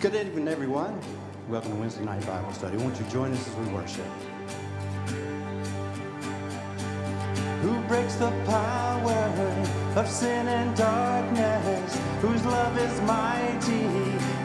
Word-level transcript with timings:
Good 0.00 0.14
evening, 0.14 0.46
everyone. 0.46 0.96
Welcome 1.48 1.72
to 1.72 1.76
Wednesday 1.78 2.04
night 2.04 2.24
Bible 2.24 2.52
study. 2.52 2.76
Won't 2.76 3.00
you 3.00 3.06
join 3.06 3.32
us 3.32 3.48
as 3.48 3.54
we 3.56 3.66
worship? 3.74 4.04
Who 7.62 7.76
breaks 7.88 8.14
the 8.14 8.30
power 8.46 9.50
of 9.96 10.08
sin 10.08 10.46
and 10.46 10.76
darkness? 10.76 11.98
Whose 12.20 12.44
love 12.44 12.78
is 12.78 13.00
mighty 13.00 13.86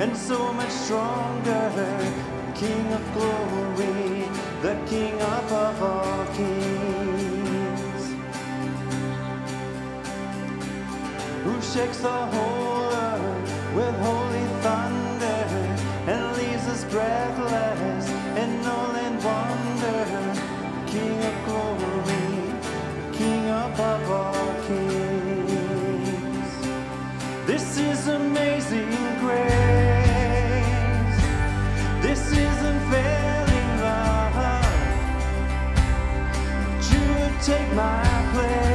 and 0.01 0.17
so 0.17 0.51
much 0.53 0.71
stronger? 0.71 1.69
King 2.55 2.91
of 2.91 3.13
glory, 3.13 4.27
the 4.63 4.75
King 4.87 5.13
above 5.21 5.83
all 5.83 6.25
kings. 6.33 8.03
Who 11.43 11.61
shakes 11.61 11.99
the 11.99 12.09
whole 12.09 12.62
place. 38.33 38.72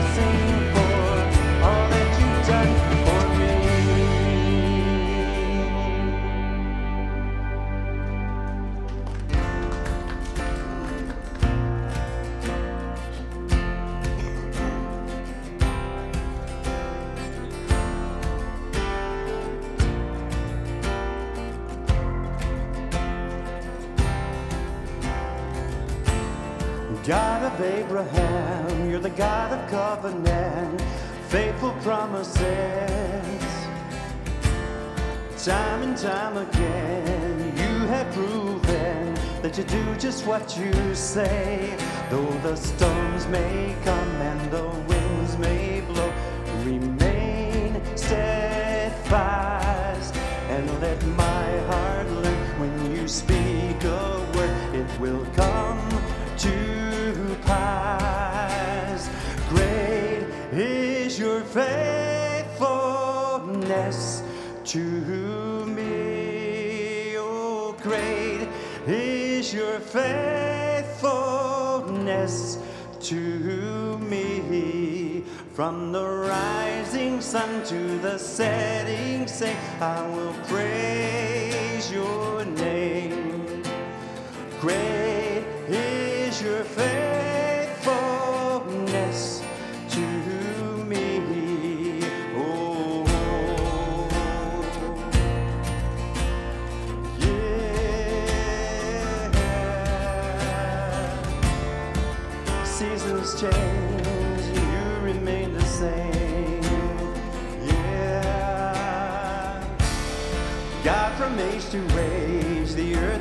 I've. 0.00 0.57
to 39.58 39.64
do 39.64 39.96
just 39.96 40.24
what 40.24 40.56
you 40.56 40.72
say. 40.94 41.76
Though 42.10 42.30
the 42.44 42.54
storms 42.54 43.26
may 43.26 43.74
come 43.84 44.08
and 44.30 44.52
the 44.52 44.68
winds 44.86 45.36
may 45.36 45.80
blow, 45.80 46.12
remain 46.62 47.82
steadfast 47.96 50.14
and 50.48 50.80
let 50.80 51.04
my 51.06 51.58
heart 51.70 52.08
learn 52.08 52.60
when 52.60 52.94
you 52.94 53.08
speak 53.08 53.82
a 53.82 54.24
word, 54.36 54.76
it 54.76 55.00
will 55.00 55.26
come 55.34 55.90
to 56.36 57.36
pass. 57.42 59.10
Great 59.48 60.22
is 60.52 61.18
your 61.18 61.42
faithfulness 61.42 64.22
to 64.66 65.27
faithfulness 69.98 72.58
to 73.00 73.98
me. 73.98 75.24
From 75.54 75.92
the 75.92 76.06
rising 76.06 77.20
sun 77.20 77.64
to 77.64 77.98
the 77.98 78.16
setting 78.18 79.26
sun, 79.26 79.56
I 79.80 80.06
will 80.14 80.34
praise 80.44 81.90
your 81.90 82.44
name. 82.44 83.64
Great 84.60 85.44
is 85.68 86.40
your 86.40 86.62
faith. 86.62 87.17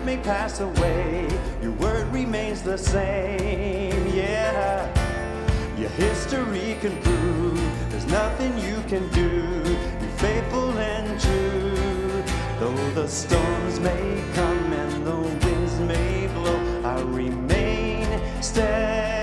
may 0.07 0.15
pass 0.15 0.61
away, 0.61 1.27
your 1.61 1.73
word 1.73 2.07
remains 2.13 2.61
the 2.61 2.77
same. 2.77 4.07
Yeah, 4.15 4.87
your 5.77 5.89
history 5.89 6.77
can 6.79 6.95
prove 7.01 7.59
there's 7.89 8.05
nothing 8.05 8.57
you 8.57 8.81
can 8.87 9.05
do. 9.09 9.29
You're 9.99 10.17
faithful 10.17 10.71
and 10.79 11.19
true. 11.19 12.23
Though 12.57 12.89
the 12.91 13.05
storms 13.09 13.81
may 13.81 14.23
come 14.33 14.71
and 14.71 15.05
the 15.05 15.17
winds 15.45 15.77
may 15.81 16.27
blow, 16.27 16.81
I 16.85 17.01
remain 17.01 18.07
steady. 18.41 19.16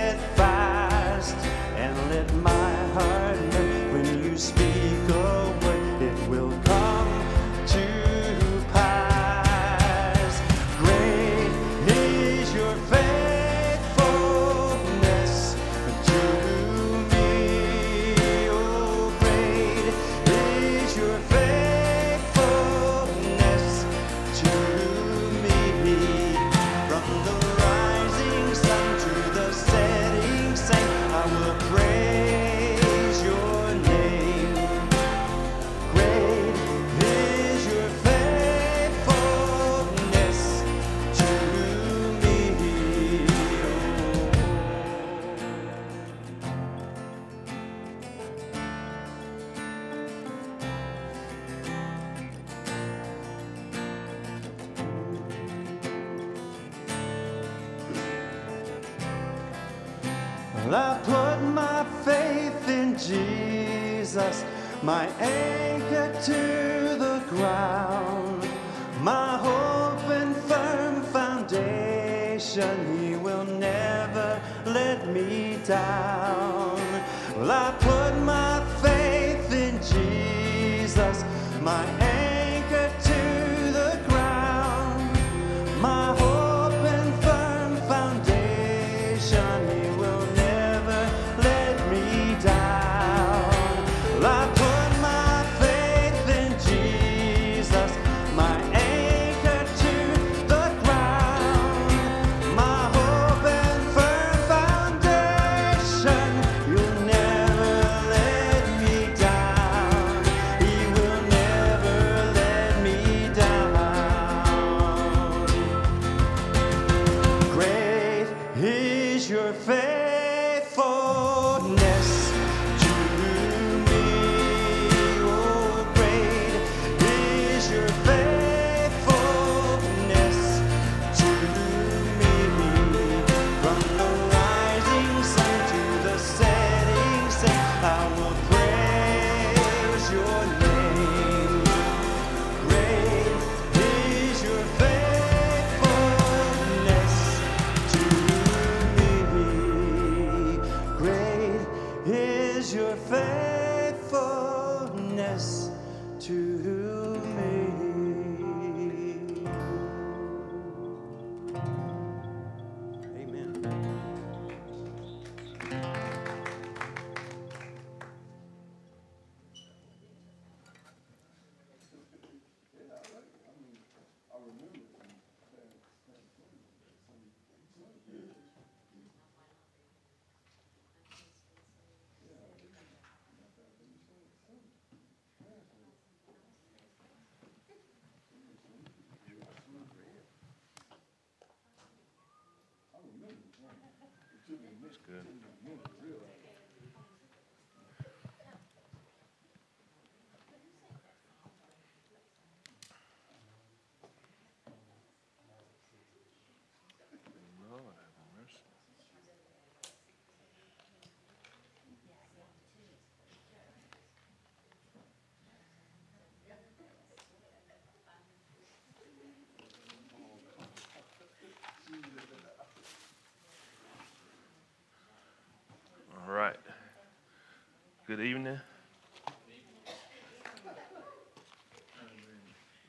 Good 228.16 228.26
evening. 228.26 228.60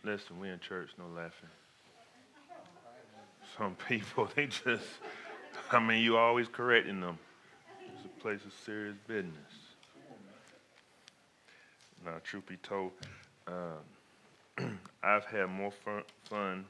Listen, 0.03 0.39
we 0.39 0.49
in 0.49 0.59
church, 0.59 0.91
no 0.99 1.05
laughing. 1.15 1.49
Some 3.57 3.75
people, 3.89 4.29
they 4.35 4.45
just, 4.45 4.83
I 5.71 5.79
mean, 5.79 6.03
you 6.03 6.15
always 6.15 6.47
correcting 6.47 7.01
them. 7.01 7.17
It's 7.91 8.05
a 8.05 8.21
place 8.21 8.41
of 8.45 8.53
serious 8.67 8.97
business. 9.07 9.33
Now, 12.05 12.17
truth 12.23 12.45
be 12.45 12.57
told, 12.57 12.91
um, 13.47 14.77
I've 15.03 15.25
had 15.25 15.47
more 15.47 15.71
fun, 15.71 16.03
fun 16.25 16.65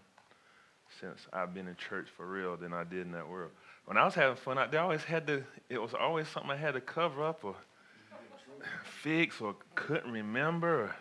since 1.01 1.27
I've 1.33 1.53
been 1.53 1.67
in 1.67 1.75
church 1.75 2.07
for 2.15 2.25
real 2.25 2.55
than 2.55 2.71
I 2.71 2.85
did 2.85 3.01
in 3.01 3.11
that 3.11 3.27
world. 3.27 3.51
When 3.83 3.97
I 3.97 4.05
was 4.05 4.15
having 4.15 4.37
fun 4.37 4.57
out 4.57 4.71
there, 4.71 4.79
I 4.79 4.83
always 4.83 5.03
had 5.03 5.27
to, 5.27 5.43
it 5.67 5.81
was 5.81 5.93
always 5.93 6.29
something 6.29 6.51
I 6.51 6.55
had 6.55 6.75
to 6.75 6.79
cover 6.79 7.21
up 7.21 7.43
or 7.43 7.55
fix 9.05 9.39
or 9.39 9.55
couldn't 9.75 10.11
remember 10.11 10.95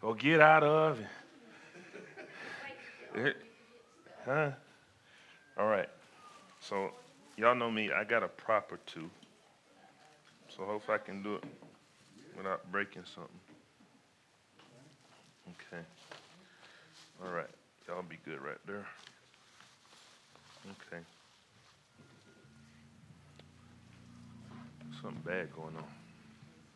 or, 0.00 0.08
or 0.08 0.14
get 0.14 0.40
out 0.40 0.62
of. 0.62 0.98
It- 3.14 3.36
huh? 4.24 4.52
All 5.58 5.66
right. 5.66 5.90
So, 6.60 6.92
y'all 7.36 7.54
know 7.54 7.70
me, 7.70 7.92
I 7.92 8.04
got 8.04 8.22
a 8.22 8.28
proper 8.28 8.78
two. 8.86 9.10
So, 10.48 10.64
hopefully, 10.64 10.94
I 10.94 11.06
can 11.06 11.22
do 11.22 11.34
it 11.34 11.44
without 12.38 12.72
breaking 12.72 13.02
something. 13.04 13.40
Okay. 15.48 15.82
All 17.22 17.34
right. 17.34 17.50
Y'all 17.86 18.02
be 18.02 18.18
good 18.24 18.40
right 18.40 18.56
there. 18.66 18.86
Okay. 20.64 21.02
Something 25.02 25.20
bad 25.26 25.54
going 25.54 25.76
on. 25.76 26.01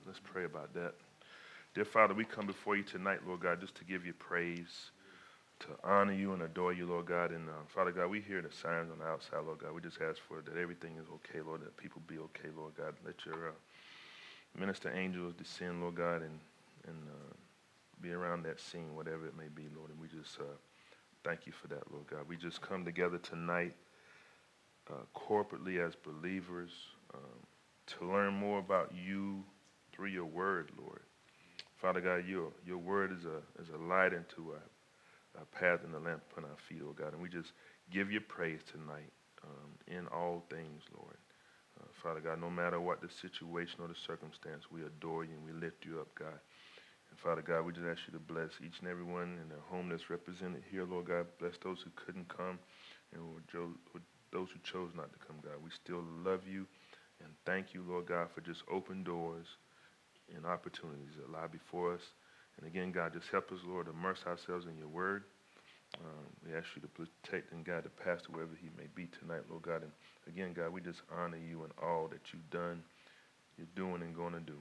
Let's 0.06 0.20
pray 0.22 0.44
about 0.44 0.72
that. 0.74 0.94
Dear 1.74 1.84
Father, 1.84 2.14
we 2.14 2.24
come 2.24 2.46
before 2.46 2.76
you 2.76 2.84
tonight, 2.84 3.18
Lord 3.26 3.40
God, 3.40 3.60
just 3.60 3.74
to 3.74 3.84
give 3.84 4.06
you 4.06 4.12
praise, 4.12 4.92
to 5.58 5.66
honor 5.82 6.12
you 6.12 6.32
and 6.32 6.42
adore 6.42 6.72
you, 6.72 6.86
Lord 6.86 7.06
God. 7.06 7.32
And 7.32 7.48
uh, 7.48 7.64
Father 7.66 7.90
God, 7.90 8.08
we 8.08 8.20
hear 8.20 8.40
the 8.40 8.52
signs 8.52 8.88
on 8.92 9.00
the 9.00 9.04
outside, 9.04 9.44
Lord 9.44 9.58
God. 9.58 9.72
We 9.74 9.80
just 9.80 10.00
ask 10.00 10.20
for 10.28 10.42
that 10.42 10.56
everything 10.56 10.92
is 10.96 11.08
okay, 11.08 11.40
Lord, 11.44 11.62
that 11.62 11.76
people 11.76 12.02
be 12.06 12.18
okay, 12.18 12.50
Lord 12.56 12.76
God. 12.76 12.94
Let 13.04 13.16
your 13.26 13.48
uh, 13.48 13.52
minister 14.56 14.94
angels 14.94 15.34
descend, 15.36 15.80
Lord 15.80 15.96
God, 15.96 16.22
and, 16.22 16.38
and 16.86 16.96
uh, 17.08 17.34
be 18.00 18.12
around 18.12 18.44
that 18.44 18.60
scene, 18.60 18.94
whatever 18.94 19.26
it 19.26 19.36
may 19.36 19.48
be, 19.52 19.64
Lord. 19.76 19.90
And 19.90 20.00
we 20.00 20.06
just 20.06 20.38
uh, 20.38 20.44
thank 21.24 21.46
you 21.46 21.52
for 21.52 21.66
that, 21.66 21.82
Lord 21.92 22.06
God. 22.06 22.28
We 22.28 22.36
just 22.36 22.60
come 22.62 22.84
together 22.84 23.18
tonight 23.18 23.74
uh, 24.88 25.02
corporately 25.16 25.84
as 25.84 25.96
believers 25.96 26.70
um, 27.12 27.20
to 27.88 28.08
learn 28.08 28.34
more 28.34 28.60
about 28.60 28.92
you 28.94 29.42
through 29.96 30.08
your 30.08 30.26
word, 30.26 30.70
Lord. 30.78 31.00
Father 31.80 32.00
God, 32.00 32.28
your, 32.28 32.52
your 32.66 32.78
word 32.78 33.12
is 33.12 33.24
a, 33.24 33.38
is 33.62 33.68
a 33.74 33.78
light 33.78 34.12
into 34.12 34.52
our, 34.52 35.38
our 35.38 35.46
path 35.58 35.84
and 35.84 35.94
a 35.94 35.98
lamp 35.98 36.22
upon 36.30 36.44
our 36.44 36.56
feet, 36.68 36.82
oh 36.84 36.92
God. 36.92 37.14
And 37.14 37.22
we 37.22 37.28
just 37.28 37.52
give 37.90 38.12
you 38.12 38.20
praise 38.20 38.60
tonight 38.70 39.10
um, 39.42 39.70
in 39.86 40.06
all 40.08 40.44
things, 40.50 40.82
Lord. 40.96 41.16
Uh, 41.80 41.86
Father 42.02 42.20
God, 42.20 42.40
no 42.40 42.50
matter 42.50 42.80
what 42.80 43.00
the 43.00 43.08
situation 43.08 43.80
or 43.80 43.88
the 43.88 44.00
circumstance, 44.06 44.64
we 44.70 44.82
adore 44.82 45.24
you 45.24 45.32
and 45.32 45.44
we 45.44 45.52
lift 45.52 45.84
you 45.84 46.00
up, 46.00 46.08
God. 46.14 46.40
And 47.10 47.18
Father 47.18 47.42
God, 47.42 47.64
we 47.64 47.72
just 47.72 47.86
ask 47.86 48.00
you 48.06 48.12
to 48.12 48.20
bless 48.20 48.50
each 48.64 48.80
and 48.80 48.88
every 48.88 49.04
one 49.04 49.38
in 49.42 49.48
their 49.48 49.64
home 49.68 49.88
that's 49.88 50.10
represented 50.10 50.62
here, 50.70 50.84
Lord 50.84 51.06
God. 51.06 51.26
Bless 51.38 51.56
those 51.62 51.80
who 51.84 51.90
couldn't 51.94 52.28
come 52.28 52.58
and 53.12 53.22
those 54.32 54.48
who 54.50 54.58
chose 54.64 54.90
not 54.96 55.12
to 55.12 55.18
come, 55.26 55.36
God. 55.42 55.62
We 55.62 55.70
still 55.70 56.02
love 56.24 56.40
you 56.48 56.66
and 57.22 57.32
thank 57.44 57.72
you, 57.74 57.84
Lord 57.86 58.06
God, 58.06 58.28
for 58.34 58.40
just 58.40 58.62
open 58.70 59.02
doors 59.04 59.46
and 60.34 60.46
opportunities 60.46 61.14
that 61.18 61.30
lie 61.30 61.46
before 61.46 61.94
us. 61.94 62.02
And 62.58 62.66
again, 62.66 62.92
God, 62.92 63.12
just 63.12 63.28
help 63.28 63.52
us, 63.52 63.60
Lord, 63.66 63.88
immerse 63.88 64.24
ourselves 64.26 64.66
in 64.66 64.76
your 64.78 64.88
word. 64.88 65.24
Um, 66.00 66.26
we 66.44 66.54
ask 66.54 66.66
you 66.74 66.82
to 66.82 66.88
protect 66.88 67.52
and 67.52 67.64
guide 67.64 67.84
the 67.84 67.90
pastor 67.90 68.32
wherever 68.32 68.56
he 68.60 68.68
may 68.76 68.88
be 68.94 69.08
tonight, 69.20 69.42
Lord 69.48 69.62
God. 69.62 69.82
And 69.82 69.92
again, 70.26 70.52
God, 70.52 70.72
we 70.72 70.80
just 70.80 71.02
honor 71.14 71.38
you 71.38 71.64
in 71.64 71.70
all 71.82 72.08
that 72.08 72.32
you've 72.32 72.50
done, 72.50 72.82
you're 73.56 73.68
doing, 73.76 74.02
and 74.02 74.14
going 74.14 74.32
to 74.32 74.40
do. 74.40 74.58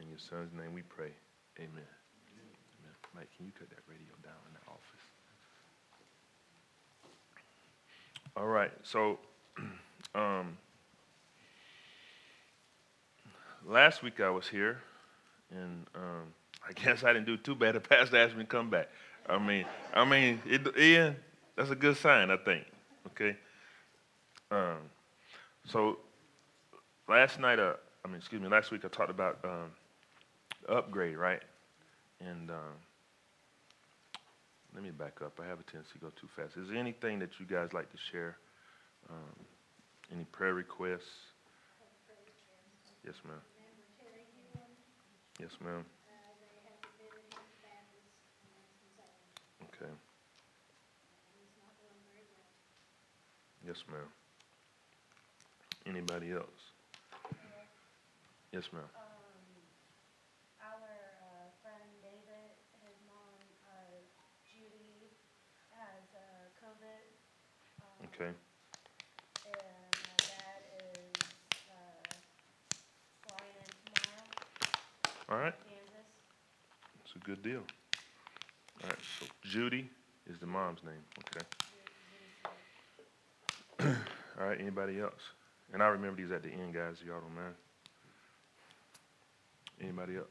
In 0.00 0.08
your 0.08 0.18
son's 0.18 0.52
name 0.52 0.74
we 0.74 0.82
pray. 0.82 1.12
Amen. 1.58 1.70
Amen. 1.72 2.94
Mike, 3.14 3.28
can 3.36 3.46
you 3.46 3.52
cut 3.52 3.70
that 3.70 3.80
radio 3.88 4.12
down 4.22 4.36
in 4.48 4.54
the 4.54 4.70
office? 4.70 5.06
All 8.36 8.46
right. 8.46 8.72
So, 8.82 9.18
um, 10.14 10.58
last 13.66 14.02
week 14.02 14.20
I 14.20 14.28
was 14.28 14.46
here, 14.46 14.82
and 15.50 15.86
um, 15.94 16.32
I 16.68 16.72
guess 16.74 17.04
I 17.04 17.12
didn't 17.12 17.26
do 17.26 17.36
too 17.36 17.54
bad. 17.54 17.74
The 17.74 17.80
pastor 17.80 18.16
asked 18.16 18.36
me 18.36 18.42
to 18.42 18.48
come 18.48 18.70
back. 18.70 18.88
I 19.28 19.38
mean, 19.38 19.64
I 19.92 20.04
mean, 20.04 20.40
it, 20.46 20.76
Ian, 20.78 21.16
that's 21.56 21.70
a 21.70 21.74
good 21.74 21.96
sign, 21.96 22.30
I 22.30 22.36
think. 22.36 22.64
Okay. 23.08 23.36
Um, 24.50 24.78
so 25.64 25.98
last 27.08 27.40
night, 27.40 27.58
uh, 27.58 27.74
I 28.04 28.08
mean, 28.08 28.18
excuse 28.18 28.40
me, 28.40 28.48
last 28.48 28.70
week 28.70 28.84
I 28.84 28.88
talked 28.88 29.10
about 29.10 29.38
um, 29.44 29.72
upgrade, 30.68 31.16
right? 31.16 31.42
And 32.20 32.50
um, 32.50 32.76
let 34.74 34.84
me 34.84 34.90
back 34.90 35.20
up. 35.24 35.40
I 35.42 35.46
have 35.46 35.58
a 35.58 35.64
tendency 35.64 35.94
to 35.94 35.98
go 35.98 36.12
too 36.20 36.28
fast. 36.36 36.56
Is 36.56 36.68
there 36.68 36.78
anything 36.78 37.18
that 37.18 37.40
you 37.40 37.46
guys 37.46 37.72
like 37.72 37.90
to 37.90 37.98
share? 38.12 38.36
Um, 39.10 39.46
any 40.12 40.24
prayer 40.24 40.54
requests? 40.54 41.10
Yes, 43.04 43.14
ma'am. 43.24 43.40
Yes, 45.40 45.50
ma'am. 45.62 45.84
Okay. 49.62 49.92
Yes, 53.66 53.84
ma'am. 53.90 54.08
Anybody 55.86 56.32
else? 56.32 56.62
Yes, 58.52 58.64
ma'am. 58.72 58.82
Um, 58.82 59.02
our 60.62 60.92
uh, 61.20 61.50
friend 61.62 61.84
David, 62.02 62.50
his 62.82 62.96
mom 63.06 63.36
uh, 63.68 64.00
Judy 64.48 65.12
has 65.70 66.04
uh, 66.16 66.48
COVID. 66.62 67.04
Um, 67.82 68.08
Okay. 68.08 68.32
And 69.46 69.92
my 70.08 70.16
dad 70.24 70.60
is 70.96 71.14
uh, 71.68 72.08
flying 73.26 73.54
in 73.60 73.70
tomorrow, 73.84 74.24
All 75.36 75.42
right. 75.42 75.54
It's 77.04 77.14
a 77.14 77.18
good 77.18 77.42
deal. 77.42 77.60
All 78.82 78.88
right. 78.88 78.98
So 79.20 79.26
Judy 79.42 79.90
is 80.26 80.38
the 80.38 80.46
mom's 80.46 80.78
name. 80.82 80.94
Okay. 81.28 81.46
All 84.40 84.46
right. 84.46 84.58
Anybody 84.58 84.98
else? 84.98 85.20
And 85.74 85.82
I 85.82 85.88
remember 85.88 86.22
these 86.22 86.32
at 86.32 86.42
the 86.42 86.48
end, 86.48 86.72
guys. 86.72 86.96
Y'all 87.06 87.20
don't 87.20 87.34
mind. 87.34 87.54
Anybody 89.78 90.16
else? 90.16 90.26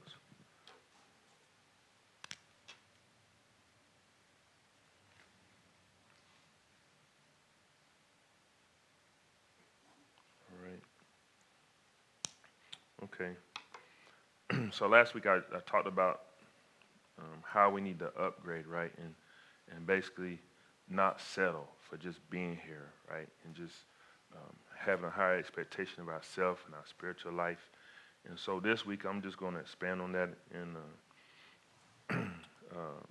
All 10.51 10.57
right. 10.67 10.81
Okay. 13.03 13.35
so 14.71 14.87
last 14.87 15.13
week 15.13 15.25
I, 15.25 15.37
I 15.37 15.59
talked 15.65 15.87
about 15.87 16.21
um, 17.19 17.43
how 17.43 17.69
we 17.69 17.81
need 17.81 17.99
to 17.99 18.11
upgrade, 18.19 18.67
right? 18.67 18.91
And 18.97 19.13
and 19.75 19.85
basically 19.85 20.39
not 20.89 21.19
settle 21.19 21.67
for 21.89 21.97
just 21.97 22.19
being 22.29 22.59
here, 22.65 22.91
right? 23.09 23.27
And 23.43 23.55
just 23.55 23.73
um, 24.33 24.55
having 24.77 25.05
a 25.05 25.09
higher 25.09 25.37
expectation 25.37 26.01
of 26.01 26.09
ourselves 26.09 26.61
and 26.65 26.75
our 26.75 26.83
spiritual 26.87 27.33
life. 27.33 27.71
And 28.27 28.37
so 28.37 28.59
this 28.59 28.85
week 28.85 29.05
I'm 29.05 29.21
just 29.21 29.37
going 29.37 29.53
to 29.53 29.59
expand 29.59 30.01
on 30.01 30.11
that 30.13 30.29
and 30.53 30.77
uh, 32.11 32.15
uh, 32.75 33.03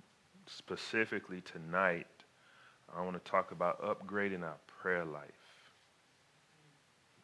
specifically 0.47 1.41
tonight 1.41 2.07
I 2.95 3.01
want 3.01 3.21
to 3.23 3.31
talk 3.31 3.51
about 3.51 3.81
upgrading 3.81 4.43
our 4.43 4.57
prayer 4.67 5.05
life. 5.05 5.31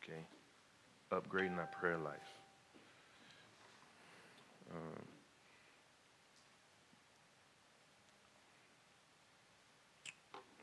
Okay, 0.03 0.25
upgrading 1.11 1.57
our 1.57 1.69
prayer 1.79 1.97
life. 1.97 2.30
Um, 4.71 5.05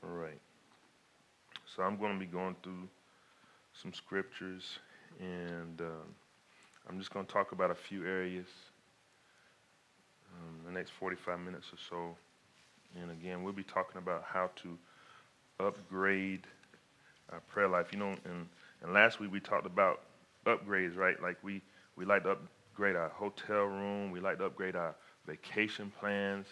all 0.05 0.11
right. 0.17 0.41
So 1.77 1.83
I'm 1.83 1.97
going 1.99 2.15
to 2.15 2.19
be 2.19 2.27
going 2.27 2.57
through 2.63 2.89
some 3.83 3.93
scriptures, 3.93 4.79
and 5.21 5.81
um, 5.81 6.15
I'm 6.89 6.99
just 6.99 7.13
going 7.13 7.27
to 7.27 7.33
talk 7.33 7.53
about 7.53 7.71
a 7.71 7.75
few 7.75 8.05
areas 8.07 8.47
um, 10.33 10.61
the 10.67 10.73
next 10.73 10.93
45 10.93 11.41
minutes 11.41 11.67
or 11.73 11.79
so. 11.89 12.17
And 13.01 13.11
again, 13.11 13.43
we'll 13.43 13.53
be 13.53 13.63
talking 13.63 13.99
about 13.99 14.25
how 14.27 14.51
to 14.63 14.79
upgrade 15.61 16.47
our 17.33 17.41
prayer 17.41 17.69
life. 17.69 17.89
You 17.93 17.99
know, 17.99 18.17
and, 18.25 18.49
and 18.83 18.93
last 18.93 19.21
week 19.21 19.33
we 19.33 19.41
talked 19.41 19.67
about 19.67 20.03
upgrades, 20.47 20.97
right? 20.97 21.21
Like 21.23 21.37
we, 21.43 21.63
we 21.97 22.05
like 22.05 22.25
to 22.25 22.37
upgrade 22.79 22.95
our 22.95 23.09
hotel 23.09 23.65
room, 23.65 24.13
we 24.13 24.21
like 24.21 24.39
to 24.39 24.45
upgrade 24.45 24.77
our 24.77 24.95
vacation 25.27 25.93
plans. 25.99 26.47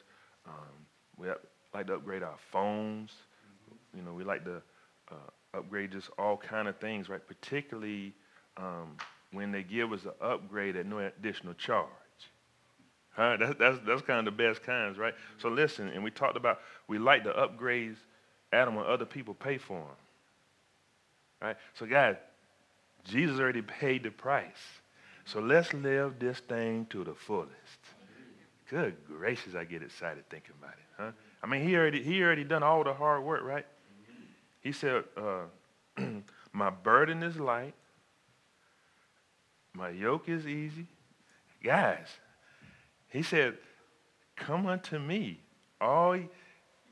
Um, 0.45 0.75
we 1.17 1.29
like 1.73 1.87
to 1.87 1.95
upgrade 1.95 2.25
our 2.25 2.35
phones. 2.51 3.13
You 3.95 4.03
know, 4.03 4.13
we 4.13 4.25
like 4.25 4.45
to 4.45 4.61
uh, 5.13 5.57
upgrade 5.57 5.93
just 5.93 6.11
all 6.19 6.37
kind 6.37 6.67
of 6.67 6.77
things, 6.79 7.09
right? 7.09 7.25
Particularly 7.25 8.13
um, 8.57 8.97
when 9.31 9.53
they 9.53 9.63
give 9.63 9.93
us 9.93 10.05
an 10.05 10.15
upgrade 10.21 10.75
at 10.75 10.87
no 10.87 10.99
additional 10.99 11.55
charge. 11.55 11.87
Huh? 13.11 13.37
That's, 13.39 13.57
that's, 13.57 13.79
that's 13.87 14.03
kind 14.03 14.27
of 14.27 14.37
the 14.37 14.43
best 14.43 14.65
kinds, 14.65 14.99
right? 14.99 15.15
So 15.39 15.49
listen, 15.49 15.91
and 15.91 16.03
we 16.03 16.11
talked 16.11 16.37
about 16.37 16.59
we 16.89 16.99
like 16.99 17.23
the 17.23 17.35
upgrades 17.35 17.99
Adam 18.53 18.75
when 18.75 18.85
other 18.85 19.07
people 19.07 19.33
pay 19.33 19.59
for 19.59 19.79
them. 19.79 19.87
Right? 21.41 21.57
So 21.75 21.87
guys, 21.87 22.17
Jesus 23.05 23.39
already 23.39 23.63
paid 23.63 24.03
the 24.03 24.11
price. 24.11 24.81
So 25.27 25.41
let's 25.41 25.75
live 25.75 26.21
this 26.21 26.39
thing 26.39 26.87
to 26.91 27.03
the 27.03 27.15
fullest. 27.15 27.51
Good 28.71 28.97
gracious, 29.07 29.55
I 29.57 29.65
get 29.65 29.83
excited 29.83 30.29
thinking 30.31 30.55
about 30.61 30.75
it, 30.75 30.87
huh? 30.97 31.11
I 31.43 31.47
mean, 31.47 31.67
he 31.67 31.77
already 31.77 32.03
he 32.03 32.23
already 32.23 32.45
done 32.45 32.63
all 32.63 32.85
the 32.85 32.95
hard 32.95 33.23
work, 33.25 33.43
right? 33.43 33.67
He 34.61 34.73
said, 34.73 35.05
uh, 35.17 35.45
"My 36.53 36.71
burden 36.71 37.23
is 37.23 37.39
light, 37.39 37.75
my 39.73 39.91
yoke 39.91 40.29
is 40.29 40.47
easy." 40.47 40.87
Guys, 41.63 42.07
he 43.09 43.23
said, 43.23 43.57
"Come 44.37 44.67
unto 44.67 44.99
me, 44.99 45.41
all 45.81 46.19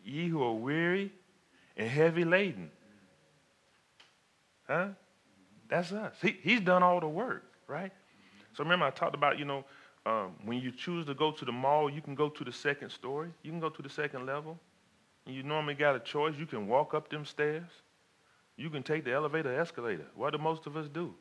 ye 0.05 0.29
who 0.29 0.43
are 0.43 0.55
weary 0.55 1.13
and 1.77 1.89
heavy 1.89 2.25
laden." 2.25 2.71
Huh? 4.67 4.89
That's 5.69 5.93
us. 5.93 6.15
He, 6.21 6.37
he's 6.43 6.61
done 6.61 6.83
all 6.83 7.01
the 7.01 7.09
work, 7.09 7.45
right? 7.67 7.93
So 8.55 8.65
remember, 8.65 8.87
I 8.87 8.91
talked 8.91 9.15
about, 9.15 9.39
you 9.39 9.45
know, 9.45 9.65
um, 10.07 10.35
when 10.45 10.59
you 10.59 10.71
choose 10.71 11.07
to 11.07 11.15
go 11.15 11.31
to 11.33 11.45
the 11.45 11.53
mall, 11.53 11.91
you 11.91 12.01
can 12.01 12.15
go 12.15 12.29
to 12.29 12.45
the 12.45 12.53
second 12.53 12.91
story, 12.91 13.31
you 13.43 13.51
can 13.51 13.61
go 13.61 13.69
to 13.69 13.83
the 13.83 13.89
second 13.89 14.27
level. 14.27 14.59
And 15.27 15.35
you 15.35 15.43
normally 15.43 15.75
got 15.75 15.97
a 15.97 16.01
choice. 16.01 16.35
You 16.39 16.45
can 16.45 16.69
walk 16.69 16.93
up 16.93 17.09
them 17.09 17.25
stairs, 17.25 17.69
you 18.57 18.71
can 18.71 18.83
take 18.83 19.05
the 19.05 19.13
elevator, 19.13 19.59
escalator. 19.59 20.07
What 20.15 20.33
do 20.33 20.39
most 20.39 20.67
of 20.67 20.77
us 20.77 20.87
do? 20.89 21.15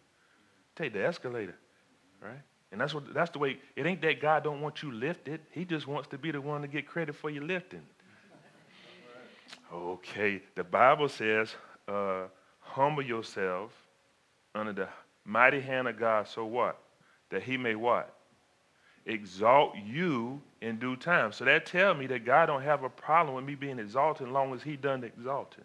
Take 0.75 0.93
the 0.93 1.05
escalator, 1.05 1.55
right? 2.21 2.41
And 2.71 2.81
that's 2.81 2.93
what 2.93 3.13
that's 3.13 3.31
the 3.31 3.39
way. 3.39 3.59
It 3.75 3.85
ain't 3.85 4.01
that 4.01 4.19
God 4.19 4.43
don't 4.43 4.59
want 4.59 4.83
you 4.83 4.91
lifted. 4.91 5.41
He 5.51 5.63
just 5.63 5.87
wants 5.87 6.09
to 6.09 6.17
be 6.17 6.31
the 6.31 6.41
one 6.41 6.61
to 6.63 6.67
get 6.67 6.87
credit 6.87 7.15
for 7.15 7.29
your 7.29 7.43
lifting. 7.43 7.83
Okay, 9.71 10.41
the 10.55 10.63
Bible 10.63 11.07
says, 11.07 11.55
uh, 11.87 12.23
humble 12.59 13.03
yourself 13.03 13.71
under 14.53 14.73
the 14.73 14.89
mighty 15.23 15.61
hand 15.61 15.87
of 15.87 15.97
God. 15.97 16.27
So 16.27 16.45
what? 16.45 16.79
That 17.29 17.43
he 17.43 17.57
may 17.57 17.75
what? 17.75 18.15
Exalt 19.05 19.75
you 19.85 20.41
in 20.61 20.79
due 20.79 20.95
time. 20.95 21.31
So 21.31 21.45
that 21.45 21.65
tell 21.65 21.93
me 21.93 22.07
that 22.07 22.25
God 22.25 22.45
don't 22.45 22.61
have 22.61 22.83
a 22.83 22.89
problem 22.89 23.35
with 23.35 23.43
me 23.43 23.55
being 23.55 23.79
exalted 23.79 24.27
as 24.27 24.33
long 24.33 24.53
as 24.53 24.63
he 24.63 24.75
done 24.75 25.03
exalting. 25.03 25.63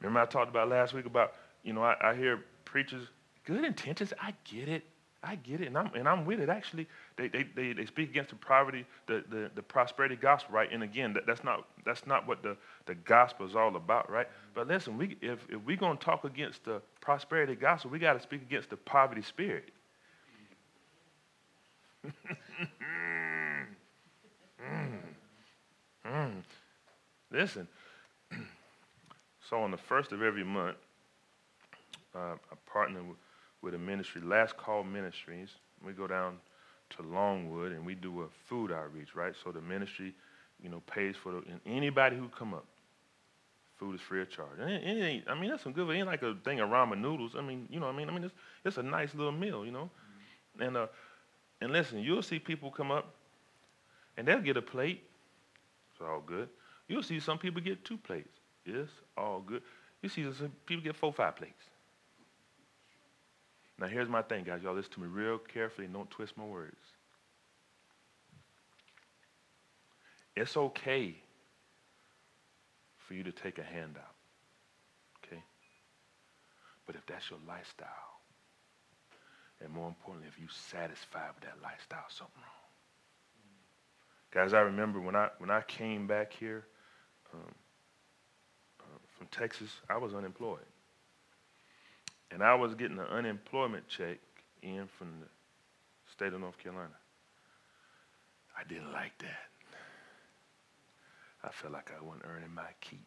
Remember 0.00 0.20
I 0.20 0.26
talked 0.26 0.50
about 0.50 0.68
last 0.68 0.92
week 0.92 1.06
about, 1.06 1.32
you 1.62 1.72
know, 1.72 1.82
I, 1.82 1.96
I 2.10 2.14
hear 2.14 2.44
preachers, 2.66 3.06
good 3.46 3.64
intentions, 3.64 4.12
I 4.20 4.34
get 4.44 4.68
it. 4.68 4.84
I 5.26 5.36
get 5.36 5.62
it, 5.62 5.68
and 5.68 5.78
I'm, 5.78 5.90
and 5.94 6.06
I'm 6.06 6.26
with 6.26 6.38
it. 6.38 6.50
Actually, 6.50 6.86
they, 7.16 7.28
they, 7.28 7.46
they, 7.56 7.72
they 7.72 7.86
speak 7.86 8.10
against 8.10 8.28
the 8.28 8.36
poverty, 8.36 8.84
the, 9.06 9.24
the, 9.30 9.50
the 9.54 9.62
prosperity 9.62 10.16
gospel, 10.16 10.54
right? 10.54 10.70
And 10.70 10.82
again, 10.82 11.14
that, 11.14 11.24
that's 11.26 11.42
not 11.42 11.66
that's 11.86 12.06
not 12.06 12.28
what 12.28 12.42
the, 12.42 12.58
the 12.84 12.94
gospel 12.94 13.46
is 13.46 13.56
all 13.56 13.74
about, 13.74 14.10
right? 14.10 14.28
But 14.54 14.68
listen, 14.68 14.98
we, 14.98 15.16
if, 15.22 15.46
if 15.48 15.62
we're 15.64 15.78
going 15.78 15.96
to 15.96 16.04
talk 16.04 16.24
against 16.24 16.64
the 16.64 16.82
prosperity 17.04 17.54
gospel, 17.54 17.90
we 17.90 17.98
got 17.98 18.14
to 18.14 18.20
speak 18.20 18.42
against 18.42 18.70
the 18.70 18.76
poverty 18.76 19.22
spirit. 19.22 19.70
mm. 22.06 22.12
Mm. 26.06 26.42
Listen, 27.30 27.68
so 29.48 29.58
on 29.58 29.70
the 29.70 29.76
first 29.76 30.12
of 30.12 30.22
every 30.22 30.44
month, 30.44 30.76
uh, 32.14 32.34
I 32.50 32.56
partner 32.66 33.02
with 33.02 33.16
with 33.64 33.74
a 33.74 33.78
ministry, 33.78 34.20
Last 34.20 34.56
Call 34.58 34.84
Ministries. 34.84 35.48
We 35.84 35.92
go 35.92 36.06
down 36.06 36.36
to 36.96 37.02
Longwood 37.02 37.72
and 37.72 37.84
we 37.84 37.94
do 37.94 38.22
a 38.22 38.26
food 38.46 38.70
outreach, 38.70 39.14
right? 39.14 39.32
So 39.42 39.50
the 39.50 39.62
ministry, 39.62 40.14
you 40.62 40.68
know, 40.68 40.82
pays 40.86 41.16
for 41.20 41.32
the, 41.32 41.38
and 41.50 41.60
anybody 41.66 42.16
who 42.16 42.28
come 42.28 42.52
up, 42.52 42.66
food 43.78 43.94
is 43.94 44.00
free 44.00 44.22
of 44.22 44.30
charge. 44.30 44.58
And 44.60 44.70
it, 44.70 44.82
it 44.84 45.02
ain't, 45.02 45.24
I 45.28 45.38
mean, 45.38 45.50
that's 45.50 45.62
some 45.62 45.72
good. 45.72 45.88
It 45.88 45.98
ain't 45.98 46.06
like 46.06 46.22
a 46.22 46.34
thing 46.44 46.60
of 46.60 46.70
ramen 46.70 47.00
noodles. 47.00 47.32
I 47.36 47.42
mean, 47.42 47.66
you 47.70 47.80
know, 47.80 47.86
what 47.86 47.94
I 47.94 47.98
mean, 47.98 48.08
I 48.08 48.12
mean, 48.12 48.24
it's, 48.24 48.34
it's 48.64 48.78
a 48.78 48.82
nice 48.82 49.14
little 49.14 49.32
meal, 49.32 49.64
you 49.64 49.72
know. 49.72 49.90
And 50.60 50.76
uh, 50.76 50.86
and 51.60 51.72
listen, 51.72 51.98
you'll 51.98 52.22
see 52.22 52.38
people 52.38 52.70
come 52.70 52.90
up, 52.90 53.14
and 54.16 54.26
they'll 54.26 54.40
get 54.40 54.56
a 54.56 54.62
plate. 54.62 55.02
It's 55.92 56.00
all 56.00 56.22
good. 56.24 56.48
You'll 56.88 57.02
see 57.02 57.18
some 57.20 57.38
people 57.38 57.60
get 57.60 57.84
two 57.84 57.96
plates. 57.96 58.38
It's 58.66 58.90
all 59.16 59.40
good. 59.40 59.62
You 60.02 60.08
see 60.08 60.30
some 60.32 60.52
people 60.66 60.84
get 60.84 60.96
four, 60.96 61.12
five 61.12 61.36
plates. 61.36 61.64
Now, 63.78 63.86
here's 63.86 64.08
my 64.08 64.22
thing, 64.22 64.44
guys. 64.44 64.62
Y'all 64.62 64.74
listen 64.74 64.92
to 64.92 65.00
me 65.00 65.08
real 65.08 65.38
carefully 65.38 65.86
and 65.86 65.94
don't 65.94 66.10
twist 66.10 66.36
my 66.36 66.44
words. 66.44 66.76
It's 70.36 70.56
okay 70.56 71.16
for 73.06 73.14
you 73.14 73.22
to 73.22 73.32
take 73.32 73.58
a 73.58 73.62
handout, 73.62 74.14
okay? 75.24 75.42
But 76.86 76.96
if 76.96 77.06
that's 77.06 77.30
your 77.30 77.38
lifestyle, 77.46 77.88
and 79.60 79.72
more 79.72 79.88
importantly, 79.88 80.28
if 80.28 80.38
you're 80.38 80.48
satisfied 80.50 81.30
with 81.34 81.44
that 81.44 81.62
lifestyle, 81.62 82.04
something 82.08 82.34
wrong. 82.36 82.50
Guys, 84.32 84.52
I 84.52 84.60
remember 84.60 85.00
when 85.00 85.14
I 85.14 85.28
when 85.38 85.50
I 85.50 85.60
came 85.62 86.08
back 86.08 86.32
here 86.32 86.64
um, 87.32 87.40
uh, 88.80 88.98
from 89.16 89.28
Texas, 89.28 89.70
I 89.88 89.96
was 89.96 90.12
unemployed 90.12 90.66
and 92.34 92.42
I 92.42 92.54
was 92.54 92.74
getting 92.74 92.98
an 92.98 93.06
unemployment 93.06 93.86
check 93.88 94.18
in 94.62 94.88
from 94.98 95.20
the 95.20 95.26
state 96.12 96.32
of 96.32 96.40
North 96.40 96.58
Carolina. 96.58 96.94
I 98.58 98.64
didn't 98.68 98.92
like 98.92 99.16
that. 99.18 99.53
I 101.44 101.50
felt 101.50 101.72
like 101.72 101.90
I 101.96 102.02
wasn't 102.02 102.24
earning 102.24 102.54
my 102.54 102.62
keep. 102.80 103.06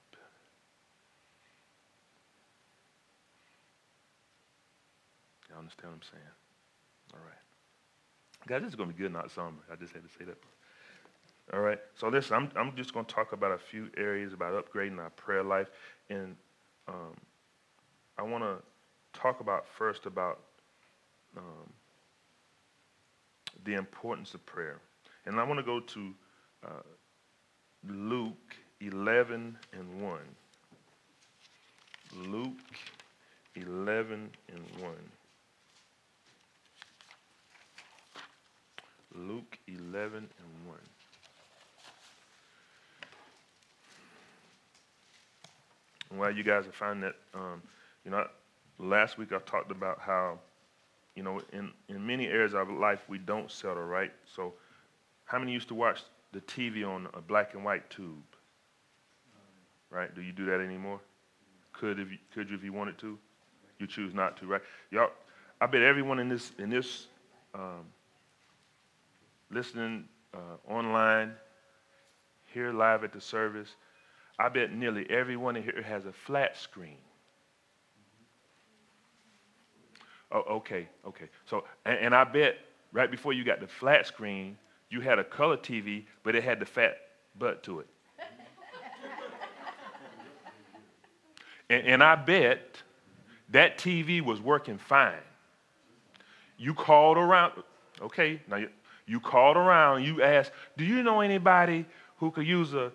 Y'all 5.49 5.59
understand 5.59 5.93
what 5.93 5.95
I'm 5.95 6.09
saying? 6.11 6.33
All 7.13 7.19
right. 7.25 8.47
Guys, 8.47 8.61
this 8.61 8.69
is 8.69 8.75
going 8.75 8.89
to 8.89 8.95
be 8.95 9.01
good, 9.01 9.13
not 9.13 9.31
somber. 9.31 9.61
I 9.71 9.75
just 9.75 9.93
had 9.93 10.03
to 10.03 10.09
say 10.09 10.25
that. 10.25 10.37
All 11.53 11.61
right. 11.61 11.79
So 11.95 12.09
listen, 12.09 12.35
I'm, 12.35 12.51
I'm 12.55 12.75
just 12.75 12.93
going 12.93 13.05
to 13.05 13.13
talk 13.13 13.31
about 13.31 13.51
a 13.51 13.57
few 13.57 13.89
areas 13.97 14.33
about 14.33 14.53
upgrading 14.53 14.99
our 14.99 15.09
prayer 15.11 15.43
life. 15.43 15.69
And 16.09 16.35
um, 16.87 17.15
I 18.17 18.23
want 18.23 18.43
to 18.43 18.57
talk 19.19 19.39
about 19.39 19.65
first 19.67 20.05
about 20.05 20.39
um, 21.35 21.73
the 23.63 23.73
importance 23.73 24.33
of 24.33 24.45
prayer. 24.45 24.79
And 25.25 25.39
I 25.39 25.43
want 25.43 25.59
to 25.59 25.63
go 25.63 25.79
to 25.79 26.13
uh, 26.65 26.83
Luke 27.89 28.55
11 28.81 29.57
and 29.73 30.01
1. 30.01 30.19
Luke 32.15 32.57
11 33.55 34.29
and 34.49 34.81
1. 34.81 34.93
Luke 39.15 39.57
11 39.67 40.17
and 40.17 40.67
1. 40.67 40.77
And 46.09 46.19
while 46.19 46.31
you 46.31 46.43
guys 46.43 46.67
are 46.67 46.71
finding 46.71 47.01
that, 47.01 47.15
um, 47.33 47.61
you 48.03 48.11
know, 48.11 48.27
last 48.79 49.17
week 49.17 49.31
I 49.31 49.39
talked 49.39 49.71
about 49.71 49.99
how, 49.99 50.39
you 51.15 51.23
know, 51.23 51.41
in, 51.53 51.71
in 51.89 52.05
many 52.05 52.27
areas 52.27 52.53
of 52.53 52.69
life 52.69 52.99
we 53.07 53.17
don't 53.17 53.49
settle, 53.49 53.83
right? 53.83 54.11
So, 54.35 54.53
how 55.25 55.39
many 55.39 55.51
used 55.51 55.67
to 55.69 55.75
watch 55.75 56.01
the 56.31 56.41
TV 56.41 56.87
on 56.87 57.07
a 57.13 57.21
black 57.21 57.53
and 57.53 57.63
white 57.63 57.89
tube? 57.89 58.23
Right? 59.89 60.13
Do 60.13 60.21
you 60.21 60.31
do 60.31 60.45
that 60.45 60.59
anymore? 60.59 60.99
Could 61.73 61.99
if 61.99 62.11
you, 62.11 62.17
could 62.33 62.49
you 62.49 62.55
if 62.55 62.63
you 62.63 62.73
wanted 62.73 62.97
to? 62.99 63.17
You 63.79 63.87
choose 63.87 64.13
not 64.13 64.37
to, 64.37 64.47
right? 64.47 64.61
Y'all, 64.91 65.11
I 65.61 65.67
bet 65.67 65.81
everyone 65.81 66.19
in 66.19 66.29
this 66.29 66.51
in 66.57 66.69
this 66.69 67.07
um, 67.53 67.85
listening 69.51 70.05
uh, 70.33 70.71
online, 70.71 71.33
here 72.53 72.73
live 72.73 73.03
at 73.03 73.13
the 73.13 73.21
service, 73.21 73.75
I 74.39 74.49
bet 74.49 74.73
nearly 74.73 75.09
everyone 75.09 75.55
in 75.55 75.63
here 75.63 75.81
has 75.81 76.05
a 76.05 76.11
flat 76.11 76.57
screen. 76.57 76.97
Oh, 80.31 80.43
okay, 80.57 80.87
okay. 81.05 81.29
So, 81.45 81.63
and, 81.85 81.97
and 81.99 82.15
I 82.15 82.23
bet 82.23 82.57
right 82.91 83.09
before 83.09 83.33
you 83.33 83.43
got 83.43 83.59
the 83.59 83.67
flat 83.67 84.05
screen, 84.05 84.57
you 84.89 85.01
had 85.01 85.19
a 85.19 85.23
color 85.23 85.57
TV, 85.57 86.05
but 86.23 86.35
it 86.35 86.43
had 86.43 86.59
the 86.59 86.65
fat 86.65 86.97
butt 87.37 87.63
to 87.63 87.79
it. 87.79 87.87
and, 91.69 91.87
and 91.87 92.03
I 92.03 92.15
bet 92.15 92.81
that 93.49 93.77
TV 93.77 94.21
was 94.21 94.41
working 94.41 94.77
fine. 94.77 95.15
You 96.57 96.73
called 96.73 97.17
around, 97.17 97.53
okay, 98.01 98.41
now 98.47 98.63
You 99.05 99.19
called 99.19 99.57
around, 99.57 100.03
you 100.03 100.21
asked, 100.21 100.51
Do 100.75 100.83
you 100.83 101.03
know 101.03 101.21
anybody 101.21 101.85
who 102.17 102.31
could 102.31 102.47
use 102.47 102.73
a 102.73 102.91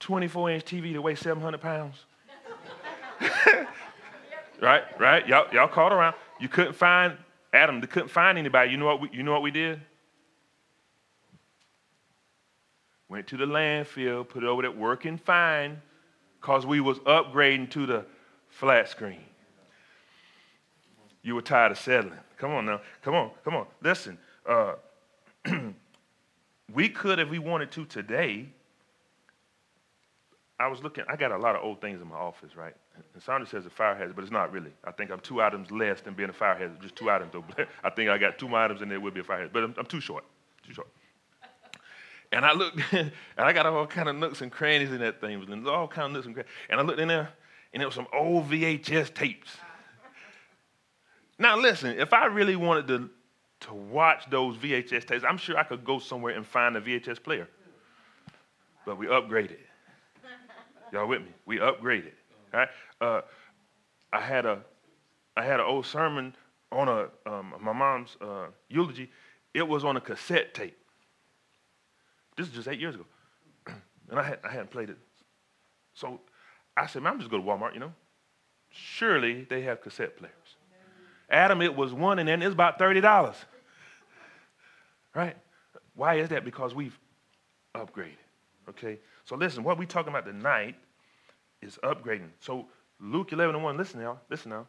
24 0.00 0.50
inch 0.50 0.64
TV 0.64 0.92
to 0.92 1.02
weigh 1.02 1.14
700 1.14 1.60
pounds? 1.60 1.96
right, 4.60 4.84
right? 4.98 5.26
Y'all, 5.26 5.46
y'all 5.52 5.68
called 5.68 5.92
around. 5.92 6.14
You 6.40 6.48
couldn't 6.48 6.74
find 6.74 7.16
Adam, 7.52 7.80
they 7.80 7.86
couldn't 7.86 8.08
find 8.08 8.38
anybody. 8.38 8.70
You 8.70 8.78
know 8.78 8.86
what 8.86 9.00
we, 9.00 9.10
you 9.12 9.22
know 9.22 9.32
what 9.32 9.42
we 9.42 9.50
did? 9.50 9.80
Went 13.12 13.26
to 13.26 13.36
the 13.36 13.44
landfill, 13.44 14.26
put 14.26 14.42
it 14.42 14.46
over 14.46 14.62
there 14.62 14.70
working 14.70 15.18
fine, 15.18 15.82
because 16.40 16.64
we 16.64 16.80
was 16.80 16.98
upgrading 17.00 17.70
to 17.72 17.84
the 17.84 18.06
flat 18.48 18.88
screen. 18.88 19.20
You 21.20 21.34
were 21.34 21.42
tired 21.42 21.72
of 21.72 21.78
settling. 21.78 22.18
Come 22.38 22.52
on 22.52 22.64
now. 22.64 22.80
Come 23.02 23.14
on. 23.14 23.30
Come 23.44 23.54
on. 23.54 23.66
Listen. 23.82 24.16
Uh, 24.48 24.76
we 26.74 26.88
could, 26.88 27.18
if 27.18 27.28
we 27.28 27.38
wanted 27.38 27.70
to 27.72 27.84
today, 27.84 28.46
I 30.58 30.68
was 30.68 30.82
looking, 30.82 31.04
I 31.06 31.16
got 31.16 31.32
a 31.32 31.36
lot 31.36 31.54
of 31.54 31.62
old 31.62 31.82
things 31.82 32.00
in 32.00 32.08
my 32.08 32.16
office, 32.16 32.56
right? 32.56 32.74
And 33.12 33.22
Sandra 33.22 33.46
says 33.46 33.66
a 33.66 33.70
fire 33.70 33.94
hazard, 33.94 34.16
but 34.16 34.22
it's 34.22 34.32
not 34.32 34.50
really. 34.54 34.70
I 34.84 34.90
think 34.90 35.10
I'm 35.10 35.20
two 35.20 35.42
items 35.42 35.70
less 35.70 36.00
than 36.00 36.14
being 36.14 36.30
a 36.30 36.32
fire 36.32 36.54
hazard, 36.54 36.80
just 36.80 36.96
two 36.96 37.10
items 37.10 37.32
though. 37.34 37.44
I 37.84 37.90
think 37.90 38.08
I 38.08 38.16
got 38.16 38.38
two 38.38 38.56
items 38.56 38.80
and 38.80 38.90
there 38.90 39.00
would 39.00 39.12
be 39.12 39.20
a 39.20 39.24
fire 39.24 39.40
hazard, 39.40 39.52
but 39.52 39.64
I'm, 39.64 39.74
I'm 39.76 39.84
too 39.84 40.00
short, 40.00 40.24
too 40.66 40.72
short. 40.72 40.88
And 42.32 42.46
I 42.46 42.52
looked, 42.52 42.80
and 42.92 43.12
I 43.36 43.52
got 43.52 43.66
all 43.66 43.86
kind 43.86 44.08
of 44.08 44.16
nooks 44.16 44.40
and 44.40 44.50
crannies 44.50 44.90
in 44.90 44.98
that 44.98 45.20
thing, 45.20 45.44
and 45.48 45.68
all 45.68 45.86
kind 45.86 46.06
of 46.06 46.12
nooks 46.12 46.26
and 46.26 46.34
crannies. 46.34 46.52
And 46.70 46.80
I 46.80 46.82
looked 46.82 46.98
in 46.98 47.08
there, 47.08 47.28
and 47.72 47.80
there 47.80 47.86
was 47.86 47.94
some 47.94 48.06
old 48.12 48.48
VHS 48.48 49.14
tapes. 49.14 49.50
Now 51.38 51.58
listen, 51.58 51.98
if 51.98 52.12
I 52.12 52.26
really 52.26 52.56
wanted 52.56 52.86
to, 52.88 53.10
to 53.60 53.74
watch 53.74 54.30
those 54.30 54.56
VHS 54.56 55.06
tapes, 55.06 55.24
I'm 55.28 55.36
sure 55.36 55.58
I 55.58 55.64
could 55.64 55.84
go 55.84 55.98
somewhere 55.98 56.34
and 56.34 56.46
find 56.46 56.76
a 56.76 56.80
VHS 56.80 57.22
player. 57.22 57.48
But 58.86 58.98
we 58.98 59.06
upgraded. 59.06 59.58
Y'all 60.92 61.08
with 61.08 61.22
me? 61.22 61.28
We 61.46 61.58
upgraded. 61.58 62.12
Right? 62.52 62.68
Uh, 63.00 63.22
I 64.12 64.20
had 64.20 64.44
a, 64.44 64.60
I 65.36 65.44
had 65.44 65.60
an 65.60 65.66
old 65.66 65.86
sermon 65.86 66.34
on 66.70 66.88
a 66.88 67.08
um, 67.30 67.54
my 67.60 67.72
mom's 67.72 68.16
uh, 68.20 68.46
eulogy. 68.68 69.10
It 69.54 69.66
was 69.66 69.84
on 69.84 69.96
a 69.96 70.00
cassette 70.00 70.54
tape. 70.54 70.76
This 72.36 72.48
is 72.48 72.52
just 72.52 72.68
eight 72.68 72.80
years 72.80 72.94
ago, 72.94 73.04
and 74.10 74.18
I 74.18 74.22
had 74.22 74.38
I 74.44 74.50
hadn't 74.50 74.70
played 74.70 74.90
it. 74.90 74.98
So 75.94 76.20
I 76.76 76.86
said, 76.86 77.02
"Man, 77.02 77.14
I'm 77.14 77.18
just 77.18 77.30
go 77.30 77.36
to 77.36 77.42
Walmart, 77.42 77.74
you 77.74 77.80
know. 77.80 77.92
Surely 78.70 79.44
they 79.44 79.62
have 79.62 79.80
cassette 79.80 80.16
players." 80.16 80.34
Adam, 81.30 81.62
it 81.62 81.74
was 81.74 81.92
one, 81.92 82.18
and 82.18 82.28
then 82.28 82.42
it's 82.42 82.52
about 82.52 82.78
thirty 82.78 83.00
dollars. 83.00 83.36
Right? 85.14 85.36
Why 85.94 86.14
is 86.16 86.30
that? 86.30 86.44
Because 86.44 86.74
we've 86.74 86.98
upgraded. 87.74 88.16
Okay. 88.68 88.98
So 89.24 89.36
listen, 89.36 89.62
what 89.62 89.78
we're 89.78 89.84
talking 89.84 90.10
about 90.10 90.24
tonight 90.24 90.76
is 91.60 91.78
upgrading. 91.82 92.30
So 92.40 92.66
Luke 93.00 93.32
11 93.32 93.54
and 93.54 93.64
1, 93.64 93.76
listen 93.76 94.00
now, 94.00 94.20
listen 94.30 94.50
now. 94.50 94.66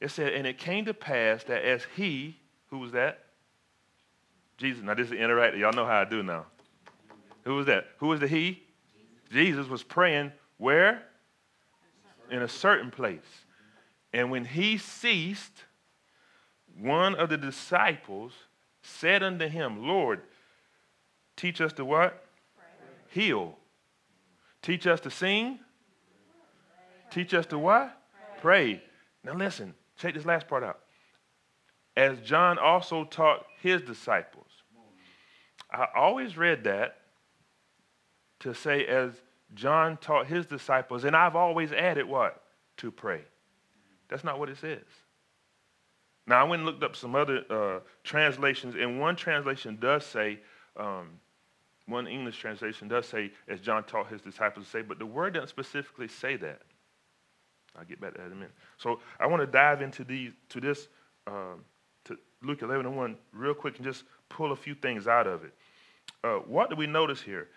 It 0.00 0.10
said, 0.10 0.32
and 0.34 0.46
it 0.46 0.58
came 0.58 0.84
to 0.86 0.94
pass 0.94 1.44
that 1.44 1.64
as 1.64 1.86
he, 1.96 2.36
who 2.70 2.78
was 2.78 2.92
that? 2.92 3.24
Jesus. 4.58 4.82
Now 4.82 4.94
this 4.94 5.08
is 5.08 5.12
interactive. 5.12 5.58
Y'all 5.58 5.72
know 5.72 5.86
how 5.86 6.00
I 6.00 6.04
do 6.04 6.22
now. 6.22 6.46
Who 7.44 7.56
was 7.56 7.66
that? 7.66 7.86
Who 7.98 8.08
was 8.08 8.20
the 8.20 8.28
he? 8.28 8.62
Jesus 9.30 9.66
was 9.68 9.82
praying 9.82 10.32
where? 10.58 11.02
In 12.30 12.42
a 12.42 12.48
certain 12.48 12.90
place. 12.90 13.20
And 14.12 14.30
when 14.30 14.44
he 14.44 14.78
ceased, 14.78 15.64
one 16.78 17.14
of 17.14 17.28
the 17.28 17.36
disciples 17.36 18.32
said 18.82 19.22
unto 19.22 19.48
him, 19.48 19.86
Lord, 19.86 20.20
teach 21.36 21.60
us 21.60 21.72
to 21.74 21.84
what? 21.84 22.24
Pray. 22.56 23.22
Heal. 23.22 23.56
Teach 24.60 24.86
us 24.86 25.00
to 25.00 25.10
sing. 25.10 25.58
Teach 27.10 27.34
us 27.34 27.46
to 27.46 27.58
what? 27.58 28.00
Pray. 28.40 28.74
Pray. 28.76 28.82
Now 29.24 29.34
listen, 29.34 29.74
check 29.98 30.14
this 30.14 30.24
last 30.24 30.48
part 30.48 30.62
out. 30.62 30.80
As 31.96 32.18
John 32.20 32.58
also 32.58 33.04
taught 33.04 33.44
his 33.60 33.82
disciples. 33.82 34.46
I 35.70 35.86
always 35.94 36.36
read 36.36 36.64
that 36.64 36.98
to 38.42 38.54
say, 38.54 38.86
as 38.86 39.12
John 39.54 39.96
taught 39.98 40.26
his 40.26 40.46
disciples, 40.46 41.04
and 41.04 41.16
I've 41.16 41.36
always 41.36 41.72
added 41.72 42.06
what? 42.06 42.42
To 42.78 42.90
pray. 42.90 43.22
That's 44.08 44.24
not 44.24 44.38
what 44.38 44.48
it 44.48 44.58
says. 44.58 44.84
Now, 46.26 46.40
I 46.40 46.44
went 46.44 46.60
and 46.60 46.66
looked 46.66 46.82
up 46.82 46.94
some 46.94 47.14
other 47.14 47.44
uh, 47.50 47.80
translations, 48.04 48.74
and 48.74 49.00
one 49.00 49.16
translation 49.16 49.78
does 49.80 50.06
say, 50.06 50.38
um, 50.76 51.08
one 51.86 52.06
English 52.06 52.38
translation 52.38 52.88
does 52.88 53.06
say, 53.06 53.32
as 53.48 53.60
John 53.60 53.84
taught 53.84 54.08
his 54.08 54.20
disciples 54.20 54.66
to 54.66 54.70
say, 54.70 54.82
but 54.82 54.98
the 54.98 55.06
word 55.06 55.34
doesn't 55.34 55.48
specifically 55.48 56.08
say 56.08 56.36
that. 56.36 56.62
I'll 57.76 57.84
get 57.84 58.00
back 58.00 58.12
to 58.12 58.18
that 58.18 58.26
in 58.26 58.32
a 58.32 58.36
minute. 58.36 58.52
So 58.76 59.00
I 59.18 59.26
want 59.26 59.40
to 59.40 59.46
dive 59.46 59.82
into 59.82 60.04
these, 60.04 60.32
to 60.50 60.60
this, 60.60 60.88
um, 61.26 61.64
to 62.04 62.16
Luke 62.42 62.62
11 62.62 62.86
and 62.86 62.96
1 62.96 63.16
real 63.32 63.54
quick 63.54 63.76
and 63.76 63.84
just 63.84 64.04
pull 64.28 64.52
a 64.52 64.56
few 64.56 64.74
things 64.74 65.08
out 65.08 65.26
of 65.26 65.44
it. 65.44 65.54
Uh, 66.22 66.36
what 66.46 66.70
do 66.70 66.76
we 66.76 66.86
notice 66.86 67.20
here? 67.20 67.48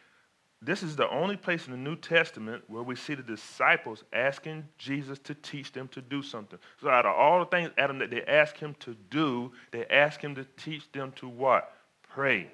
This 0.62 0.82
is 0.82 0.96
the 0.96 1.10
only 1.10 1.38
place 1.38 1.68
in 1.68 1.72
the 1.72 1.78
New 1.78 1.96
Testament 1.96 2.64
where 2.68 2.82
we 2.82 2.96
see 2.96 3.14
the 3.14 3.22
disciples 3.22 4.04
asking 4.14 4.68
Jesus 4.78 5.20
to 5.20 5.36
teach 5.36 5.72
them 5.72 5.88
to 5.90 6.02
do 6.02 6.24
something. 6.24 6.58
So 6.82 6.90
out 6.90 7.06
of 7.06 7.16
all 7.16 7.40
the 7.40 7.46
things, 7.46 7.72
Adam, 7.78 8.00
that 8.00 8.10
they 8.10 8.24
ask 8.24 8.58
him 8.58 8.76
to 8.80 8.96
do, 9.10 9.52
they 9.72 9.86
ask 9.88 10.20
him 10.22 10.34
to 10.36 10.46
teach 10.58 10.92
them 10.92 11.12
to 11.18 11.28
what? 11.28 11.72
Pray. 12.02 12.50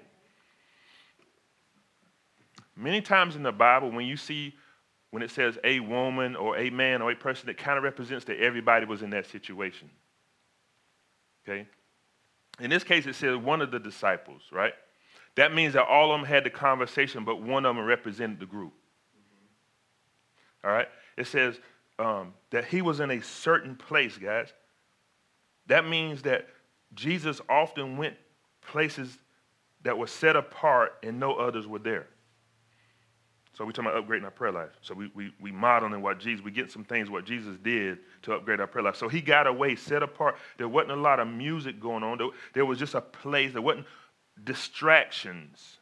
Many 2.75 3.01
times 3.01 3.35
in 3.35 3.43
the 3.43 3.51
Bible, 3.51 3.91
when 3.91 4.05
you 4.05 4.17
see 4.17 4.55
when 5.11 5.21
it 5.21 5.29
says 5.29 5.57
a 5.63 5.79
woman 5.81 6.35
or 6.35 6.57
a 6.57 6.69
man 6.69 7.01
or 7.01 7.11
a 7.11 7.15
person, 7.15 7.49
it 7.49 7.57
kind 7.57 7.77
of 7.77 7.83
represents 7.83 8.25
that 8.25 8.39
everybody 8.39 8.85
was 8.85 9.01
in 9.01 9.09
that 9.11 9.27
situation. 9.27 9.89
Okay? 11.47 11.67
In 12.59 12.69
this 12.69 12.83
case, 12.83 13.05
it 13.05 13.15
says 13.15 13.37
one 13.37 13.61
of 13.61 13.71
the 13.71 13.79
disciples, 13.79 14.41
right? 14.51 14.73
That 15.35 15.53
means 15.53 15.73
that 15.73 15.85
all 15.85 16.13
of 16.13 16.19
them 16.19 16.27
had 16.27 16.43
the 16.43 16.49
conversation, 16.49 17.23
but 17.23 17.41
one 17.41 17.65
of 17.65 17.75
them 17.75 17.85
represented 17.85 18.39
the 18.39 18.45
group. 18.45 18.73
Mm-hmm. 18.73 20.67
All 20.67 20.73
right? 20.73 20.87
It 21.17 21.27
says 21.27 21.59
um, 21.99 22.33
that 22.49 22.65
he 22.65 22.81
was 22.81 22.99
in 22.99 23.11
a 23.11 23.21
certain 23.21 23.75
place, 23.75 24.17
guys. 24.17 24.51
That 25.67 25.87
means 25.87 26.23
that 26.23 26.47
Jesus 26.93 27.39
often 27.47 27.97
went 27.97 28.15
places 28.61 29.17
that 29.83 29.97
were 29.97 30.07
set 30.07 30.35
apart 30.35 30.97
and 31.03 31.19
no 31.19 31.35
others 31.35 31.67
were 31.67 31.79
there. 31.79 32.07
So 33.53 33.65
we're 33.65 33.71
talking 33.71 33.91
about 33.91 34.07
upgrading 34.07 34.23
our 34.23 34.31
prayer 34.31 34.51
life. 34.51 34.69
So 34.81 34.93
we, 34.93 35.11
we, 35.13 35.33
we 35.39 35.51
modeling 35.51 36.01
what 36.01 36.19
Jesus, 36.19 36.43
we 36.43 36.51
get 36.51 36.71
some 36.71 36.85
things 36.85 37.09
what 37.09 37.25
Jesus 37.25 37.57
did 37.61 37.99
to 38.23 38.33
upgrade 38.33 38.59
our 38.59 38.67
prayer 38.67 38.83
life. 38.83 38.95
So 38.95 39.09
he 39.09 39.21
got 39.21 39.45
away, 39.45 39.75
set 39.75 40.03
apart. 40.03 40.37
There 40.57 40.69
wasn't 40.69 40.93
a 40.93 41.01
lot 41.01 41.19
of 41.19 41.27
music 41.27 41.79
going 41.79 42.03
on. 42.03 42.17
There, 42.17 42.27
there 42.53 42.65
was 42.65 42.79
just 42.79 42.95
a 42.95 43.01
place. 43.01 43.51
There 43.51 43.61
wasn't 43.61 43.87
distractions 44.43 45.77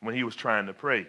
when 0.00 0.14
he 0.14 0.24
was 0.24 0.36
trying 0.36 0.66
to 0.66 0.72
pray. 0.72 1.06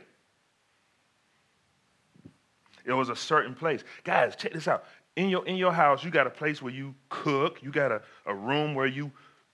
It 2.85 2.93
was 2.93 3.09
a 3.09 3.15
certain 3.15 3.55
place. 3.55 3.83
Guys, 4.03 4.35
check 4.35 4.53
this 4.53 4.67
out. 4.67 4.85
In 5.15 5.29
your, 5.29 5.45
in 5.47 5.55
your 5.55 5.71
house, 5.71 6.03
you 6.03 6.11
got 6.11 6.27
a 6.27 6.31
place 6.31 6.61
where 6.61 6.73
you 6.73 6.93
cook. 7.09 7.63
You 7.63 7.71
got 7.71 7.91
a, 7.91 8.01
a 8.25 8.35
room 8.35 8.75
where 8.75 8.85
you 8.85 9.11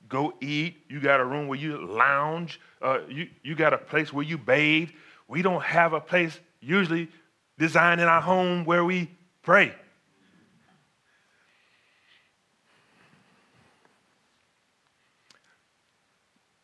go 0.07 0.33
eat. 0.41 0.77
You 0.89 0.99
got 0.99 1.19
a 1.19 1.25
room 1.25 1.47
where 1.47 1.57
you 1.57 1.77
lounge. 1.85 2.59
Uh, 2.81 2.99
you, 3.07 3.29
you 3.43 3.55
got 3.55 3.73
a 3.73 3.77
place 3.77 4.11
where 4.11 4.25
you 4.25 4.37
bathe. 4.37 4.89
We 5.27 5.41
don't 5.41 5.63
have 5.63 5.93
a 5.93 6.01
place 6.01 6.39
usually 6.59 7.09
designed 7.57 8.01
in 8.01 8.07
our 8.07 8.21
home 8.21 8.65
where 8.65 8.83
we 8.83 9.11
pray. 9.43 9.73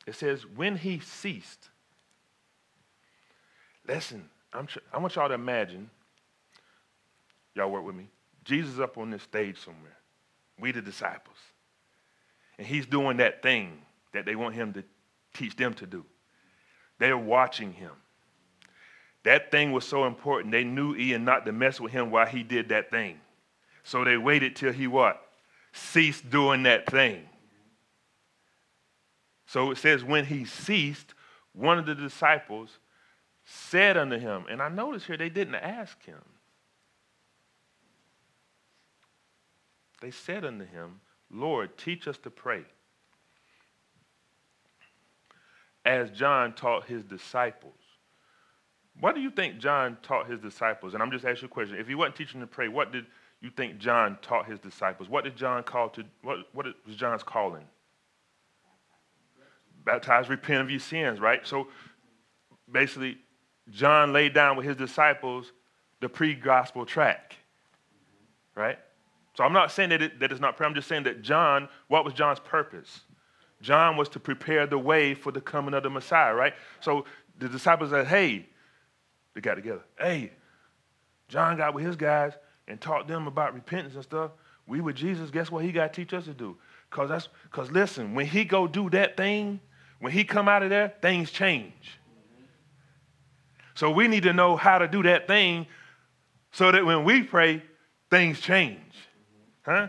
It 0.08 0.16
says, 0.16 0.46
when 0.48 0.78
he 0.78 1.00
ceased. 1.00 1.70
Listen, 3.86 4.30
tr- 4.66 4.80
I 4.94 4.98
want 5.00 5.16
y'all 5.16 5.28
to 5.28 5.34
imagine, 5.34 5.90
y'all 7.54 7.70
work 7.70 7.86
with 7.86 7.96
me, 7.96 8.08
Jesus 8.46 8.80
up 8.80 8.98
on 8.98 9.12
this 9.12 9.24
stage 9.24 9.60
somewhere. 9.60 9.98
We 10.58 10.72
the 10.72 10.82
disciples. 10.82 11.36
And 12.58 12.66
he's 12.66 12.86
doing 12.86 13.18
that 13.18 13.44
thing 13.44 13.80
that 14.14 14.26
they 14.26 14.36
want 14.36 14.56
him 14.56 14.74
to 14.74 14.84
teach 15.34 15.58
them 15.58 15.74
to 15.76 15.86
do. 15.86 16.06
They're 17.00 17.18
watching 17.18 17.74
him. 17.74 17.92
That 19.24 19.52
thing 19.52 19.74
was 19.74 19.86
so 19.86 20.06
important, 20.06 20.54
they 20.54 20.64
knew 20.64 20.96
Ian 20.96 21.26
not 21.26 21.46
to 21.46 21.52
mess 21.52 21.82
with 21.82 21.92
him 21.92 22.12
while 22.12 22.26
he 22.26 22.44
did 22.44 22.70
that 22.70 22.90
thing. 22.90 23.20
So 23.84 24.06
they 24.06 24.16
waited 24.16 24.56
till 24.56 24.72
he 24.72 24.88
what? 24.88 25.22
Ceased 25.74 26.30
doing 26.30 26.64
that 26.64 26.90
thing. 26.90 27.28
So 29.48 29.72
it 29.72 29.78
says, 29.80 30.04
when 30.04 30.26
he 30.26 30.46
ceased, 30.46 31.16
one 31.54 31.80
of 31.80 31.88
the 31.88 31.96
disciples 31.96 32.78
said 33.44 33.98
unto 33.98 34.20
him, 34.20 34.46
and 34.50 34.62
I 34.62 34.70
notice 34.70 35.06
here 35.06 35.18
they 35.18 35.30
didn't 35.30 35.56
ask 35.56 36.06
him. 36.06 36.22
They 40.02 40.12
said 40.12 40.46
unto 40.46 40.66
him, 40.66 41.02
Lord, 41.32 41.78
teach 41.78 42.08
us 42.08 42.18
to 42.20 42.30
pray. 42.30 42.66
as 45.88 46.12
John 46.12 46.54
taught 46.54 46.86
his 46.86 47.04
disciples. 47.04 47.74
What 49.00 49.16
do 49.16 49.22
you 49.22 49.32
think 49.32 49.58
John 49.60 49.98
taught 50.04 50.30
his 50.30 50.40
disciples? 50.40 50.94
And 50.94 51.02
I'm 51.02 51.12
just 51.12 51.24
asking 51.24 51.44
you 51.44 51.52
a 51.52 51.54
question. 51.54 51.78
If 51.78 51.88
he 51.88 51.96
wasn't 51.96 52.18
teaching 52.18 52.42
to 52.42 52.48
pray, 52.48 52.68
what 52.68 52.92
did 52.92 53.06
you 53.42 53.50
think 53.50 53.78
John 53.78 54.18
taught 54.22 54.48
his 54.48 54.60
disciples? 54.60 55.08
What 55.08 55.24
did 55.24 55.38
John 55.38 55.64
call 55.64 55.90
to 55.90 56.04
what 56.24 56.40
what 56.54 56.66
was 56.86 56.96
John's 56.96 57.24
calling? 57.24 57.64
Baptize, 59.88 60.30
repent 60.30 60.62
of 60.62 60.70
your 60.70 60.80
sins, 60.82 61.20
right? 61.20 61.48
So 61.48 61.70
basically, 62.72 63.18
John 63.72 64.14
laid 64.14 64.34
down 64.34 64.58
with 64.58 64.66
his 64.66 64.76
disciples 64.76 65.54
the 66.02 66.10
pre-gospel 66.10 66.86
track. 66.86 67.36
Right? 68.54 68.78
So 69.36 69.44
I'm 69.44 69.54
not 69.54 69.72
saying 69.72 69.90
that, 69.90 70.02
it, 70.02 70.20
that 70.20 70.32
it's 70.32 70.42
not 70.42 70.58
prayer. 70.58 70.68
I'm 70.68 70.76
just 70.76 70.88
saying 70.88 71.04
that 71.04 71.22
John, 71.22 71.70
what 71.88 72.04
was 72.04 72.14
John's 72.14 72.40
purpose? 72.40 73.02
John 73.62 73.98
was 73.98 74.10
to 74.10 74.20
prepare 74.20 74.68
the 74.68 74.78
way 74.78 75.14
for 75.14 75.32
the 75.32 75.42
coming 75.42 75.74
of 75.74 75.84
the 75.84 75.90
Messiah, 75.90 76.34
right? 76.34 76.54
So 76.82 77.06
the 77.40 77.48
disciples 77.48 77.92
said, 77.92 78.08
hey, 78.08 78.46
they 79.34 79.42
got 79.42 79.56
together. 79.56 79.84
Hey, 80.00 80.32
John 81.30 81.58
got 81.58 81.74
with 81.74 81.86
his 81.86 81.96
guys 81.96 82.34
and 82.68 82.80
taught 82.82 83.08
them 83.08 83.28
about 83.28 83.54
repentance 83.54 83.96
and 83.96 84.04
stuff. 84.04 84.32
We 84.68 84.82
with 84.82 84.96
Jesus, 84.96 85.32
guess 85.32 85.50
what 85.50 85.64
he 85.64 85.72
got 85.72 85.94
to 85.94 86.02
teach 86.02 86.14
us 86.14 86.26
to 86.26 86.34
do? 86.34 86.58
Cause 86.90 87.10
that's 87.10 87.30
cause 87.52 87.70
listen, 87.72 88.14
when 88.14 88.26
he 88.26 88.44
go 88.44 88.68
do 88.68 88.90
that 88.92 89.18
thing, 89.18 89.60
when 90.00 90.12
he 90.12 90.24
come 90.24 90.48
out 90.48 90.64
of 90.64 90.70
there, 90.70 90.94
things 91.02 91.32
change. 91.32 92.00
So 93.76 93.92
we 93.92 94.08
need 94.08 94.24
to 94.24 94.34
know 94.34 94.56
how 94.56 94.78
to 94.80 94.88
do 94.88 95.04
that 95.04 95.28
thing 95.28 95.68
so 96.52 96.72
that 96.72 96.86
when 96.86 97.04
we 97.04 97.24
pray, 97.24 97.62
things 98.10 98.40
change. 98.40 98.80
Huh? 99.64 99.88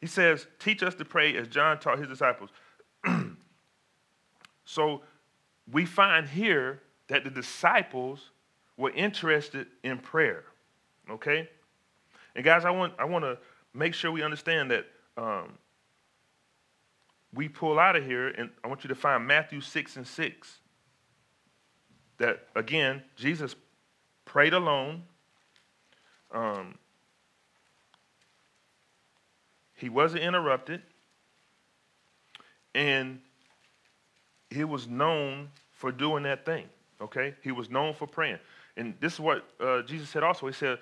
He 0.00 0.06
says, 0.06 0.46
teach 0.58 0.82
us 0.82 0.94
to 0.96 1.04
pray 1.04 1.36
as 1.36 1.48
John 1.48 1.78
taught 1.78 1.98
his 1.98 2.08
disciples. 2.08 2.50
so 4.64 5.02
we 5.70 5.86
find 5.86 6.28
here 6.28 6.82
that 7.08 7.24
the 7.24 7.30
disciples 7.30 8.30
were 8.76 8.90
interested 8.90 9.68
in 9.84 9.98
prayer. 9.98 10.44
Okay? 11.08 11.48
And 12.34 12.44
guys, 12.44 12.64
I 12.64 12.70
want, 12.70 12.94
I 12.98 13.04
want 13.04 13.24
to 13.24 13.38
make 13.72 13.94
sure 13.94 14.10
we 14.10 14.22
understand 14.22 14.70
that 14.70 14.86
um, 15.16 15.52
we 17.34 17.48
pull 17.48 17.78
out 17.78 17.96
of 17.96 18.04
here, 18.04 18.28
and 18.28 18.50
I 18.62 18.68
want 18.68 18.84
you 18.84 18.88
to 18.88 18.94
find 18.94 19.26
Matthew 19.26 19.60
6 19.60 19.96
and 19.96 20.06
6. 20.06 20.58
That, 22.18 22.46
again, 22.54 23.02
Jesus 23.16 23.56
prayed 24.24 24.52
alone. 24.52 25.02
Um, 26.30 26.78
he 29.74 29.88
wasn't 29.88 30.22
interrupted. 30.22 30.82
And 32.74 33.20
he 34.50 34.64
was 34.64 34.86
known 34.86 35.50
for 35.72 35.90
doing 35.90 36.22
that 36.24 36.44
thing, 36.44 36.66
okay? 37.00 37.34
He 37.42 37.50
was 37.50 37.70
known 37.70 37.94
for 37.94 38.06
praying. 38.06 38.38
And 38.76 38.94
this 39.00 39.14
is 39.14 39.20
what 39.20 39.44
uh, 39.60 39.82
Jesus 39.82 40.08
said 40.08 40.22
also. 40.22 40.46
He 40.46 40.52
said, 40.52 40.78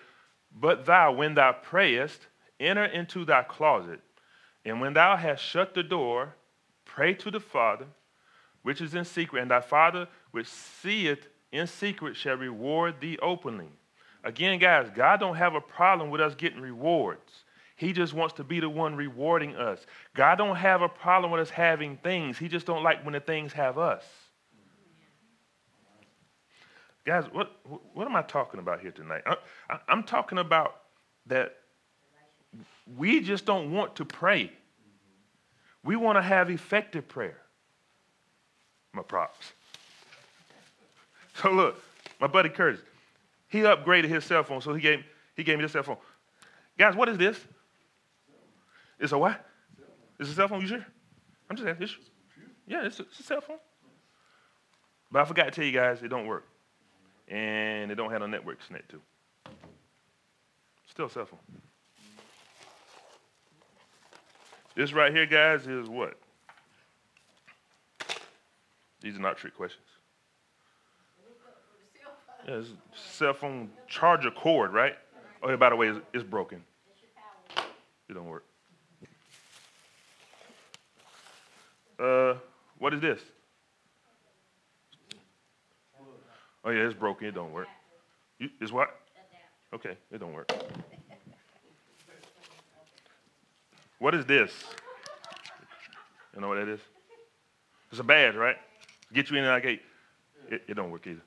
But 0.54 0.84
thou, 0.84 1.12
when 1.12 1.34
thou 1.34 1.52
prayest, 1.52 2.26
enter 2.58 2.84
into 2.84 3.24
thy 3.24 3.42
closet, 3.42 4.00
and 4.64 4.80
when 4.80 4.92
thou 4.92 5.16
hast 5.16 5.42
shut 5.42 5.74
the 5.74 5.82
door, 5.82 6.34
pray 6.94 7.14
to 7.14 7.30
the 7.30 7.40
Father, 7.40 7.86
which 8.62 8.80
is 8.80 8.94
in 8.94 9.04
secret, 9.04 9.42
and 9.42 9.50
thy 9.50 9.60
Father, 9.60 10.08
which 10.32 10.46
seeth 10.46 11.26
in 11.52 11.66
secret, 11.66 12.16
shall 12.16 12.36
reward 12.36 13.00
thee 13.00 13.18
openly. 13.22 13.68
Again, 14.22 14.58
guys, 14.58 14.90
God 14.94 15.20
don't 15.20 15.36
have 15.36 15.54
a 15.54 15.60
problem 15.60 16.10
with 16.10 16.20
us 16.20 16.34
getting 16.34 16.60
rewards. 16.60 17.44
He 17.76 17.94
just 17.94 18.12
wants 18.12 18.34
to 18.34 18.44
be 18.44 18.60
the 18.60 18.68
one 18.68 18.94
rewarding 18.94 19.56
us. 19.56 19.86
God 20.14 20.36
don't 20.36 20.56
have 20.56 20.82
a 20.82 20.88
problem 20.88 21.32
with 21.32 21.40
us 21.40 21.48
having 21.48 21.96
things. 21.96 22.36
He 22.36 22.46
just 22.46 22.66
don't 22.66 22.82
like 22.82 23.02
when 23.04 23.14
the 23.14 23.20
things 23.20 23.54
have 23.54 23.78
us. 23.78 24.04
Guys, 27.06 27.24
what, 27.32 27.50
what 27.94 28.06
am 28.06 28.14
I 28.14 28.22
talking 28.22 28.60
about 28.60 28.80
here 28.80 28.90
tonight? 28.90 29.22
I, 29.26 29.78
am 29.88 30.02
talking 30.02 30.36
about 30.36 30.82
that 31.26 31.56
we 32.98 33.20
just 33.20 33.46
don't 33.46 33.72
want 33.72 33.96
to 33.96 34.04
pray. 34.04 34.52
We 35.82 35.96
want 35.96 36.16
to 36.18 36.22
have 36.22 36.50
effective 36.50 37.08
prayer. 37.08 37.38
My 38.92 39.02
props. 39.02 39.52
So 41.34 41.50
look, 41.50 41.82
my 42.20 42.26
buddy 42.26 42.48
Curtis, 42.48 42.80
he 43.48 43.60
upgraded 43.60 44.08
his 44.08 44.24
cell 44.24 44.42
phone, 44.42 44.60
so 44.60 44.74
he 44.74 44.80
gave, 44.80 45.04
he 45.36 45.44
gave 45.44 45.58
me 45.58 45.62
this 45.62 45.72
cell 45.72 45.82
phone. 45.82 45.96
Guys, 46.76 46.94
what 46.94 47.08
is 47.08 47.16
this? 47.16 47.38
It's 48.98 49.12
a 49.12 49.18
what? 49.18 49.44
It's 50.18 50.30
a 50.30 50.34
cell 50.34 50.48
phone. 50.48 50.60
You 50.60 50.66
sure? 50.66 50.86
I'm 51.48 51.56
just 51.56 51.66
asking. 51.66 51.88
yeah, 52.66 52.84
it's 52.84 53.00
a, 53.00 53.02
it's 53.02 53.20
a 53.20 53.22
cell 53.22 53.40
phone. 53.40 53.56
But 55.10 55.22
I 55.22 55.24
forgot 55.24 55.44
to 55.44 55.50
tell 55.50 55.64
you 55.64 55.72
guys, 55.72 56.02
it 56.02 56.08
don't 56.08 56.26
work, 56.26 56.46
and 57.28 57.90
it 57.90 57.94
don't 57.94 58.10
have 58.10 58.22
a 58.22 58.28
network 58.28 58.58
connect 58.66 58.90
to. 58.90 59.00
Still 60.88 61.06
a 61.06 61.10
cell 61.10 61.24
phone. 61.24 61.40
This 64.74 64.92
right 64.92 65.12
here, 65.12 65.26
guys, 65.26 65.66
is 65.66 65.88
what? 65.88 66.14
These 69.00 69.16
are 69.16 69.20
not 69.20 69.36
trick 69.36 69.56
questions. 69.56 69.86
Yeah, 72.46 72.54
it's 72.54 72.70
cell 72.94 73.34
phone 73.34 73.70
charger 73.86 74.30
cord, 74.30 74.72
right? 74.72 74.94
Oh, 75.42 75.50
yeah, 75.50 75.56
by 75.56 75.70
the 75.70 75.76
way, 75.76 75.88
it's, 75.88 76.00
it's 76.12 76.24
broken. 76.24 76.62
It 78.08 78.14
don't 78.14 78.26
work. 78.26 78.44
Uh, 81.98 82.34
what 82.78 82.94
is 82.94 83.00
this? 83.00 83.20
Oh 86.64 86.70
yeah, 86.70 86.86
it's 86.86 86.94
broken. 86.94 87.26
It 87.28 87.34
don't 87.34 87.52
work. 87.52 87.68
You, 88.38 88.48
it's 88.60 88.72
what? 88.72 88.88
Okay, 89.74 89.96
it 90.10 90.18
don't 90.18 90.32
work. 90.32 90.50
What 94.00 94.14
is 94.14 94.24
this? 94.24 94.50
You 96.34 96.40
know 96.40 96.48
what 96.48 96.56
that 96.56 96.68
is? 96.68 96.80
It's 97.90 98.00
a 98.00 98.04
badge, 98.04 98.34
right? 98.34 98.56
Get 99.12 99.30
you 99.30 99.36
in 99.36 99.44
that 99.44 99.62
gate. 99.62 99.82
It, 100.48 100.62
it 100.66 100.74
don't 100.74 100.90
work 100.90 101.06
either. 101.06 101.20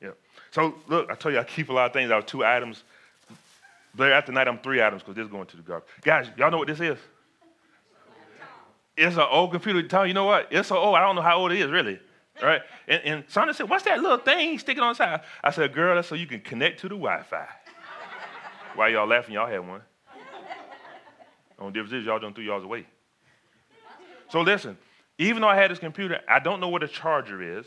Yeah. 0.00 0.10
So 0.52 0.74
look, 0.86 1.10
I 1.10 1.16
told 1.16 1.34
you 1.34 1.40
I 1.40 1.44
keep 1.44 1.68
a 1.70 1.72
lot 1.72 1.86
of 1.86 1.92
things. 1.92 2.10
I 2.10 2.14
have 2.14 2.26
two 2.26 2.44
items. 2.44 2.84
But 3.94 4.12
after 4.12 4.30
night, 4.30 4.46
I'm 4.46 4.58
three 4.60 4.80
items 4.80 5.02
because 5.02 5.16
this 5.16 5.24
is 5.24 5.30
going 5.30 5.46
to 5.46 5.56
the 5.56 5.62
garbage. 5.62 5.88
Guys, 6.02 6.28
y'all 6.36 6.52
know 6.52 6.58
what 6.58 6.68
this 6.68 6.80
is? 6.80 6.98
it's 8.96 9.16
an 9.16 9.26
old 9.28 9.50
computer. 9.50 9.82
Tell 9.88 10.06
you 10.06 10.14
know 10.14 10.24
what? 10.24 10.48
It's 10.52 10.68
so 10.68 10.76
old. 10.76 10.88
Oh, 10.88 10.94
I 10.94 11.00
don't 11.00 11.16
know 11.16 11.22
how 11.22 11.38
old 11.38 11.50
it 11.50 11.58
is 11.58 11.70
really. 11.70 11.98
Right? 12.40 12.60
And, 12.86 13.02
and 13.04 13.24
Sonia 13.26 13.54
said, 13.54 13.68
"What's 13.68 13.84
that 13.86 14.00
little 14.00 14.18
thing 14.18 14.56
sticking 14.60 14.84
on 14.84 14.92
the 14.92 14.96
side?" 14.96 15.22
I 15.42 15.50
said, 15.50 15.74
"Girl, 15.74 15.96
that's 15.96 16.06
so 16.06 16.14
you 16.14 16.28
can 16.28 16.40
connect 16.40 16.78
to 16.80 16.88
the 16.88 16.94
Wi-Fi." 16.94 17.48
Why 18.76 18.88
y'all 18.88 19.08
laughing? 19.08 19.34
Y'all 19.34 19.48
had 19.48 19.66
one. 19.66 19.82
Only 21.58 21.72
difference 21.72 21.92
is 21.92 22.04
y'all 22.04 22.18
don't 22.18 22.34
threw 22.34 22.44
y'all's 22.44 22.64
away. 22.64 22.86
So 24.30 24.40
listen, 24.42 24.76
even 25.18 25.42
though 25.42 25.48
I 25.48 25.56
had 25.56 25.70
this 25.70 25.78
computer, 25.78 26.20
I 26.28 26.38
don't 26.38 26.60
know 26.60 26.68
what 26.68 26.82
a 26.82 26.88
charger 26.88 27.58
is. 27.58 27.66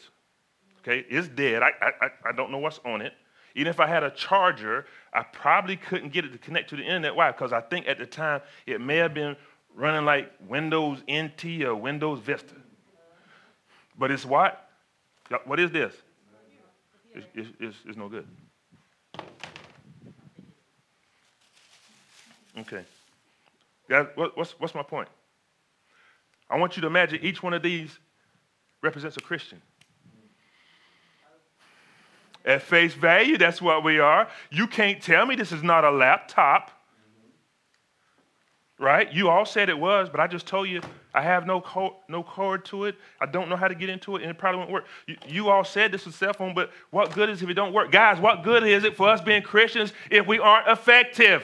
Okay, 0.80 1.06
it's 1.10 1.28
dead. 1.28 1.62
I, 1.62 1.72
I, 1.82 2.08
I 2.30 2.32
don't 2.32 2.52
know 2.52 2.58
what's 2.58 2.80
on 2.86 3.02
it. 3.02 3.14
Even 3.54 3.70
if 3.70 3.80
I 3.80 3.88
had 3.88 4.04
a 4.04 4.12
charger, 4.12 4.86
I 5.14 5.24
probably 5.24 5.76
couldn't 5.76 6.14
get 6.14 6.26
it 6.26 6.32
to 6.32 6.38
connect 6.38 6.70
to 6.70 6.78
the 6.78 6.84
internet. 6.84 7.16
Why? 7.16 7.32
Because 7.32 7.52
I 7.52 7.62
think 7.62 7.88
at 7.88 8.00
the 8.00 8.06
time 8.06 8.42
it 8.66 8.80
may 8.80 8.96
have 8.98 9.14
been 9.14 9.36
running 9.76 10.06
like 10.06 10.32
Windows 10.48 11.00
NT 11.12 11.64
or 11.64 11.76
Windows 11.76 12.20
Vista. 12.20 12.56
But 13.98 14.10
it's 14.10 14.26
what? 14.26 14.70
What 15.46 15.60
is 15.60 15.72
this? 15.72 15.94
It's, 17.14 17.50
it's, 17.60 17.78
it's 17.86 17.98
no 17.98 18.08
good. 18.08 18.28
Okay. 22.58 22.84
Guys, 23.92 24.08
what, 24.16 24.38
what's, 24.38 24.52
what's 24.52 24.74
my 24.74 24.84
point? 24.84 25.10
I 26.50 26.58
want 26.58 26.78
you 26.78 26.82
to 26.82 26.88
imagine 26.88 27.20
each 27.22 27.44
one 27.44 27.54
of 27.54 27.62
these 27.62 28.00
represents 28.82 29.18
a 29.18 29.20
Christian. 29.20 29.62
At 32.46 32.62
face 32.62 32.94
value, 32.94 33.38
that's 33.38 33.62
what 33.62 33.84
we 33.84 34.00
are. 34.00 34.30
You 34.50 34.66
can't 34.66 35.04
tell 35.04 35.26
me 35.26 35.36
this 35.36 35.52
is 35.52 35.62
not 35.62 35.84
a 35.84 35.92
laptop 35.92 36.72
right? 38.82 39.14
You 39.14 39.30
all 39.30 39.46
said 39.46 39.70
it 39.70 39.78
was, 39.78 40.10
but 40.10 40.20
I 40.20 40.26
just 40.26 40.48
told 40.48 40.68
you 40.68 40.82
I 41.14 41.22
have 41.22 41.46
no 41.46 41.62
cord, 41.62 41.94
no 42.10 42.24
cord 42.24 42.66
to 42.66 42.86
it. 42.86 42.96
I 43.20 43.28
don't 43.28 43.48
know 43.48 43.56
how 43.56 43.68
to 43.68 43.76
get 43.76 43.90
into 43.90 44.16
it, 44.16 44.24
and 44.24 44.32
it 44.32 44.40
probably 44.40 44.58
won't 44.58 44.72
work. 44.72 44.86
You, 45.06 45.18
you 45.28 45.50
all 45.50 45.64
said 45.64 45.92
this 45.92 46.02
is 46.02 46.16
a 46.16 46.18
cell 46.18 46.34
phone, 46.34 46.56
but 46.56 46.72
what 46.90 47.14
good 47.14 47.30
is 47.30 47.42
it 47.42 47.44
if 47.44 47.52
it 47.52 47.54
don't 47.54 47.74
work? 47.74 47.92
Guys, 47.92 48.20
what 48.20 48.44
good 48.44 48.64
is 48.64 48.84
it 48.84 48.98
for 48.98 49.08
us 49.08 49.22
being 49.22 49.44
Christians 49.44 49.94
if 50.10 50.26
we 50.26 50.40
aren't 50.40 50.68
effective? 50.68 51.44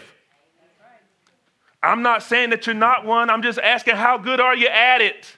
I'm 1.81 2.01
not 2.01 2.23
saying 2.23 2.49
that 2.49 2.65
you're 2.65 2.75
not 2.75 3.05
one. 3.05 3.29
I'm 3.29 3.41
just 3.41 3.59
asking 3.59 3.95
how 3.95 4.17
good 4.17 4.39
are 4.39 4.55
you 4.55 4.67
at 4.67 5.01
it? 5.01 5.37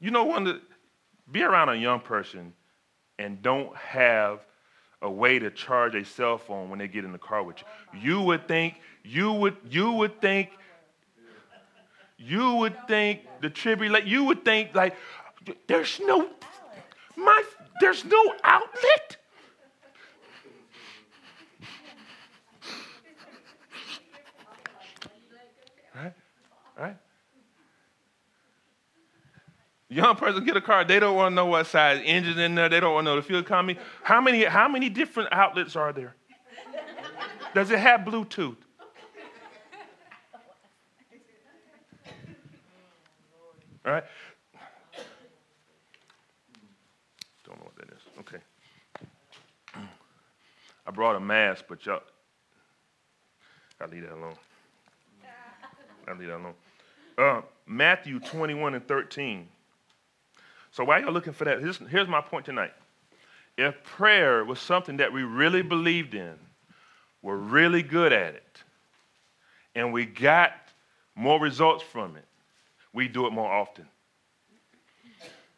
You 0.00 0.10
know, 0.10 0.24
one 0.24 0.44
to 0.44 0.60
be 1.30 1.42
around 1.42 1.68
a 1.68 1.74
young 1.74 2.00
person 2.00 2.52
and 3.18 3.42
don't 3.42 3.74
have 3.76 4.40
a 5.02 5.10
way 5.10 5.38
to 5.38 5.50
charge 5.50 5.94
a 5.94 6.04
cell 6.04 6.38
phone 6.38 6.70
when 6.70 6.78
they 6.78 6.88
get 6.88 7.04
in 7.04 7.12
the 7.12 7.18
car 7.18 7.42
with 7.42 7.56
you. 7.92 8.00
You 8.00 8.20
would 8.22 8.48
think, 8.48 8.80
you 9.04 9.32
would, 9.32 9.56
you 9.68 9.92
would 9.92 10.20
think, 10.20 10.50
you 12.16 12.54
would 12.54 12.88
think 12.88 13.20
the 13.40 13.50
tribulation, 13.50 14.08
you 14.08 14.24
would 14.24 14.44
think 14.44 14.74
like, 14.74 14.96
there's 15.66 16.00
no, 16.00 16.28
my, 17.16 17.42
there's 17.80 18.04
no 18.04 18.34
outlet. 18.42 19.17
Right? 26.78 26.96
Young 29.90 30.16
person 30.16 30.44
get 30.44 30.56
a 30.56 30.60
car, 30.60 30.84
they 30.84 31.00
don't 31.00 31.16
want 31.16 31.32
to 31.32 31.34
know 31.34 31.46
what 31.46 31.66
size 31.66 32.00
engine 32.04 32.38
in 32.38 32.54
there, 32.54 32.68
they 32.68 32.78
don't 32.78 32.92
want 32.92 33.06
to 33.06 33.10
know 33.10 33.16
the 33.16 33.22
fuel 33.22 33.40
economy. 33.40 33.78
How 34.02 34.20
many, 34.20 34.44
how 34.44 34.68
many 34.68 34.90
different 34.90 35.32
outlets 35.32 35.76
are 35.76 35.92
there? 35.92 36.14
Does 37.54 37.70
it 37.70 37.78
have 37.78 38.02
Bluetooth? 38.02 38.56
All 43.86 43.92
right? 43.92 44.04
Don't 47.46 47.58
know 47.58 47.64
what 47.64 47.76
that 47.76 47.88
is. 47.88 48.02
Okay. 48.20 48.38
I 50.86 50.90
brought 50.90 51.16
a 51.16 51.20
mask, 51.20 51.64
but 51.66 51.84
y'all, 51.86 52.02
I'll 53.80 53.88
leave 53.88 54.02
that 54.02 54.12
alone. 54.12 54.34
I'll 56.06 56.16
leave 56.16 56.28
that 56.28 56.36
alone. 56.36 56.54
Uh, 57.18 57.42
Matthew 57.66 58.20
21 58.20 58.74
and 58.74 58.86
13. 58.86 59.48
So 60.70 60.84
while 60.84 61.00
you're 61.00 61.10
looking 61.10 61.32
for 61.32 61.44
that, 61.44 61.58
here's, 61.58 61.78
here's 61.88 62.06
my 62.06 62.20
point 62.20 62.46
tonight. 62.46 62.72
If 63.56 63.82
prayer 63.82 64.44
was 64.44 64.60
something 64.60 64.98
that 64.98 65.12
we 65.12 65.24
really 65.24 65.62
believed 65.62 66.14
in, 66.14 66.34
were 67.20 67.36
really 67.36 67.82
good 67.82 68.12
at 68.12 68.34
it, 68.34 68.62
and 69.74 69.92
we 69.92 70.06
got 70.06 70.52
more 71.16 71.40
results 71.40 71.82
from 71.82 72.16
it, 72.16 72.24
we 72.92 73.08
do 73.08 73.26
it 73.26 73.32
more 73.32 73.50
often. 73.50 73.86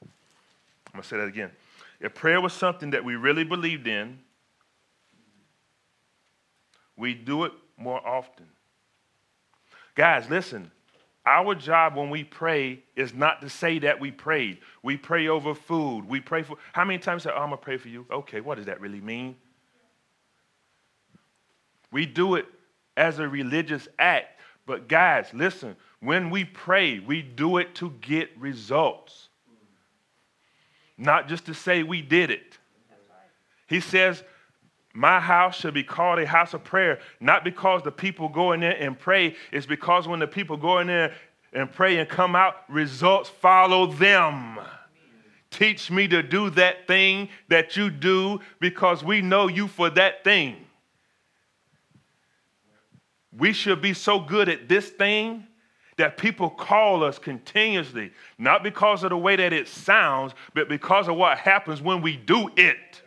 I'm 0.02 0.92
going 0.94 1.02
to 1.02 1.08
say 1.08 1.18
that 1.18 1.28
again. 1.28 1.50
If 2.00 2.14
prayer 2.14 2.40
was 2.40 2.54
something 2.54 2.90
that 2.92 3.04
we 3.04 3.16
really 3.16 3.44
believed 3.44 3.86
in, 3.86 4.18
we 6.96 7.12
do 7.12 7.44
it 7.44 7.52
more 7.76 8.04
often. 8.06 8.46
Guys, 9.94 10.28
listen. 10.30 10.70
Our 11.26 11.54
job 11.54 11.96
when 11.96 12.08
we 12.08 12.24
pray 12.24 12.82
is 12.96 13.12
not 13.12 13.42
to 13.42 13.50
say 13.50 13.78
that 13.80 14.00
we 14.00 14.10
prayed. 14.10 14.58
We 14.82 14.96
pray 14.96 15.28
over 15.28 15.54
food. 15.54 16.08
We 16.08 16.20
pray 16.20 16.42
for 16.42 16.56
how 16.72 16.84
many 16.84 16.98
times 16.98 17.24
say, 17.24 17.30
oh, 17.30 17.38
I'm 17.38 17.50
gonna 17.50 17.58
pray 17.58 17.76
for 17.76 17.88
you? 17.88 18.06
Okay, 18.10 18.40
what 18.40 18.56
does 18.56 18.66
that 18.66 18.80
really 18.80 19.00
mean? 19.00 19.36
We 21.92 22.06
do 22.06 22.36
it 22.36 22.46
as 22.96 23.18
a 23.18 23.28
religious 23.28 23.86
act. 23.98 24.40
But 24.66 24.88
guys, 24.88 25.28
listen, 25.34 25.76
when 26.00 26.30
we 26.30 26.44
pray, 26.44 27.00
we 27.00 27.22
do 27.22 27.58
it 27.58 27.74
to 27.76 27.90
get 28.00 28.30
results. 28.38 29.28
Not 30.96 31.28
just 31.28 31.46
to 31.46 31.54
say 31.54 31.82
we 31.82 32.02
did 32.02 32.30
it. 32.30 32.58
He 33.66 33.80
says, 33.80 34.22
my 34.92 35.20
house 35.20 35.56
shall 35.56 35.70
be 35.70 35.84
called 35.84 36.18
a 36.18 36.26
house 36.26 36.52
of 36.52 36.64
prayer, 36.64 36.98
not 37.20 37.44
because 37.44 37.82
the 37.82 37.92
people 37.92 38.28
go 38.28 38.52
in 38.52 38.60
there 38.60 38.76
and 38.76 38.98
pray. 38.98 39.36
It's 39.52 39.66
because 39.66 40.08
when 40.08 40.18
the 40.18 40.26
people 40.26 40.56
go 40.56 40.78
in 40.80 40.88
there 40.88 41.14
and 41.52 41.70
pray 41.70 41.98
and 41.98 42.08
come 42.08 42.34
out, 42.34 42.56
results 42.68 43.28
follow 43.28 43.86
them. 43.86 44.58
Teach 45.50 45.90
me 45.90 46.06
to 46.08 46.22
do 46.22 46.50
that 46.50 46.86
thing 46.86 47.28
that 47.48 47.76
you 47.76 47.90
do 47.90 48.40
because 48.60 49.02
we 49.04 49.20
know 49.20 49.48
you 49.48 49.68
for 49.68 49.90
that 49.90 50.24
thing. 50.24 50.56
We 53.36 53.52
should 53.52 53.80
be 53.80 53.94
so 53.94 54.18
good 54.18 54.48
at 54.48 54.68
this 54.68 54.90
thing 54.90 55.46
that 55.96 56.16
people 56.16 56.50
call 56.50 57.04
us 57.04 57.18
continuously, 57.18 58.10
not 58.38 58.62
because 58.62 59.04
of 59.04 59.10
the 59.10 59.16
way 59.16 59.36
that 59.36 59.52
it 59.52 59.68
sounds, 59.68 60.32
but 60.54 60.68
because 60.68 61.08
of 61.08 61.16
what 61.16 61.38
happens 61.38 61.80
when 61.80 62.00
we 62.00 62.16
do 62.16 62.50
it. 62.56 63.02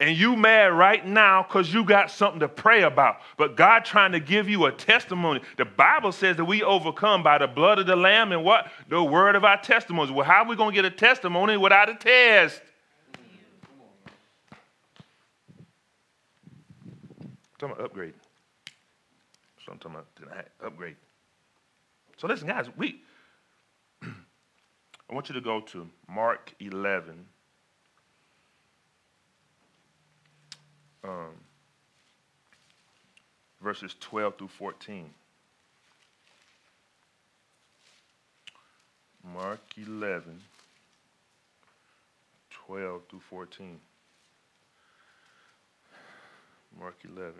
And 0.00 0.16
you 0.16 0.34
mad 0.36 0.72
right 0.72 1.06
now 1.06 1.42
because 1.42 1.72
you 1.72 1.84
got 1.84 2.10
something 2.10 2.40
to 2.40 2.48
pray 2.48 2.82
about. 2.82 3.18
But 3.36 3.56
God 3.56 3.84
trying 3.84 4.12
to 4.12 4.20
give 4.20 4.48
you 4.48 4.66
a 4.66 4.72
testimony. 4.72 5.40
The 5.56 5.64
Bible 5.64 6.12
says 6.12 6.36
that 6.36 6.44
we 6.44 6.62
overcome 6.62 7.22
by 7.22 7.38
the 7.38 7.46
blood 7.46 7.78
of 7.78 7.86
the 7.86 7.96
Lamb 7.96 8.32
and 8.32 8.44
what? 8.44 8.70
The 8.88 9.02
word 9.02 9.36
of 9.36 9.44
our 9.44 9.60
testimonies. 9.60 10.10
Well, 10.10 10.26
how 10.26 10.44
are 10.44 10.48
we 10.48 10.56
going 10.56 10.70
to 10.70 10.74
get 10.74 10.84
a 10.84 10.90
testimony 10.90 11.56
without 11.56 11.88
a 11.88 11.94
test? 11.94 12.60
I'm 17.22 17.38
talking 17.58 17.76
about 17.76 17.84
upgrade. 17.84 18.14
So 19.64 19.72
I'm 19.72 19.78
talking 19.78 19.96
about 19.96 20.16
tonight, 20.16 20.48
upgrade. 20.62 20.96
So 22.16 22.26
listen, 22.26 22.48
guys, 22.48 22.66
we 22.76 23.00
I 24.02 25.14
want 25.14 25.28
you 25.28 25.34
to 25.34 25.40
go 25.40 25.60
to 25.60 25.88
Mark 26.08 26.52
11. 26.58 27.26
Um, 31.04 31.34
verses 33.62 33.94
12 34.00 34.38
through 34.38 34.48
14. 34.48 35.10
Mark 39.32 39.60
11, 39.76 40.40
12 42.66 43.02
through 43.08 43.20
14. 43.30 43.80
Mark 46.78 46.96
11. 47.04 47.32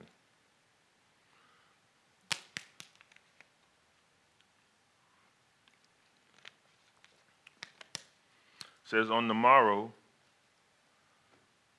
says 8.86 9.10
on 9.10 9.28
the 9.28 9.34
morrow 9.34 9.90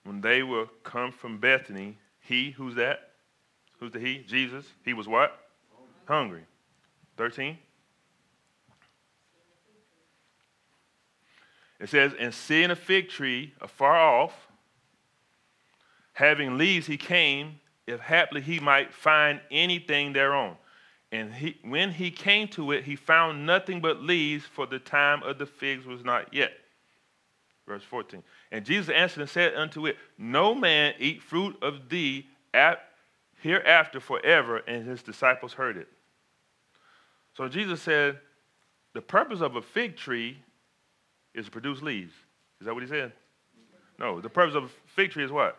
when 0.06 0.22
they 0.22 0.44
were 0.44 0.68
come 0.84 1.12
from 1.12 1.40
Bethany, 1.40 1.98
he, 2.22 2.52
who's 2.52 2.76
that? 2.76 3.10
Who's 3.80 3.92
the 3.92 4.00
he? 4.00 4.20
Jesus. 4.20 4.66
He 4.86 4.94
was 4.94 5.08
what? 5.08 5.38
Hungry. 6.08 6.44
13. 7.18 7.58
It 11.80 11.90
says, 11.90 12.14
and 12.18 12.34
seeing 12.34 12.72
a 12.72 12.76
fig 12.76 13.10
tree 13.10 13.54
afar 13.60 13.98
off, 13.98 14.48
having 16.14 16.58
leaves, 16.58 16.88
he 16.88 16.98
came, 16.98 17.60
if 17.86 18.00
haply 18.00 18.42
he 18.42 18.60
might 18.60 18.94
find 18.94 19.42
anything 19.52 20.14
thereon. 20.14 20.56
And 21.12 21.34
he, 21.34 21.58
when 21.64 21.92
he 21.92 22.12
came 22.12 22.48
to 22.50 22.72
it, 22.72 22.84
he 22.84 22.96
found 22.96 23.46
nothing 23.46 23.82
but 23.82 24.02
leaves, 24.02 24.46
for 24.46 24.66
the 24.66 24.80
time 24.80 25.24
of 25.24 25.38
the 25.38 25.46
figs 25.46 25.86
was 25.86 26.04
not 26.04 26.34
yet. 26.34 26.52
Verse 27.68 27.84
14. 27.84 28.24
And 28.52 28.66
Jesus 28.66 28.90
answered 28.90 29.22
and 29.22 29.30
said 29.30 29.56
unto 29.56 29.88
it, 29.88 29.98
No 30.18 30.54
man 30.54 30.94
eat 31.00 31.22
fruit 31.22 31.58
of 31.62 31.90
thee 31.90 32.28
hereafter 33.42 34.00
forever. 34.00 34.58
And 34.58 34.88
his 34.88 35.02
disciples 35.02 35.54
heard 35.54 35.78
it. 35.78 35.88
So 37.34 37.48
Jesus 37.48 37.82
said, 37.82 38.20
The 38.94 39.02
purpose 39.02 39.42
of 39.42 39.56
a 39.56 39.62
fig 39.62 39.98
tree 39.98 40.38
is 41.34 41.46
to 41.46 41.52
produce 41.52 41.82
leaves. 41.82 42.14
Is 42.62 42.66
that 42.66 42.74
what 42.74 42.84
he 42.84 42.90
said? 42.90 43.12
No, 43.98 44.22
the 44.22 44.30
purpose 44.30 44.56
of 44.56 44.66
a 44.66 44.70
fig 44.88 45.12
tree 45.12 45.24
is 45.24 45.32
what? 45.32 45.58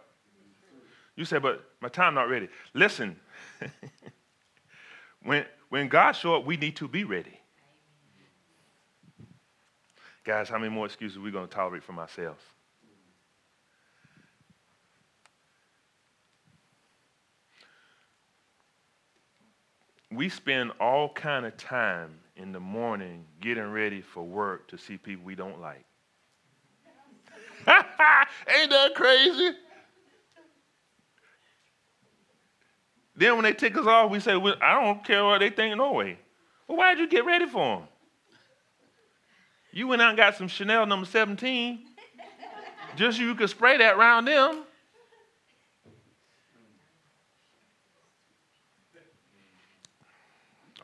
You 1.17 1.25
said, 1.25 1.43
but 1.43 1.65
my 1.81 1.89
time 1.89 2.15
not 2.15 2.29
ready. 2.29 2.49
Listen, 2.75 3.17
when, 5.23 5.47
when 5.71 5.89
God 5.89 6.13
show 6.13 6.37
up, 6.37 6.45
we 6.45 6.59
need 6.59 6.77
to 6.77 6.89
be 6.89 7.05
ready. 7.05 7.41
Guys, 10.27 10.49
how 10.49 10.59
many 10.59 10.71
more 10.71 10.87
excuses 10.87 11.17
are 11.17 11.21
we 11.21 11.31
going 11.31 11.49
to 11.49 11.55
tolerate 11.55 11.85
from 11.85 11.99
ourselves? 11.99 12.43
we 20.17 20.29
spend 20.29 20.73
all 20.81 21.11
kind 21.11 21.45
of 21.45 21.57
time 21.57 22.11
in 22.37 22.53
the 22.53 22.61
morning 22.61 23.25
getting 23.41 23.71
ready 23.71 24.01
for 24.01 24.23
work 24.23 24.67
to 24.69 24.79
see 24.79 24.97
people 24.97 25.25
we 25.25 25.35
don't 25.35 25.61
like. 25.61 25.85
Ain't 27.69 28.71
that 28.71 28.95
crazy? 28.95 29.51
Then 33.17 33.35
when 33.35 33.45
they 33.45 33.53
take 33.53 33.77
us 33.77 33.87
off, 33.87 34.11
we 34.11 34.21
say, 34.21 34.37
well, 34.37 34.57
I 34.63 34.81
don't 34.81 35.05
care 35.05 35.25
what 35.25 35.39
they 35.39 35.51
think 35.51 35.77
no 35.77 35.93
way. 35.93 36.19
Well, 36.69 36.79
why'd 36.79 36.99
you 36.99 37.09
get 37.09 37.25
ready 37.25 37.47
for 37.47 37.81
them? 37.81 37.89
You 39.77 39.89
went 39.89 40.01
out 40.01 40.09
and 40.09 40.17
got 40.17 40.35
some 40.35 40.49
Chanel 40.49 40.87
number 40.87 41.05
17. 41.05 41.81
just 42.97 43.19
so 43.19 43.23
you 43.23 43.35
could 43.35 43.51
spray 43.51 43.77
that 43.77 43.99
around 43.99 44.25
them. 44.25 44.65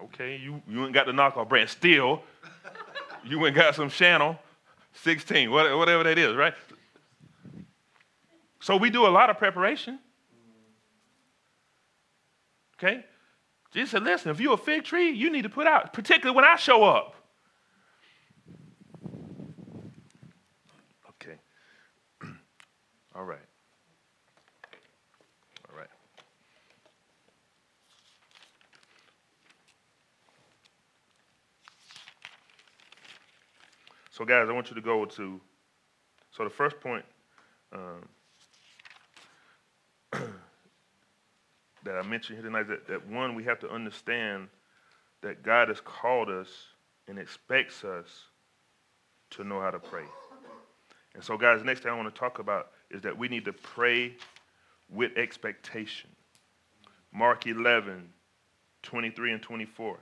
Okay, 0.04 0.36
you, 0.36 0.60
you 0.68 0.84
ain't 0.84 0.92
got 0.92 1.06
the 1.06 1.12
knockoff 1.12 1.48
brand. 1.48 1.70
Still, 1.70 2.22
you 3.24 3.46
ain't 3.46 3.56
got 3.56 3.74
some 3.74 3.88
Chanel. 3.88 4.38
16, 4.92 5.50
whatever 5.50 6.04
that 6.04 6.18
is, 6.18 6.36
right? 6.36 6.52
So 8.60 8.76
we 8.76 8.90
do 8.90 9.06
a 9.06 9.08
lot 9.08 9.30
of 9.30 9.38
preparation. 9.38 10.00
Okay? 12.78 13.06
Jesus 13.72 13.92
said, 13.92 14.02
listen, 14.02 14.30
if 14.30 14.38
you're 14.38 14.52
a 14.52 14.58
fig 14.58 14.84
tree, 14.84 15.12
you 15.12 15.32
need 15.32 15.44
to 15.44 15.48
put 15.48 15.66
out, 15.66 15.94
particularly 15.94 16.36
when 16.36 16.44
I 16.44 16.56
show 16.56 16.84
up. 16.84 17.14
Okay. 21.22 21.38
All 23.14 23.24
right. 23.24 23.38
All 25.70 25.76
right. 25.76 25.88
So, 34.10 34.24
guys, 34.24 34.48
I 34.48 34.52
want 34.52 34.70
you 34.70 34.74
to 34.76 34.80
go 34.80 35.04
to. 35.04 35.40
So, 36.30 36.44
the 36.44 36.50
first 36.50 36.80
point 36.80 37.04
um, 37.72 38.08
that 41.84 41.96
I 41.96 42.02
mentioned 42.02 42.38
here 42.38 42.46
tonight 42.46 42.68
that, 42.68 42.86
that 42.88 43.06
one, 43.06 43.34
we 43.34 43.44
have 43.44 43.58
to 43.60 43.70
understand 43.70 44.48
that 45.20 45.42
God 45.42 45.68
has 45.68 45.80
called 45.82 46.30
us 46.30 46.48
and 47.08 47.18
expects 47.18 47.84
us 47.84 48.06
to 49.30 49.44
know 49.44 49.60
how 49.60 49.70
to 49.70 49.78
pray. 49.78 50.04
And 51.14 51.22
so, 51.22 51.36
guys, 51.36 51.62
next 51.62 51.80
thing 51.82 51.92
I 51.92 51.94
want 51.94 52.12
to 52.12 52.18
talk 52.18 52.38
about 52.38 52.68
is 52.92 53.02
that 53.02 53.16
we 53.16 53.28
need 53.28 53.44
to 53.46 53.52
pray 53.52 54.14
with 54.90 55.16
expectation. 55.16 56.10
Mark 57.12 57.46
11, 57.46 58.08
23 58.82 59.32
and 59.32 59.42
24. 59.42 59.98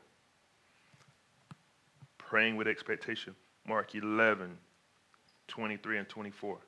Praying 2.19 2.57
with 2.57 2.69
expectation. 2.69 3.35
Mark 3.67 3.95
11, 3.95 4.57
23 5.49 5.99
and 5.99 6.09
24. 6.09 6.59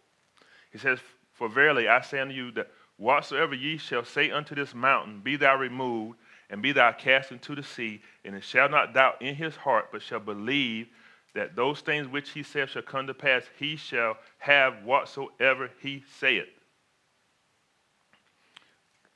He 0.70 0.78
says, 0.78 0.98
For 1.32 1.48
verily 1.48 1.88
I 1.88 2.00
say 2.00 2.20
unto 2.20 2.34
you 2.34 2.50
that 2.52 2.70
whatsoever 2.96 3.54
ye 3.54 3.76
shall 3.76 4.04
say 4.04 4.30
unto 4.30 4.54
this 4.54 4.74
mountain, 4.74 5.20
Be 5.20 5.36
thou 5.36 5.56
removed, 5.56 6.18
and 6.50 6.60
be 6.60 6.72
thou 6.72 6.92
cast 6.92 7.32
into 7.32 7.54
the 7.54 7.62
sea, 7.62 8.02
and 8.24 8.34
it 8.34 8.44
shall 8.44 8.68
not 8.68 8.94
doubt 8.94 9.22
in 9.22 9.34
his 9.34 9.56
heart, 9.56 9.88
but 9.92 10.02
shall 10.02 10.20
believe 10.20 10.88
that 11.34 11.56
those 11.56 11.80
things 11.80 12.08
which 12.08 12.30
he 12.30 12.42
saith 12.42 12.70
shall 12.70 12.82
come 12.82 13.06
to 13.06 13.14
pass, 13.14 13.44
he 13.58 13.76
shall 13.76 14.16
have 14.38 14.84
whatsoever 14.84 15.70
he 15.80 16.04
saith. 16.20 16.48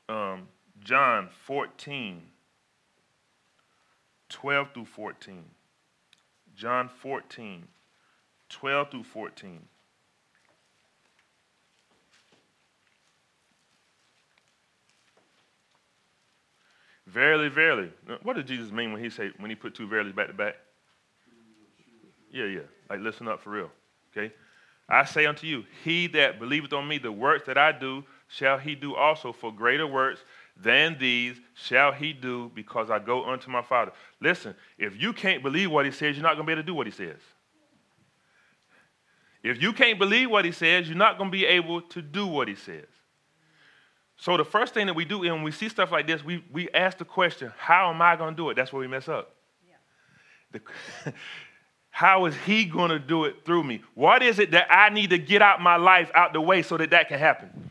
Um, 0.09 0.49
John 0.81 1.29
14, 1.45 2.23
12 4.29 4.69
through 4.73 4.85
14. 4.85 5.45
John 6.55 6.89
14, 6.89 7.67
12 8.49 8.91
through 8.91 9.03
14. 9.03 9.61
Verily, 17.07 17.49
verily. 17.49 17.91
What 18.23 18.37
did 18.37 18.47
Jesus 18.47 18.73
mean 18.73 18.93
when 18.93 19.03
he 19.03 19.11
said 19.11 19.33
when 19.39 19.51
he 19.51 19.55
put 19.55 19.75
two 19.75 19.87
verilies 19.87 20.13
back 20.13 20.27
to 20.27 20.33
back? 20.33 20.57
Yeah, 22.33 22.47
yeah. 22.47 22.61
Like 22.89 23.01
listen 23.01 23.29
up 23.29 23.41
for 23.43 23.51
real. 23.51 23.71
Okay? 24.17 24.33
I 24.89 25.05
say 25.05 25.27
unto 25.27 25.47
you, 25.47 25.65
he 25.85 26.07
that 26.09 26.39
believeth 26.39 26.73
on 26.73 26.87
me, 26.87 26.99
the 26.99 27.11
works 27.11 27.47
that 27.47 27.59
I 27.59 27.73
do, 27.73 28.05
shall 28.29 28.59
he 28.59 28.75
do 28.75 28.95
also, 28.95 29.33
for 29.33 29.53
greater 29.53 29.87
works 29.87 30.21
than 30.57 30.97
these 30.99 31.37
shall 31.55 31.93
he 31.93 32.13
do, 32.13 32.51
because 32.55 32.91
I 32.91 32.99
go 32.99 33.25
unto 33.25 33.51
my 33.51 33.63
Father. 33.63 33.93
Listen, 34.21 34.55
if 34.79 35.01
you 35.01 35.13
can't 35.13 35.43
believe 35.43 35.71
what 35.71 35.85
he 35.85 35.91
says, 35.91 36.17
you're 36.17 36.23
not 36.23 36.35
going 36.35 36.47
to 36.47 36.47
be 36.47 36.53
able 36.53 36.63
to 36.63 36.67
do 36.67 36.75
what 36.75 36.87
he 36.87 36.93
says. 36.93 37.21
If 39.43 39.61
you 39.63 39.73
can't 39.73 39.99
believe 39.99 40.31
what 40.31 40.45
he 40.45 40.53
says, 40.53 40.89
you're 40.89 40.97
not 40.97 41.19
going 41.19 41.31
to 41.31 41.37
be 41.37 41.47
able 41.47 41.81
to 41.83 42.03
do 42.03 42.27
what 42.27 42.49
he 42.49 42.55
says. 42.55 42.87
So 44.17 44.37
the 44.37 44.45
first 44.45 44.73
thing 44.73 44.87
that 44.87 44.95
we 44.95 45.05
do, 45.05 45.23
and 45.25 45.35
when 45.35 45.43
we 45.43 45.53
see 45.53 45.69
stuff 45.69 45.93
like 45.93 46.07
this, 46.07 46.25
we, 46.25 46.43
we 46.51 46.71
ask 46.71 46.99
the 46.99 47.05
question, 47.05 47.53
how 47.59 47.91
am 47.91 48.01
I 48.01 48.17
going 48.17 48.35
to 48.35 48.37
do 48.37 48.51
it? 48.51 48.55
That's 48.55 48.73
where 48.73 48.81
we 48.81 48.89
mess 48.89 49.09
up. 49.09 49.35
The- 50.53 50.63
how 51.97 52.27
is 52.27 52.37
he 52.45 52.67
going 52.67 52.91
to 52.91 52.99
do 52.99 53.25
it 53.25 53.47
through 53.47 53.65
me? 53.65 53.81
What 53.95 54.23
is 54.23 54.39
it 54.39 54.51
that 54.51 54.67
I 54.69 54.91
need 54.91 55.09
to 55.09 55.19
get 55.19 55.41
out 55.41 55.63
my 55.63 55.77
life 55.77 56.11
out 56.15 56.35
the 56.35 56.43
way 56.43 56.61
so 56.61 56.77
that 56.77 56.91
that 56.91 57.09
can 57.09 57.19
happen? 57.19 57.71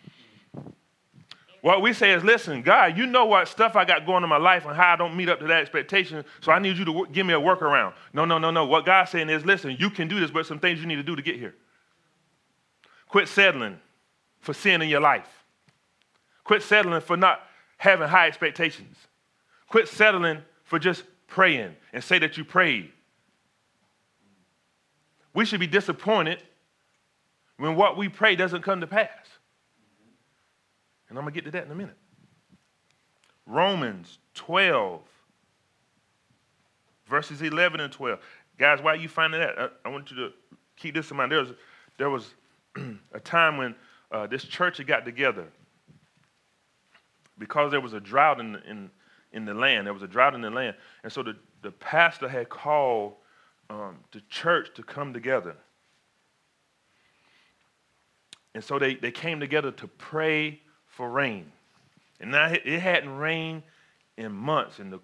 What 1.62 1.84
we 1.84 1.94
say 1.94 2.12
is, 2.12 2.24
listen, 2.24 2.64
God, 2.64 2.98
you 2.98 3.06
know 3.06 3.26
what 3.26 3.48
stuff 3.48 3.76
I 3.76 3.86
got 3.86 4.04
going 4.04 4.24
in 4.24 4.30
my 4.32 4.40
life 4.40 4.66
and 4.66 4.76
how 4.76 4.94
I 4.94 4.96
don't 4.96 5.16
meet 5.16 5.30
up 5.30 5.38
to 5.42 5.46
that 5.46 5.62
expectation, 5.62 6.26
so 6.42 6.52
I 6.52 6.58
need 6.58 6.76
you 6.76 6.86
to 6.86 7.06
give 7.12 7.28
me 7.28 7.36
a 7.36 7.40
workaround. 7.40 7.94
No, 8.14 8.26
no, 8.26 8.40
no, 8.40 8.50
no. 8.50 8.66
What 8.66 8.84
God's 8.84 9.12
saying 9.12 9.30
is, 9.30 9.46
listen, 9.46 9.78
you 9.78 9.92
can 9.92 10.08
do 10.08 10.20
this, 10.20 10.32
but 10.32 10.48
some 10.48 10.58
things 10.58 10.80
you 10.80 10.88
need 10.88 10.96
to 10.96 11.04
do 11.04 11.16
to 11.16 11.22
get 11.22 11.36
here. 11.36 11.54
Quit 13.08 13.28
settling 13.28 13.80
for 14.40 14.56
sin 14.56 14.82
in 14.82 14.90
your 14.90 15.02
life. 15.02 15.30
Quit 16.44 16.64
settling 16.64 17.02
for 17.02 17.16
not 17.16 17.42
having 17.78 18.08
high 18.08 18.26
expectations. 18.26 18.98
Quit 19.70 19.88
settling 19.88 20.40
for 20.64 20.80
just 20.80 21.04
praying 21.28 21.76
and 21.94 22.04
say 22.04 22.18
that 22.18 22.40
you 22.40 22.44
prayed. 22.44 22.92
We 25.36 25.46
should 25.46 25.60
be 25.60 25.68
disappointed 25.68 26.42
when 27.58 27.76
what 27.76 27.98
we 27.98 28.08
pray 28.08 28.36
doesn't 28.38 28.62
come 28.62 28.80
to 28.82 28.88
pass. 28.88 29.10
And 31.10 31.18
I'm 31.18 31.26
going 31.26 31.34
to 31.34 31.40
get 31.40 31.46
to 31.46 31.52
that 31.52 31.66
in 31.66 31.72
a 31.72 31.76
minute. 31.76 31.98
Romans 33.46 34.18
12, 34.34 35.02
verses 37.08 37.42
11 37.42 37.82
and 37.82 37.92
12. 37.92 38.20
Guys, 38.58 38.82
why 38.82 38.94
are 38.94 38.98
you 38.98 39.10
finding 39.10 39.42
that? 39.42 39.60
I, 39.60 39.68
I 39.84 39.90
want 39.90 40.10
you 40.10 40.18
to 40.18 40.30
keep 40.78 40.96
this 40.96 41.12
in 41.12 41.18
mind. 41.18 41.32
There 41.32 41.40
was, 41.40 41.52
there 41.98 42.10
was 42.10 42.34
a 43.14 43.20
time 43.20 43.58
when 43.58 43.76
uh, 44.12 44.28
this 44.28 44.46
church 44.46 44.78
had 44.78 44.88
got 44.88 45.04
together 45.04 45.46
because 47.38 47.72
there 47.72 47.82
was 47.82 47.94
a 47.94 48.00
drought 48.00 48.40
in 48.40 48.54
the, 48.54 48.64
in, 48.70 48.90
in 49.34 49.44
the 49.44 49.54
land. 49.54 49.86
There 49.86 49.94
was 49.94 50.02
a 50.04 50.08
drought 50.08 50.34
in 50.34 50.42
the 50.42 50.50
land. 50.50 50.78
And 51.04 51.12
so 51.12 51.22
the, 51.22 51.36
the 51.62 51.72
pastor 51.72 52.30
had 52.30 52.48
called 52.48 53.16
um, 53.70 53.98
the 54.12 54.22
church 54.30 54.70
to 54.76 54.84
come 54.84 55.14
together. 55.14 55.56
And 58.54 58.64
so 58.64 58.80
they, 58.80 58.96
they 58.96 59.12
came 59.12 59.40
together 59.40 59.72
to 59.72 59.88
pray 59.88 60.62
for 60.88 61.10
rain. 61.10 61.52
And 62.20 62.32
now 62.32 62.48
it, 62.48 62.62
it 62.66 62.80
hadn't 62.80 63.16
rained 63.18 63.64
in 64.18 64.32
months, 64.32 64.80
and 64.80 64.94
the 64.94 65.00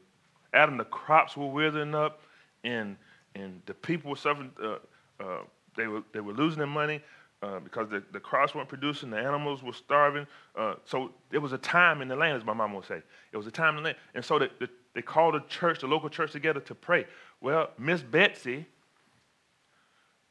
Adam, 0.54 0.78
the 0.78 0.86
crops 0.86 1.38
were 1.38 1.48
withering 1.48 1.96
up, 1.96 2.22
and 2.64 2.98
and 3.36 3.62
the 3.66 3.74
people 3.74 4.10
were 4.10 4.18
suffering. 4.18 4.52
Uh, 4.62 4.78
uh, 5.20 5.42
they 5.76 5.88
were 5.88 6.04
they 6.14 6.20
were 6.20 6.34
losing 6.34 6.60
their 6.60 6.68
money 6.68 7.02
uh, 7.42 7.60
because 7.60 7.90
the, 7.90 8.04
the 8.12 8.20
crops 8.20 8.56
weren't 8.56 8.70
producing. 8.70 9.10
The 9.10 9.18
animals 9.18 9.64
were 9.64 9.74
starving. 9.74 10.28
Uh, 10.56 10.76
so 10.86 11.12
there 11.30 11.42
was 11.42 11.54
a 11.54 11.58
time 11.58 12.02
in 12.02 12.08
the 12.08 12.16
land, 12.16 12.38
as 12.38 12.46
my 12.46 12.54
mom 12.54 12.74
would 12.74 12.86
say. 12.86 13.02
It 13.32 13.38
was 13.38 13.48
a 13.48 13.52
time 13.52 13.78
in 13.78 13.84
the 13.84 13.90
land, 13.90 13.98
and 14.16 14.24
so 14.24 14.40
the, 14.40 14.50
the, 14.60 14.70
they 14.94 15.02
called 15.02 15.36
the 15.36 15.40
church, 15.48 15.80
the 15.80 15.88
local 15.88 16.10
church, 16.10 16.32
together 16.32 16.60
to 16.62 16.76
pray. 16.76 17.06
Well, 17.40 17.70
Miss 17.78 18.02
Betsy 18.02 18.66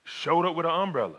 showed 0.05 0.47
up 0.47 0.55
with 0.55 0.67
an 0.67 0.73
umbrella. 0.73 1.19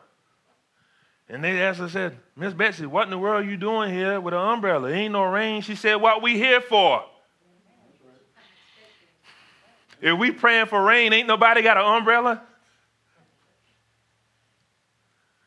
And 1.27 1.43
they 1.43 1.61
asked 1.61 1.79
her, 1.79 1.89
said, 1.89 2.17
Miss 2.35 2.53
Betsy, 2.53 2.85
what 2.85 3.05
in 3.05 3.09
the 3.09 3.17
world 3.17 3.45
are 3.45 3.49
you 3.49 3.57
doing 3.57 3.91
here 3.93 4.19
with 4.19 4.33
an 4.33 4.39
umbrella? 4.39 4.91
Ain't 4.91 5.13
no 5.13 5.23
rain. 5.23 5.61
She 5.61 5.75
said, 5.75 5.95
What 5.95 6.21
we 6.21 6.37
here 6.37 6.61
for? 6.61 7.05
If 10.01 10.17
we 10.17 10.31
praying 10.31 10.65
for 10.65 10.83
rain, 10.83 11.13
ain't 11.13 11.27
nobody 11.27 11.61
got 11.61 11.77
an 11.77 11.85
umbrella? 11.85 12.41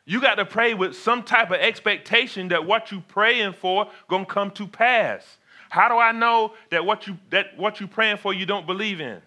You 0.05 0.21
got 0.21 0.35
to 0.35 0.45
pray 0.45 0.73
with 0.73 0.95
some 0.95 1.23
type 1.23 1.49
of 1.49 1.57
expectation 1.57 2.49
that 2.49 2.65
what 2.65 2.91
you 2.91 3.01
praying 3.01 3.53
for 3.53 3.89
gonna 4.07 4.25
come 4.25 4.51
to 4.51 4.67
pass. 4.67 5.37
How 5.75 5.89
do 5.89 5.97
I 5.97 6.13
know 6.13 6.53
that 6.69 6.85
what 6.85 7.05
you 7.05 7.17
that 7.31 7.57
what 7.57 7.81
you 7.81 7.87
praying 7.87 8.15
for 8.15 8.33
you 8.33 8.45
don't 8.45 8.65
believe 8.65 9.01
in? 9.01 9.21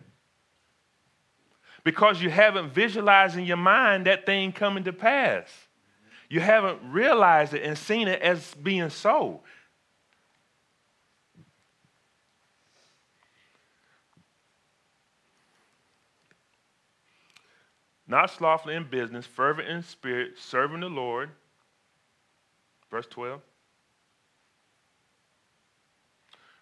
Because 1.85 2.23
you 2.23 2.31
haven't 2.31 2.73
visualized 2.73 3.37
in 3.37 3.45
your 3.45 3.59
mind 3.59 4.07
that 4.07 4.25
thing 4.25 4.53
coming 4.53 4.83
to 4.85 4.95
pass. 4.95 5.47
You 6.31 6.41
haven't 6.41 6.79
realized 6.91 7.53
it 7.53 7.65
and 7.65 7.77
seen 7.77 8.09
it 8.09 8.23
as 8.23 8.55
being 8.55 8.89
so. 8.89 9.43
Not 18.07 18.31
slothful 18.31 18.73
in 18.73 18.89
business, 18.89 19.27
fervent 19.27 19.69
in 19.69 19.83
spirit, 19.83 20.39
serving 20.39 20.81
the 20.81 20.89
Lord. 20.89 21.29
Verse 22.91 23.07
12. 23.11 23.43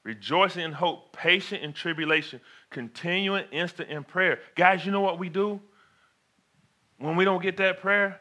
Rejoicing 0.06 0.62
in 0.62 0.70
hope, 0.70 1.12
patient 1.12 1.64
in 1.64 1.72
tribulation, 1.72 2.40
continuing 2.70 3.44
instant 3.50 3.90
in 3.90 4.04
prayer. 4.04 4.38
Guys, 4.54 4.86
you 4.86 4.92
know 4.92 5.00
what 5.00 5.18
we 5.18 5.28
do? 5.28 5.60
When 6.98 7.16
we 7.16 7.24
don't 7.24 7.42
get 7.42 7.56
that 7.56 7.80
prayer, 7.80 8.20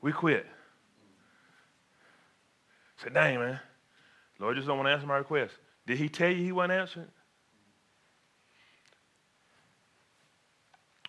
we 0.00 0.12
quit. 0.12 0.46
Say, 3.02 3.10
dang, 3.12 3.40
man. 3.40 3.58
Lord 4.38 4.54
just 4.54 4.68
don't 4.68 4.76
want 4.76 4.86
to 4.86 4.92
answer 4.92 5.08
my 5.08 5.16
request. 5.16 5.54
Did 5.88 5.98
he 5.98 6.08
tell 6.08 6.30
you 6.30 6.36
he 6.36 6.52
wasn't 6.52 6.74
answering? 6.74 7.08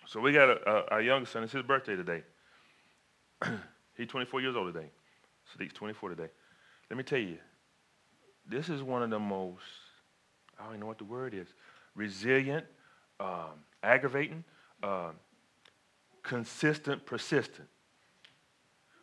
So 0.08 0.20
we 0.20 0.32
got 0.32 0.50
a, 0.50 0.68
a, 0.68 0.84
our 0.86 1.02
youngest 1.02 1.34
son. 1.34 1.44
It's 1.44 1.52
his 1.52 1.62
birthday 1.62 1.94
today. 1.94 2.24
He's 3.96 4.08
24 4.08 4.40
years 4.40 4.56
old 4.56 4.74
today. 4.74 4.88
Sadiq's 5.56 5.74
24 5.74 6.08
today. 6.08 6.30
Let 6.90 6.96
me 6.96 7.04
tell 7.04 7.20
you, 7.20 7.38
this 8.46 8.68
is 8.68 8.82
one 8.82 9.02
of 9.02 9.10
the 9.10 9.18
most, 9.18 9.62
I 10.58 10.64
don't 10.64 10.72
even 10.72 10.80
know 10.80 10.86
what 10.86 10.98
the 10.98 11.04
word 11.04 11.34
is, 11.34 11.46
resilient, 11.94 12.66
um, 13.20 13.64
aggravating, 13.82 14.44
um, 14.82 15.12
consistent, 16.22 17.04
persistent. 17.06 17.68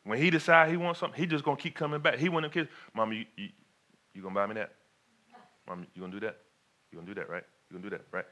When 0.03 0.17
he 0.17 0.29
decides 0.29 0.71
he 0.71 0.77
wants 0.77 0.99
something, 0.99 1.19
he 1.19 1.27
just 1.27 1.43
gonna 1.43 1.57
keep 1.57 1.75
coming 1.75 2.01
back. 2.01 2.17
He 2.17 2.29
want 2.29 2.43
them 2.43 2.51
kids, 2.51 2.69
Mama, 2.93 3.15
you, 3.15 3.25
you, 3.35 3.49
you 4.13 4.21
gonna 4.21 4.35
buy 4.35 4.47
me 4.47 4.55
that? 4.55 4.71
Mom, 5.67 5.85
you 5.93 6.01
gonna 6.01 6.11
do 6.11 6.19
that? 6.21 6.37
You 6.91 6.97
gonna 6.97 7.07
do 7.07 7.13
that, 7.15 7.29
right? 7.29 7.43
You 7.69 7.77
gonna 7.77 7.89
do 7.89 7.95
that, 7.95 8.05
right? 8.11 8.25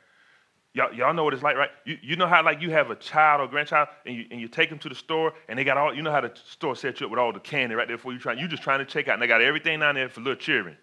Y'all, 0.74 0.94
y'all 0.94 1.14
know 1.14 1.24
what 1.24 1.34
it's 1.34 1.44
like, 1.44 1.56
right? 1.56 1.70
You, 1.86 1.98
you 2.02 2.16
know 2.16 2.28
how 2.28 2.44
like 2.44 2.62
you 2.62 2.72
have 2.72 2.90
a 2.90 2.96
child 2.96 3.42
or 3.42 3.48
grandchild 3.48 3.88
and 4.06 4.16
you, 4.16 4.26
and 4.32 4.42
you 4.42 4.48
take 4.48 4.70
them 4.70 4.80
to 4.80 4.90
the 4.90 4.96
store 4.96 5.34
and 5.48 5.58
they 5.58 5.64
got 5.64 5.78
all, 5.78 5.94
you 5.94 6.02
know 6.02 6.12
how 6.12 6.22
the 6.22 6.32
store 6.50 6.76
set 6.76 7.00
you 7.00 7.06
up 7.06 7.12
with 7.12 7.20
all 7.20 7.32
the 7.34 7.40
candy 7.40 7.76
right 7.76 7.88
there 7.88 7.98
for 7.98 8.12
you 8.12 8.20
trying, 8.20 8.38
you 8.38 8.48
just 8.48 8.64
trying 8.64 8.80
to 8.80 8.86
check 8.86 9.08
out 9.08 9.14
and 9.14 9.22
they 9.22 9.28
got 9.28 9.42
everything 9.42 9.80
down 9.80 9.96
there 9.96 10.10
for 10.10 10.22
little 10.22 10.36
children. 10.36 10.78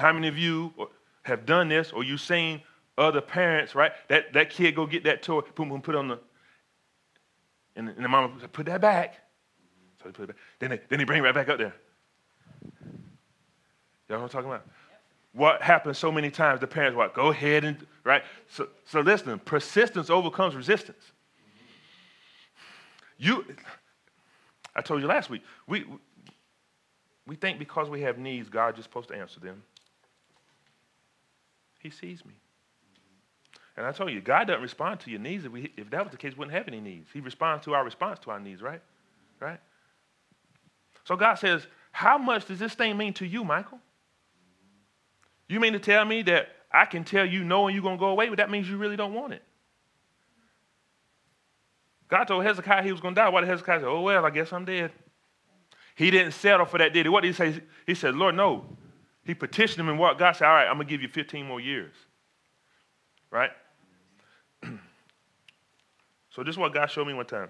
How 0.00 0.12
many 0.12 0.28
of 0.28 0.38
you 0.38 0.72
have 1.22 1.44
done 1.44 1.68
this 1.68 1.92
or 1.92 2.02
you've 2.02 2.22
seen 2.22 2.62
other 2.96 3.20
parents, 3.20 3.74
right? 3.74 3.92
That, 4.08 4.32
that 4.32 4.50
kid 4.50 4.74
go 4.74 4.86
get 4.86 5.04
that 5.04 5.22
toy, 5.22 5.42
boom, 5.54 5.68
boom, 5.68 5.82
put 5.82 5.94
on 5.94 6.08
the, 6.08 6.18
and, 7.76 7.88
and 7.88 8.04
the 8.04 8.08
mama 8.08 8.32
said, 8.40 8.52
put 8.52 8.66
that 8.66 8.80
back. 8.80 9.16
So 10.02 10.08
they 10.08 10.12
put 10.12 10.22
it 10.24 10.26
back. 10.28 10.36
Then 10.58 10.70
they, 10.70 10.80
then 10.88 10.98
they 10.98 11.04
bring 11.04 11.18
it 11.18 11.22
right 11.22 11.34
back 11.34 11.48
up 11.48 11.58
there. 11.58 11.74
Y'all 14.08 14.18
know 14.18 14.22
what 14.22 14.22
I'm 14.22 14.28
talking 14.28 14.50
about? 14.50 14.66
What 15.32 15.62
happens 15.62 15.98
so 15.98 16.10
many 16.10 16.30
times, 16.30 16.60
the 16.60 16.66
parents, 16.66 16.96
what, 16.96 17.14
go 17.14 17.28
ahead 17.28 17.64
and, 17.64 17.86
right? 18.02 18.22
So, 18.48 18.68
so 18.86 19.00
listen, 19.00 19.38
persistence 19.38 20.10
overcomes 20.10 20.56
resistance. 20.56 21.12
You, 23.18 23.44
I 24.74 24.80
told 24.80 25.02
you 25.02 25.06
last 25.06 25.30
week, 25.30 25.42
we, 25.68 25.84
we 27.26 27.36
think 27.36 27.58
because 27.58 27.88
we 27.90 28.00
have 28.00 28.18
needs, 28.18 28.48
God 28.48 28.74
just 28.74 28.88
supposed 28.88 29.08
to 29.10 29.14
answer 29.14 29.38
them. 29.40 29.62
He 31.80 31.90
sees 31.90 32.24
me. 32.24 32.34
And 33.76 33.86
I 33.86 33.92
told 33.92 34.12
you, 34.12 34.20
God 34.20 34.46
doesn't 34.46 34.62
respond 34.62 35.00
to 35.00 35.10
your 35.10 35.20
needs. 35.20 35.44
If, 35.46 35.52
we, 35.52 35.72
if 35.76 35.88
that 35.90 36.04
was 36.04 36.12
the 36.12 36.18
case, 36.18 36.34
we 36.34 36.40
wouldn't 36.40 36.56
have 36.56 36.68
any 36.68 36.80
needs. 36.80 37.08
He 37.12 37.20
responds 37.20 37.64
to 37.64 37.74
our 37.74 37.84
response 37.84 38.18
to 38.20 38.30
our 38.30 38.38
needs, 38.38 38.60
right? 38.60 38.82
Right? 39.40 39.58
So 41.04 41.16
God 41.16 41.36
says, 41.36 41.66
How 41.90 42.18
much 42.18 42.44
does 42.46 42.58
this 42.58 42.74
thing 42.74 42.96
mean 42.98 43.14
to 43.14 43.26
you, 43.26 43.42
Michael? 43.42 43.78
You 45.48 45.58
mean 45.60 45.72
to 45.72 45.78
tell 45.78 46.04
me 46.04 46.22
that 46.22 46.48
I 46.70 46.84
can 46.84 47.04
tell 47.04 47.24
you 47.24 47.42
no 47.42 47.66
and 47.66 47.74
you're 47.74 47.82
going 47.82 47.96
to 47.96 48.00
go 48.00 48.10
away, 48.10 48.28
but 48.28 48.36
that 48.36 48.50
means 48.50 48.68
you 48.68 48.76
really 48.76 48.96
don't 48.96 49.14
want 49.14 49.32
it? 49.32 49.42
God 52.08 52.24
told 52.24 52.44
Hezekiah 52.44 52.82
he 52.82 52.92
was 52.92 53.00
going 53.00 53.14
to 53.14 53.20
die. 53.20 53.28
Why 53.30 53.40
did 53.40 53.48
Hezekiah 53.48 53.80
say, 53.80 53.86
Oh, 53.86 54.02
well, 54.02 54.26
I 54.26 54.30
guess 54.30 54.52
I'm 54.52 54.66
dead? 54.66 54.92
He 55.94 56.10
didn't 56.10 56.32
settle 56.32 56.66
for 56.66 56.78
that, 56.78 56.92
did 56.92 57.06
he? 57.06 57.08
What 57.08 57.22
did 57.22 57.28
he 57.28 57.32
say? 57.34 57.62
He 57.86 57.94
said, 57.94 58.14
Lord, 58.14 58.34
no. 58.34 58.76
He 59.30 59.34
petitioned 59.34 59.78
him 59.78 59.88
and 59.88 59.96
what? 59.96 60.18
God 60.18 60.32
said, 60.32 60.48
All 60.48 60.54
right, 60.54 60.66
I'm 60.66 60.74
going 60.74 60.88
to 60.88 60.90
give 60.90 61.02
you 61.02 61.06
15 61.06 61.46
more 61.46 61.60
years. 61.60 61.94
Right? 63.30 63.52
so 66.30 66.42
this 66.42 66.54
is 66.54 66.58
what 66.58 66.74
God 66.74 66.90
showed 66.90 67.06
me 67.06 67.14
one 67.14 67.26
time. 67.26 67.48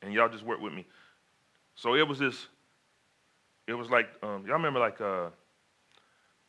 And 0.00 0.14
y'all 0.14 0.30
just 0.30 0.42
work 0.42 0.58
with 0.58 0.72
me. 0.72 0.86
So 1.74 1.96
it 1.96 2.08
was 2.08 2.18
this, 2.18 2.46
it 3.66 3.74
was 3.74 3.90
like, 3.90 4.08
um, 4.22 4.46
y'all 4.46 4.54
remember 4.54 4.80
like 4.80 5.02
uh, 5.02 5.28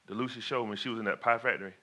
the 0.07 0.13
Lucy 0.13 0.39
show 0.39 0.63
when 0.63 0.77
she 0.77 0.87
was 0.87 0.99
in 0.99 1.03
that 1.03 1.19
pie 1.19 1.37
factory? 1.37 1.73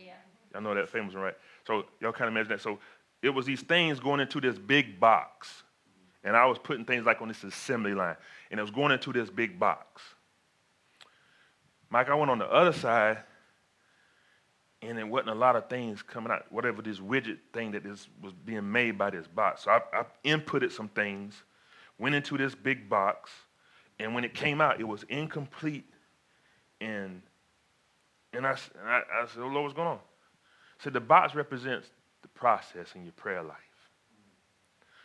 Yeah. 0.00 0.12
Y'all 0.54 0.62
know 0.62 0.76
that 0.76 0.88
famous 0.88 1.12
one, 1.12 1.24
right? 1.24 1.36
So 1.66 1.86
y'all 2.00 2.12
kind 2.12 2.28
of 2.28 2.34
imagine 2.34 2.50
that. 2.50 2.60
So 2.60 2.78
it 3.20 3.30
was 3.30 3.46
these 3.46 3.62
things 3.62 3.98
going 3.98 4.20
into 4.20 4.40
this 4.40 4.58
big 4.58 5.00
box. 5.00 5.64
And 6.22 6.36
I 6.36 6.46
was 6.46 6.58
putting 6.58 6.84
things 6.84 7.04
like 7.04 7.20
on 7.20 7.26
this 7.26 7.42
assembly 7.42 7.94
line. 7.94 8.14
And 8.52 8.60
it 8.60 8.62
was 8.62 8.70
going 8.70 8.92
into 8.92 9.12
this 9.12 9.28
big 9.28 9.58
box. 9.58 10.02
Mike, 11.90 12.08
I 12.08 12.14
went 12.14 12.30
on 12.30 12.38
the 12.38 12.50
other 12.50 12.72
side, 12.72 13.18
and 14.82 14.98
there 14.98 15.06
wasn't 15.06 15.30
a 15.30 15.34
lot 15.34 15.56
of 15.56 15.68
things 15.68 16.02
coming 16.02 16.30
out, 16.32 16.50
whatever 16.50 16.82
this 16.82 16.98
widget 16.98 17.38
thing 17.52 17.72
that 17.72 17.86
is, 17.86 18.08
was 18.22 18.32
being 18.32 18.70
made 18.70 18.98
by 18.98 19.10
this 19.10 19.26
box. 19.26 19.64
So 19.64 19.70
I, 19.70 19.80
I 19.92 20.04
inputted 20.24 20.72
some 20.72 20.88
things, 20.88 21.42
went 21.98 22.14
into 22.14 22.36
this 22.36 22.54
big 22.54 22.88
box, 22.88 23.30
and 23.98 24.14
when 24.14 24.24
it 24.24 24.34
came 24.34 24.60
out, 24.60 24.80
it 24.80 24.84
was 24.84 25.04
incomplete 25.04 25.84
and 26.80 27.22
and 28.32 28.46
I, 28.46 28.50
and 28.50 28.88
I, 28.88 29.00
I 29.22 29.26
said, 29.26 29.42
oh, 29.42 29.46
Lord, 29.46 29.64
what's 29.64 29.74
going 29.74 29.88
on? 29.88 29.96
I 29.96 30.84
said, 30.84 30.92
the 30.92 31.00
box 31.00 31.34
represents 31.34 31.88
the 32.20 32.28
process 32.28 32.88
in 32.94 33.04
your 33.04 33.12
prayer 33.12 33.42
life. 33.42 33.56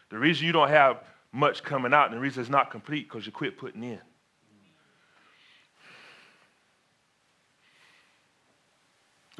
The 0.09 0.17
reason 0.17 0.45
you 0.45 0.51
don't 0.51 0.67
have 0.67 1.03
much 1.31 1.63
coming 1.63 1.93
out 1.93 2.07
and 2.07 2.17
the 2.17 2.19
reason 2.19 2.41
it's 2.41 2.49
not 2.49 2.71
complete 2.71 3.07
because 3.07 3.25
you 3.25 3.31
quit 3.31 3.57
putting 3.57 3.83
in. 3.83 4.01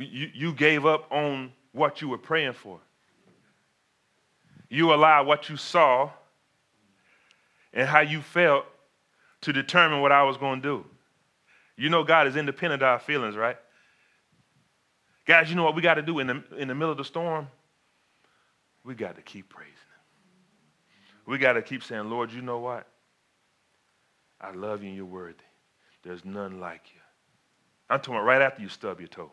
You, 0.06 0.30
you 0.34 0.54
gave 0.54 0.86
up 0.86 1.12
on 1.12 1.52
what 1.72 2.02
you 2.02 2.10
were 2.10 2.18
praying 2.18 2.54
for. 2.54 2.80
You 4.70 4.94
allowed 4.94 5.28
what 5.28 5.50
you 5.50 5.58
saw 5.58 6.10
and 7.74 7.88
how 7.88 8.02
you 8.02 8.22
felt 8.22 8.66
to 9.42 9.54
determine 9.54 10.02
what 10.02 10.12
I 10.12 10.24
was 10.24 10.38
going 10.38 10.62
to 10.62 10.68
do. 10.68 10.86
You 11.76 11.90
know 11.90 12.04
God 12.04 12.28
is 12.28 12.36
independent 12.36 12.82
of 12.82 12.88
our 12.88 13.00
feelings, 13.00 13.36
right? 13.36 13.58
Guys, 15.26 15.50
you 15.50 15.56
know 15.56 15.64
what 15.64 15.76
we 15.76 15.82
got 15.82 15.96
to 15.96 16.02
do 16.02 16.20
in 16.20 16.28
the, 16.28 16.44
in 16.58 16.68
the 16.68 16.76
middle 16.76 16.92
of 16.92 16.98
the 16.98 17.06
storm? 17.06 17.48
We 18.84 18.96
got 18.96 19.16
to 19.16 19.22
keep 19.22 19.50
praising 19.50 19.74
Him. 19.74 21.32
We 21.32 21.38
got 21.38 21.54
to 21.54 21.62
keep 21.62 21.84
saying, 21.84 22.10
Lord, 22.10 22.32
you 22.32 22.42
know 22.42 22.60
what? 22.60 22.88
I 24.40 24.52
love 24.52 24.82
you 24.82 24.90
and 24.90 24.98
you're 24.98 25.06
worthy. 25.06 25.36
There's 26.04 26.26
none 26.26 26.60
like 26.60 26.82
you. 26.94 27.00
I'm 27.90 28.00
talking 28.00 28.16
about 28.16 28.26
right 28.26 28.42
after 28.42 28.62
you 28.62 28.70
stub 28.70 29.00
your 29.00 29.08
toe. 29.08 29.32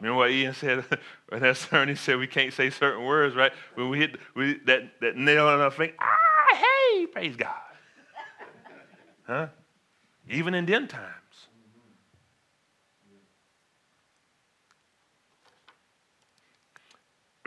Remember 0.00 0.18
what 0.18 0.30
Ian 0.30 0.54
said 0.54 0.84
when 1.28 1.40
that 1.40 1.56
sermon? 1.56 1.88
He 1.88 1.94
said 1.94 2.18
we 2.18 2.26
can't 2.26 2.52
say 2.52 2.70
certain 2.70 3.04
words, 3.04 3.34
right? 3.34 3.52
When 3.74 3.88
we 3.88 3.98
hit 3.98 4.16
we, 4.34 4.58
that, 4.66 5.00
that 5.00 5.16
nail 5.16 5.46
on 5.46 5.60
our 5.60 5.70
finger, 5.70 5.94
ah, 5.98 6.56
hey, 6.56 7.06
praise 7.06 7.36
God. 7.36 7.54
Huh? 9.26 9.48
Even 10.28 10.54
in 10.54 10.66
them 10.66 10.86
times. 10.86 11.12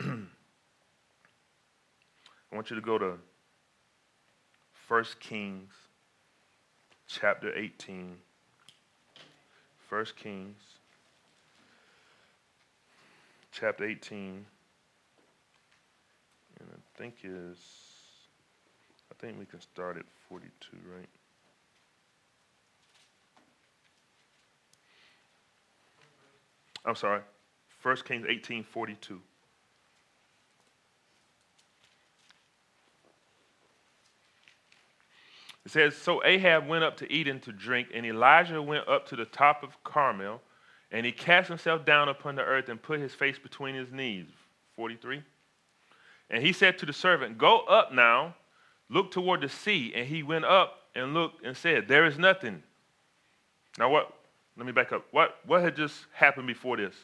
I 0.00 0.16
want 2.52 2.70
you 2.70 2.76
to 2.76 2.82
go 2.82 2.98
to 2.98 3.14
1 4.88 5.04
Kings 5.20 5.72
chapter 7.06 7.56
18. 7.56 8.16
1 9.88 10.04
Kings 10.16 10.56
chapter 13.52 13.84
18. 13.84 14.46
And 16.60 16.68
I 16.72 16.98
think 16.98 17.16
is 17.24 17.58
I 19.10 19.14
think 19.20 19.38
we 19.38 19.44
can 19.44 19.60
start 19.60 19.96
at 19.96 20.04
42, 20.28 20.76
right? 20.96 21.08
I'm 26.84 26.94
sorry. 26.94 27.20
1 27.82 27.96
Kings 28.04 28.26
18, 28.28 28.64
42. 28.64 29.20
It 35.64 35.70
says, 35.70 35.96
So 35.96 36.24
Ahab 36.24 36.66
went 36.66 36.84
up 36.84 36.96
to 36.98 37.28
and 37.28 37.42
to 37.42 37.52
drink, 37.52 37.88
and 37.94 38.06
Elijah 38.06 38.62
went 38.62 38.88
up 38.88 39.06
to 39.08 39.16
the 39.16 39.24
top 39.26 39.62
of 39.62 39.82
Carmel, 39.84 40.40
and 40.92 41.06
he 41.06 41.12
cast 41.12 41.48
himself 41.48 41.84
down 41.84 42.08
upon 42.08 42.34
the 42.36 42.42
earth 42.42 42.68
and 42.68 42.82
put 42.82 43.00
his 43.00 43.14
face 43.14 43.38
between 43.38 43.74
his 43.74 43.92
knees. 43.92 44.26
43. 44.76 45.22
And 46.30 46.42
he 46.42 46.52
said 46.52 46.78
to 46.78 46.86
the 46.86 46.92
servant, 46.92 47.38
Go 47.38 47.60
up 47.60 47.92
now, 47.92 48.34
look 48.88 49.10
toward 49.10 49.40
the 49.40 49.48
sea. 49.48 49.92
And 49.94 50.06
he 50.06 50.22
went 50.22 50.44
up 50.44 50.78
and 50.94 51.14
looked 51.14 51.44
and 51.44 51.56
said, 51.56 51.86
There 51.86 52.06
is 52.06 52.18
nothing. 52.18 52.62
Now, 53.78 53.90
what? 53.90 54.12
Let 54.56 54.66
me 54.66 54.72
back 54.72 54.92
up. 54.92 55.06
What, 55.12 55.36
what 55.46 55.62
had 55.62 55.76
just 55.76 56.06
happened 56.12 56.46
before 56.46 56.76
this? 56.76 56.94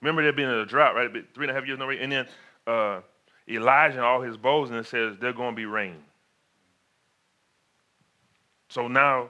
Remember, 0.00 0.22
there 0.22 0.32
being 0.32 0.48
a 0.48 0.66
drought, 0.66 0.94
right? 0.94 1.10
Three 1.34 1.46
and 1.46 1.50
a 1.50 1.54
half 1.54 1.66
years, 1.66 1.78
no 1.78 1.86
rain. 1.86 2.00
And 2.00 2.12
then 2.12 2.26
uh, 2.66 3.00
Elijah 3.48 3.96
and 3.96 4.04
all 4.04 4.20
his 4.20 4.36
bows, 4.36 4.70
and 4.70 4.78
it 4.78 4.86
says, 4.86 5.16
There's 5.20 5.34
going 5.34 5.52
to 5.52 5.56
be 5.56 5.66
rain. 5.66 5.96
So 8.68 8.88
now 8.88 9.28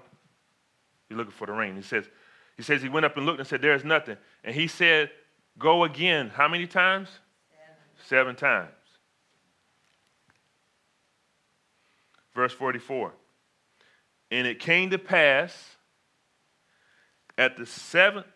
you're 1.08 1.18
looking 1.18 1.32
for 1.32 1.46
the 1.46 1.52
rain. 1.52 1.76
He 1.76 1.82
says, 1.82 2.06
he 2.56 2.62
says 2.62 2.82
he 2.82 2.88
went 2.88 3.04
up 3.04 3.16
and 3.16 3.26
looked 3.26 3.40
and 3.40 3.48
said, 3.48 3.62
There's 3.62 3.84
nothing. 3.84 4.16
And 4.42 4.54
he 4.54 4.68
said, 4.68 5.10
Go 5.58 5.84
again. 5.84 6.30
How 6.34 6.48
many 6.48 6.66
times? 6.66 7.08
Seven, 7.50 8.34
Seven 8.34 8.36
times. 8.36 8.70
Verse 12.34 12.52
44. 12.52 13.12
And 14.30 14.46
it 14.46 14.58
came 14.58 14.90
to 14.90 14.98
pass 14.98 15.76
at 17.38 17.56
the 17.56 17.66
seventh 17.66 18.26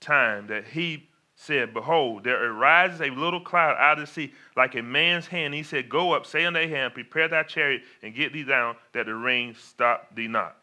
time 0.00 0.46
that 0.48 0.66
he 0.68 1.08
said, 1.34 1.74
Behold, 1.74 2.24
there 2.24 2.50
arises 2.50 3.00
a 3.00 3.10
little 3.10 3.40
cloud 3.40 3.76
out 3.78 3.98
of 3.98 4.06
the 4.06 4.12
sea, 4.12 4.32
like 4.56 4.74
a 4.74 4.82
man's 4.82 5.28
Ahab. 5.30 5.52
He 5.52 5.62
said, 5.62 5.88
Go 5.88 6.12
up, 6.12 6.26
say 6.26 6.44
unto 6.44 6.66
hand, 6.66 6.94
prepare 6.94 7.28
thy 7.28 7.42
chariot, 7.42 7.82
and 8.02 8.14
get 8.14 8.32
thee 8.32 8.44
down, 8.44 8.76
that 8.92 9.06
the 9.06 9.14
rain 9.14 9.54
stop 9.54 10.14
thee 10.14 10.28
not. 10.28 10.56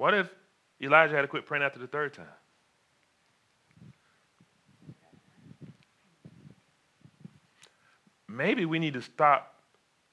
What 0.00 0.14
if 0.14 0.30
Elijah 0.80 1.14
had 1.14 1.20
to 1.20 1.28
quit 1.28 1.44
praying 1.44 1.62
after 1.62 1.78
the 1.78 1.86
third 1.86 2.14
time? 2.14 2.24
Maybe 8.26 8.64
we 8.64 8.78
need 8.78 8.94
to 8.94 9.02
stop 9.02 9.56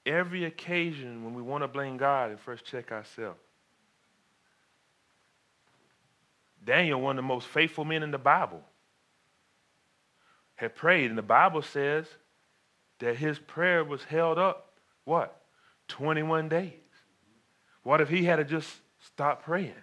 every 0.06 0.44
occasion 0.44 1.24
when 1.24 1.34
we 1.34 1.42
want 1.42 1.64
to 1.64 1.70
blame 1.70 1.96
God 1.96 2.32
and 2.32 2.38
first 2.38 2.66
check 2.66 2.92
ourselves. 2.92 3.40
Daniel, 6.66 7.00
one 7.00 7.12
of 7.12 7.24
the 7.24 7.28
most 7.30 7.48
faithful 7.48 7.86
men 7.86 8.04
in 8.04 8.12
the 8.12 8.18
Bible, 8.18 8.64
had 10.56 10.76
prayed, 10.76 11.12
and 11.12 11.18
the 11.18 11.22
Bible 11.22 11.62
says 11.62 12.08
that 13.00 13.16
his 13.16 13.40
prayer 13.40 13.86
was 13.86 14.04
held 14.04 14.38
up, 14.38 14.74
what? 15.06 15.44
21 15.88 16.50
days. 16.50 16.74
What 17.84 18.02
if 18.02 18.10
he 18.10 18.26
had 18.26 18.36
to 18.36 18.44
just 18.44 18.82
stop 19.08 19.44
praying? 19.44 19.74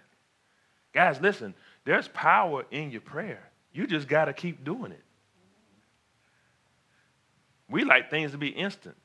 Guys, 0.93 1.19
listen, 1.21 1.53
there's 1.83 2.07
power 2.09 2.65
in 2.71 2.91
your 2.91 3.01
prayer. 3.01 3.49
You 3.73 3.85
just 3.85 4.07
got 4.07 4.25
to 4.25 4.33
keep 4.33 4.63
doing 4.63 4.91
it. 4.91 5.03
We 7.69 7.83
like 7.83 8.09
things 8.09 8.31
to 8.31 8.37
be 8.37 8.49
instant. 8.49 8.95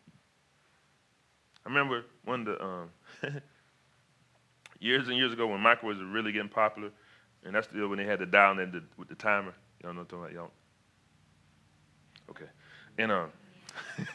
I 1.65 1.69
remember 1.69 2.05
one 2.25 2.41
of 2.41 2.47
the 2.47 2.65
um, 2.65 2.91
years 4.81 5.09
and 5.09 5.17
years 5.17 5.33
ago 5.33 5.47
when 5.47 5.61
microwaves 5.61 5.99
were 5.99 6.07
really 6.07 6.33
getting 6.33 6.49
popular, 6.49 6.91
and 7.45 7.55
that's 7.55 7.69
still 7.69 7.89
when 7.89 7.99
they 7.99 8.05
had 8.05 8.19
the 8.19 8.27
dial 8.27 8.59
in 8.59 8.71
the, 8.71 8.83
with 8.97 9.09
the 9.09 9.15
timer. 9.15 9.55
Y'all 9.83 9.93
know 9.93 10.01
what 10.01 10.13
I'm 10.13 10.21
talking 10.21 10.25
about? 10.25 10.33
Y'all? 10.33 10.51
Okay. 12.31 12.51
And 12.99 13.11
um, 13.13 13.31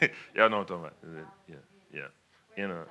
y'all 0.34 0.48
know 0.48 0.58
what 0.58 0.70
I'm 0.70 0.82
talking 0.82 0.84
about? 0.84 0.94
Yeah, 1.48 1.56
yeah. 1.92 2.62
And 2.62 2.72
uh, 2.72 2.84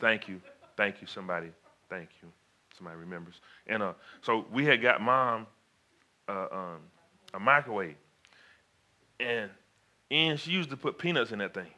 thank 0.00 0.28
you, 0.28 0.40
thank 0.76 1.00
you, 1.00 1.06
somebody, 1.06 1.50
thank 1.88 2.08
you, 2.22 2.28
somebody 2.76 2.96
remembers. 2.96 3.40
And 3.66 3.82
uh, 3.82 3.92
so 4.20 4.46
we 4.52 4.64
had 4.64 4.82
got 4.82 5.00
mom 5.00 5.46
uh, 6.28 6.46
um, 6.50 6.78
a 7.34 7.40
microwave, 7.40 7.96
and 9.20 9.50
and 10.10 10.38
she 10.40 10.50
used 10.50 10.70
to 10.70 10.76
put 10.76 10.98
peanuts 10.98 11.32
in 11.32 11.38
that 11.38 11.54
thing. 11.54 11.68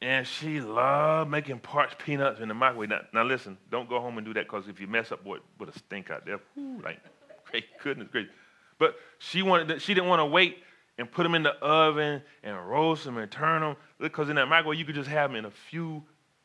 And 0.00 0.26
she 0.26 0.60
loved 0.60 1.30
making 1.30 1.60
parched 1.60 1.98
peanuts 1.98 2.40
in 2.40 2.48
the 2.48 2.54
microwave. 2.54 2.90
Now, 2.90 3.00
now 3.12 3.24
listen, 3.24 3.56
don't 3.70 3.88
go 3.88 4.00
home 4.00 4.18
and 4.18 4.26
do 4.26 4.34
that 4.34 4.44
because 4.44 4.68
if 4.68 4.80
you 4.80 4.86
mess 4.86 5.12
up, 5.12 5.24
boy, 5.24 5.38
with 5.58 5.74
a 5.74 5.78
stink 5.78 6.10
out 6.10 6.26
there. 6.26 6.40
Whew, 6.54 6.80
like, 6.82 7.00
great 7.50 7.64
goodness 7.82 8.08
gracious. 8.10 8.32
But 8.78 8.96
she 9.18 9.42
wanted, 9.42 9.68
to, 9.68 9.78
she 9.78 9.94
didn't 9.94 10.08
want 10.08 10.20
to 10.20 10.26
wait 10.26 10.58
and 10.98 11.10
put 11.10 11.22
them 11.22 11.34
in 11.34 11.42
the 11.42 11.54
oven 11.54 12.22
and 12.42 12.68
roast 12.68 13.04
them 13.04 13.16
and 13.18 13.30
turn 13.30 13.62
them 13.62 13.76
because 13.98 14.28
in 14.28 14.36
that 14.36 14.46
microwave 14.46 14.78
you 14.78 14.84
could 14.84 14.94
just 14.94 15.08
have 15.08 15.30
them 15.30 15.36
in 15.36 15.44
a 15.44 15.50
few 15.50 16.02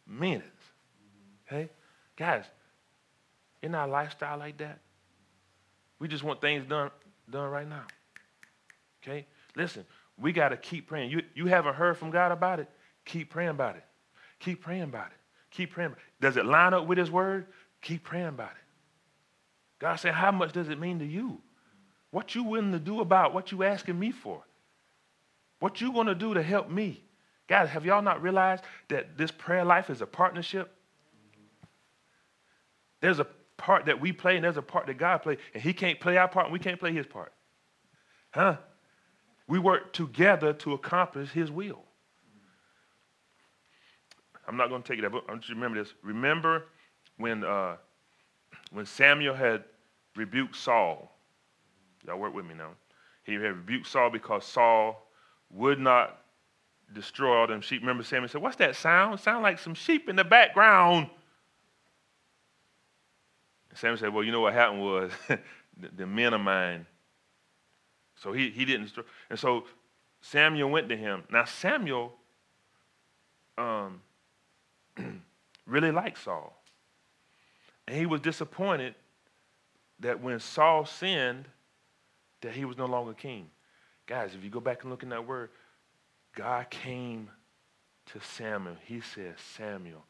minutes. 0.08 0.46
Okay, 1.48 1.70
guys, 2.20 2.44
isn't 3.62 3.74
our 3.74 3.88
lifestyle 3.88 4.38
like 4.38 4.58
that? 4.58 4.80
We 5.98 6.08
just 6.08 6.24
want 6.24 6.42
things 6.42 6.66
done 6.66 6.92
done 7.30 7.50
right 7.50 7.68
now. 7.68 7.86
Okay, 9.02 9.26
listen, 9.56 9.86
we 10.20 10.34
got 10.34 10.50
to 10.50 10.58
keep 10.58 10.88
praying. 10.88 11.10
You 11.10 11.24
you 11.34 11.48
haven't 11.48 11.76
heard 11.76 11.98
from 11.98 12.12
God 12.12 12.32
about 12.32 12.60
it? 12.60 12.70
Keep 13.06 13.32
praying 13.32 13.50
about 13.50 13.78
it. 13.78 13.84
Keep 14.40 14.62
praying 14.62 14.84
about 14.84 15.08
it. 15.08 15.18
Keep 15.52 15.72
praying. 15.72 15.96
Does 16.22 16.38
it 16.38 16.46
line 16.46 16.74
up 16.74 16.86
with 16.86 16.98
His 16.98 17.10
word? 17.10 17.48
Keep 17.82 18.04
praying 18.04 18.28
about 18.28 18.52
it. 18.52 18.70
God 19.80 19.96
said, 19.96 20.14
How 20.14 20.32
much 20.32 20.52
does 20.52 20.70
it 20.70 20.80
mean 20.80 21.00
to 21.00 21.06
you? 21.06 21.42
What 22.12 22.36
you 22.36 22.44
willing 22.44 22.72
to 22.74 22.80
do 22.80 23.02
about 23.02 23.34
what 23.34 23.52
you 23.52 23.64
asking 23.64 23.98
me 23.98 24.12
for? 24.12 24.44
What 25.60 25.82
you 25.82 25.92
going 25.92 26.08
to 26.08 26.16
do 26.16 26.34
to 26.34 26.44
help 26.44 26.70
me? 26.70 27.04
Guys, 27.48 27.70
have 27.70 27.86
y'all 27.86 28.02
not 28.02 28.22
realized 28.22 28.64
that 28.90 29.18
this 29.18 29.32
prayer 29.32 29.66
life 29.66 29.90
is 29.90 30.02
a 30.02 30.06
partnership? 30.06 30.72
There's 33.02 33.20
a 33.20 33.28
part 33.58 33.86
that 33.86 34.00
we 34.00 34.12
play 34.12 34.36
and 34.36 34.44
there's 34.44 34.58
a 34.58 34.62
part 34.62 34.88
that 34.88 34.98
God 34.98 35.20
plays, 35.20 35.38
and 35.54 35.62
He 35.62 35.74
can't 35.74 36.00
play 36.00 36.18
our 36.18 36.28
part 36.28 36.48
and 36.48 36.54
we 36.54 36.60
can't 36.60 36.80
play 36.80 36.94
His 36.94 37.06
part. 37.06 37.34
Huh? 38.32 38.58
We 39.48 39.60
work 39.60 39.94
together 39.94 40.54
to 40.54 40.74
accomplish 40.74 41.32
His 41.32 41.52
will. 41.52 41.84
I'm 44.48 44.58
not 44.58 44.70
going 44.70 44.82
to 44.82 44.88
take 44.88 44.98
it 44.98 45.02
there, 45.02 45.10
but 45.12 45.24
I 45.28 45.32
want 45.32 45.48
you 45.48 45.54
to 45.54 45.60
remember 45.60 45.84
this. 45.84 45.94
Remember 46.02 46.66
when, 47.18 47.44
uh, 47.44 47.76
when 48.72 48.86
Samuel 48.86 49.36
had 49.36 49.64
rebuked 50.16 50.56
Saul. 50.56 51.12
Y'all 52.06 52.18
work 52.18 52.34
with 52.34 52.46
me 52.46 52.56
now. 52.56 52.72
He 53.24 53.34
had 53.34 53.42
rebuked 53.42 53.88
Saul 53.88 54.10
because 54.10 54.46
Saul 54.46 55.08
would 55.52 55.80
not 55.80 56.22
destroy 56.94 57.38
all 57.38 57.48
them 57.48 57.62
sheep. 57.62 57.82
Remember 57.82 58.04
Samuel 58.04 58.30
said, 58.30 58.42
What's 58.42 58.56
that 58.58 58.76
sound? 58.76 59.20
Sound 59.20 59.44
like 59.44 59.60
some 59.60 59.76
sheep 59.76 60.10
in 60.10 60.16
the 60.16 60.24
background. 60.24 61.10
Samuel 63.76 63.98
said, 63.98 64.14
Well, 64.14 64.24
you 64.24 64.32
know 64.32 64.42
what 64.42 64.54
happened 64.54 64.82
was 64.82 65.12
the, 65.28 65.40
the 65.96 66.08
men 66.08 66.34
of 66.34 66.42
mine. 66.42 66.86
So 68.16 68.34
he, 68.34 68.50
he 68.50 68.66
didn't. 68.66 68.92
And 69.30 69.40
so 69.40 69.66
Samuel 70.22 70.70
went 70.70 70.90
to 70.90 70.98
him. 70.98 71.24
Now, 71.32 71.46
Samuel 71.46 72.14
um, 73.58 74.02
really 75.66 75.92
liked 75.92 76.22
Saul. 76.24 76.56
And 77.88 77.98
he 77.98 78.06
was 78.06 78.22
disappointed 78.22 78.96
that 80.00 80.22
when 80.22 80.40
Saul 80.40 80.86
sinned, 80.86 81.46
that 82.42 82.54
he 82.54 82.66
was 82.66 82.78
no 82.78 82.86
longer 82.86 83.14
king. 83.14 83.50
Guys, 84.06 84.34
if 84.36 84.44
you 84.44 84.50
go 84.50 84.60
back 84.60 84.82
and 84.82 84.92
look 84.92 85.04
in 85.04 85.10
that 85.10 85.28
word, 85.28 85.50
God 86.36 86.70
came 86.70 87.30
to 88.08 88.20
Samuel. 88.22 88.76
He 88.86 89.02
said, 89.02 89.36
Samuel, 89.58 90.06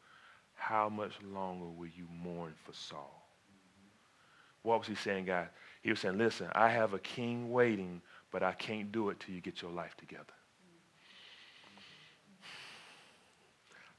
how 0.54 0.88
much 0.88 1.12
longer 1.22 1.66
will 1.66 1.88
you 1.88 2.06
mourn 2.22 2.54
for 2.64 2.72
Saul? 2.72 3.19
What 4.62 4.78
was 4.80 4.88
he 4.88 4.94
saying, 4.94 5.26
guys? 5.26 5.48
He 5.82 5.90
was 5.90 6.00
saying, 6.00 6.18
listen, 6.18 6.48
I 6.52 6.68
have 6.68 6.92
a 6.92 6.98
king 6.98 7.50
waiting, 7.50 8.02
but 8.30 8.42
I 8.42 8.52
can't 8.52 8.92
do 8.92 9.10
it 9.10 9.20
till 9.20 9.34
you 9.34 9.40
get 9.40 9.62
your 9.62 9.70
life 9.70 9.96
together. 9.96 10.24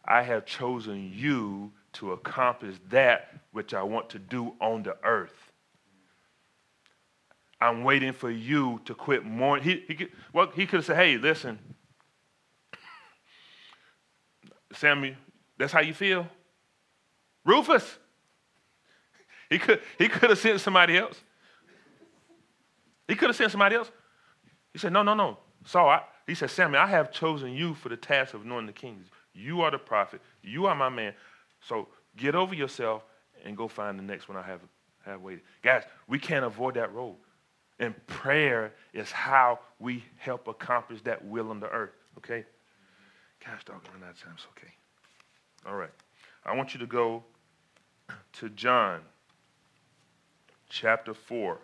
I 0.05 0.23
have 0.23 0.45
chosen 0.45 1.11
you 1.13 1.71
to 1.93 2.13
accomplish 2.13 2.75
that 2.89 3.41
which 3.51 3.73
I 3.73 3.83
want 3.83 4.09
to 4.11 4.19
do 4.19 4.53
on 4.59 4.83
the 4.83 4.97
earth. 5.03 5.51
I'm 7.59 7.83
waiting 7.83 8.13
for 8.13 8.31
you 8.31 8.81
to 8.85 8.95
quit 8.95 9.23
mourning. 9.23 9.63
He, 9.63 9.83
he, 9.87 9.93
could, 9.93 10.09
well, 10.33 10.49
he 10.53 10.65
could 10.65 10.77
have 10.77 10.85
said, 10.85 10.97
hey, 10.97 11.17
listen, 11.17 11.59
Sammy, 14.73 15.15
that's 15.57 15.71
how 15.71 15.81
you 15.81 15.93
feel? 15.93 16.27
Rufus. 17.45 17.97
He 19.51 19.59
could, 19.59 19.81
he 19.97 20.07
could 20.07 20.29
have 20.29 20.39
sent 20.39 20.61
somebody 20.61 20.97
else. 20.97 21.21
He 23.05 23.15
could 23.15 23.27
have 23.27 23.35
sent 23.35 23.51
somebody 23.51 23.75
else. 23.75 23.91
He 24.71 24.79
said, 24.79 24.93
no, 24.93 25.03
no, 25.03 25.13
no. 25.13 25.37
Saul, 25.65 25.89
I, 25.89 26.03
he 26.25 26.33
said, 26.35 26.49
Samuel, 26.49 26.81
I 26.81 26.87
have 26.87 27.11
chosen 27.11 27.51
you 27.51 27.73
for 27.73 27.89
the 27.89 27.97
task 27.97 28.33
of 28.33 28.43
anointing 28.43 28.67
the 28.67 28.73
kings. 28.73 29.07
You 29.33 29.61
are 29.61 29.69
the 29.69 29.77
prophet. 29.77 30.21
You 30.41 30.67
are 30.67 30.75
my 30.75 30.87
man. 30.87 31.13
So 31.67 31.89
get 32.15 32.33
over 32.33 32.55
yourself 32.55 33.03
and 33.43 33.57
go 33.57 33.67
find 33.67 33.99
the 33.99 34.03
next 34.03 34.29
one 34.29 34.37
I 34.37 34.43
have, 34.43 34.61
have 35.05 35.21
waited. 35.21 35.41
Guys, 35.61 35.83
we 36.07 36.17
can't 36.17 36.45
avoid 36.45 36.75
that 36.75 36.93
road. 36.93 37.17
And 37.77 37.93
prayer 38.07 38.73
is 38.93 39.11
how 39.11 39.59
we 39.79 40.05
help 40.17 40.47
accomplish 40.47 41.01
that 41.01 41.25
will 41.25 41.49
on 41.49 41.59
the 41.59 41.67
earth. 41.67 41.91
Okay? 42.19 42.45
Gosh, 43.45 43.65
dog, 43.65 43.81
run 43.93 44.03
out 44.07 44.11
of 44.11 44.21
time. 44.21 44.33
It's 44.35 44.47
okay. 44.57 44.71
All 45.67 45.75
right. 45.75 45.91
I 46.45 46.55
want 46.55 46.73
you 46.73 46.79
to 46.79 46.87
go 46.87 47.25
to 48.33 48.49
John 48.49 49.01
chapter 50.71 51.13
4, 51.13 51.57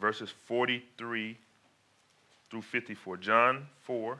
verses 0.00 0.30
43 0.46 1.38
through 2.50 2.62
54. 2.62 3.16
John 3.18 3.66
4, 3.84 4.18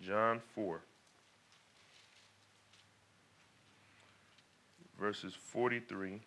John 0.00 0.40
4, 0.54 0.80
verses 4.98 5.34
43 5.52 6.20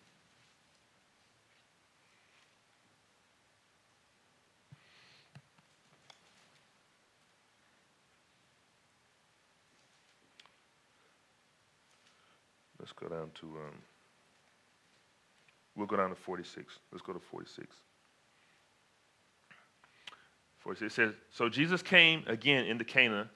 Let's 12.82 12.92
go 12.92 13.06
down 13.06 13.30
to, 13.40 13.46
um, 13.46 13.78
we'll 15.76 15.86
go 15.86 15.96
down 15.96 16.10
to 16.10 16.16
46. 16.16 16.80
Let's 16.90 17.00
go 17.00 17.12
to 17.12 17.20
46. 17.20 17.76
46 20.58 20.92
it 20.92 20.94
says, 20.94 21.14
So 21.30 21.48
Jesus 21.48 21.80
came 21.80 22.24
again 22.26 22.66
into 22.66 22.84
Cana 22.84 23.30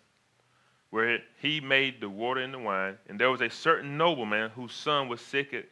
where 0.91 1.21
he 1.41 1.61
made 1.61 2.01
the 2.01 2.09
water 2.09 2.41
into 2.41 2.59
wine, 2.59 2.97
and 3.09 3.21
there 3.21 3.31
was 3.31 3.41
a 3.41 3.51
certain 3.51 3.97
nobleman 3.97 4.51
whose 4.51 4.73
son 4.73 5.09
was 5.09 5.21
sick 5.21 5.53
at 5.53 5.67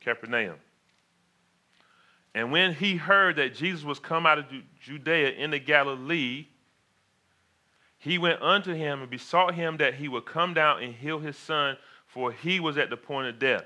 Capernaum. 0.00 0.56
And 2.34 2.50
when 2.50 2.74
he 2.74 2.96
heard 2.96 3.36
that 3.36 3.54
Jesus 3.54 3.84
was 3.84 3.98
come 3.98 4.26
out 4.26 4.38
of 4.38 4.46
Judea 4.80 5.32
into 5.32 5.58
Galilee, 5.58 6.46
he 7.98 8.18
went 8.18 8.42
unto 8.42 8.74
him 8.74 9.02
and 9.02 9.10
besought 9.10 9.54
him 9.54 9.76
that 9.78 9.94
he 9.94 10.08
would 10.08 10.26
come 10.26 10.54
down 10.54 10.82
and 10.82 10.94
heal 10.94 11.20
his 11.20 11.36
son, 11.36 11.76
for 12.14 12.30
he 12.30 12.60
was 12.60 12.78
at 12.78 12.90
the 12.90 12.96
point 12.96 13.26
of 13.26 13.40
death. 13.40 13.64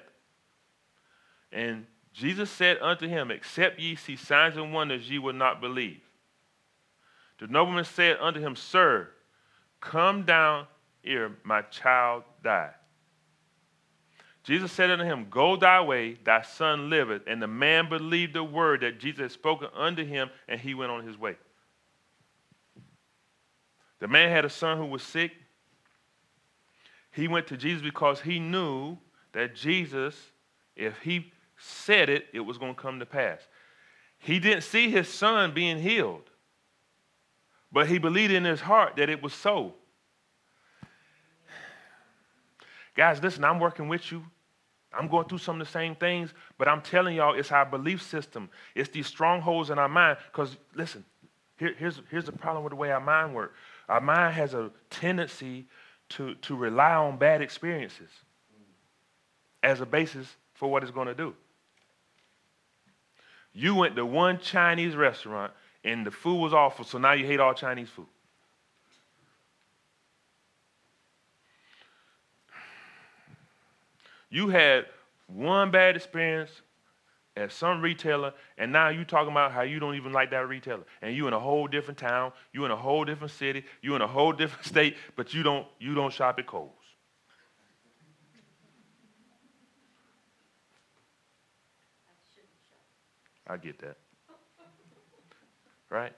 And 1.53 1.85
Jesus 2.15 2.49
said 2.49 2.79
unto 2.81 3.07
him, 3.07 3.31
Except 3.31 3.79
ye 3.79 3.95
see 3.95 4.17
signs 4.17 4.57
and 4.57 4.73
wonders, 4.73 5.09
ye 5.09 5.19
will 5.19 5.35
not 5.35 5.61
believe. 5.61 6.01
The 7.39 7.47
nobleman 7.47 7.85
said 7.85 8.17
unto 8.19 8.41
him, 8.41 8.57
Sir, 8.57 9.11
come 9.83 10.25
down 10.25 10.67
here, 11.03 11.37
my 11.45 11.61
child 11.61 12.25
die. 12.43 12.71
Jesus 14.45 14.73
said 14.73 14.91
unto 14.91 15.05
him, 15.05 15.27
Go 15.29 15.57
thy 15.57 15.83
way, 15.83 16.17
thy 16.25 16.41
son 16.41 16.89
liveth. 16.89 17.25
And 17.27 17.43
the 17.43 17.47
man 17.47 17.91
believed 17.91 18.33
the 18.33 18.43
word 18.43 18.81
that 18.81 18.99
Jesus 18.99 19.21
had 19.21 19.33
spoken 19.33 19.69
unto 19.77 20.07
him, 20.07 20.31
and 20.49 20.59
he 20.59 20.73
went 20.73 20.91
on 20.91 21.07
his 21.07 21.19
way. 21.19 21.37
The 23.99 24.09
man 24.09 24.31
had 24.31 24.47
a 24.47 24.51
son 24.51 24.79
who 24.79 24.87
was 24.87 25.03
sick. 25.03 25.33
He 27.13 27.29
went 27.29 27.47
to 27.49 27.57
Jesus 27.57 27.83
because 27.83 28.21
he 28.21 28.39
knew 28.39 28.99
that 29.33 29.55
Jesus, 29.55 30.15
if 30.77 30.99
he 30.99 31.33
said 31.57 32.09
it, 32.09 32.27
it 32.33 32.41
was 32.41 32.59
going 32.59 32.75
to 32.75 32.81
come 32.81 32.99
to 33.01 33.07
pass. 33.07 33.41
He 34.19 34.39
didn't 34.39 34.63
see 34.63 34.91
his 34.91 35.09
son 35.09 35.53
being 35.53 35.79
healed, 35.79 36.31
but 37.71 37.89
he 37.89 37.99
believed 37.99 38.33
in 38.33 38.45
his 38.45 38.61
heart 38.61 38.97
that 38.97 39.09
it 39.09 39.23
was 39.23 39.33
so. 39.33 39.75
Guys, 42.97 43.23
listen, 43.23 43.45
I'm 43.45 43.61
working 43.61 43.89
with 43.89 44.11
you. 44.11 44.25
I'm 44.93 45.07
going 45.07 45.29
through 45.29 45.39
some 45.39 45.61
of 45.61 45.67
the 45.67 45.71
same 45.71 45.95
things, 45.95 46.33
but 46.57 46.67
I'm 46.67 46.81
telling 46.81 47.15
y'all, 47.15 47.39
it's 47.39 47.53
our 47.53 47.67
belief 47.67 48.03
system. 48.03 48.49
It's 48.75 48.89
these 48.89 49.07
strongholds 49.07 49.71
in 49.71 49.79
our 49.79 49.89
mind. 49.89 50.19
Because, 50.33 50.57
listen, 50.75 51.05
here, 51.59 51.75
here's, 51.79 52.01
here's 52.11 52.25
the 52.25 52.33
problem 52.33 52.65
with 52.65 52.73
the 52.73 52.77
way 52.77 52.91
our 52.91 53.01
mind 53.01 53.35
works 53.35 53.55
our 53.89 54.01
mind 54.01 54.35
has 54.35 54.55
a 54.55 54.71
tendency 54.91 55.67
to, 56.11 56.35
to 56.37 56.57
rely 56.57 56.95
on 56.95 57.19
bad 57.19 57.43
experiences 57.43 58.11
as 59.63 59.81
a 59.81 59.87
basis 59.87 60.37
for 60.55 60.71
what 60.71 60.83
it's 60.83 60.93
going 60.93 61.09
to 61.09 61.15
do. 61.15 61.35
You 63.53 63.75
went 63.75 63.97
to 63.97 64.07
one 64.07 64.39
Chinese 64.39 64.95
restaurant 64.95 65.53
and 65.85 66.07
the 66.07 66.11
food 66.11 66.41
was 66.41 66.53
awful, 66.53 66.85
so 66.85 66.99
now 66.99 67.13
you 67.13 67.27
hate 67.27 67.41
all 67.41 67.55
Chinese 67.55 67.89
food. 67.89 68.07
You 74.31 74.49
had 74.49 74.87
one 75.27 75.71
bad 75.71 75.97
experience 75.97 76.51
at 77.39 77.53
some 77.53 77.81
retailer, 77.81 78.33
and 78.59 78.73
now 78.73 78.89
you 78.89 79.05
talking 79.05 79.31
about 79.31 79.53
how 79.53 79.63
you 79.63 79.79
don't 79.79 79.95
even 79.95 80.13
like 80.13 80.31
that 80.31 80.49
retailer, 80.49 80.83
and 81.03 81.15
you 81.15 81.29
in 81.29 81.33
a 81.33 81.39
whole 81.39 81.69
different 81.69 81.99
town, 81.99 82.33
you 82.53 82.65
in 82.65 82.71
a 82.71 82.77
whole 82.77 83.05
different 83.05 83.33
city, 83.33 83.65
you 83.81 83.95
in 83.95 84.03
a 84.03 84.07
whole 84.07 84.33
different 84.33 84.67
state, 84.67 84.97
but 85.17 85.33
you 85.33 85.43
don't 85.43 85.67
you 85.79 85.95
don't 85.95 86.13
shop 86.13 86.39
at 86.39 86.47
Kohl's. 86.47 86.73
I 93.47 93.57
get 93.57 93.79
that. 93.79 93.97
Right? 95.89 96.13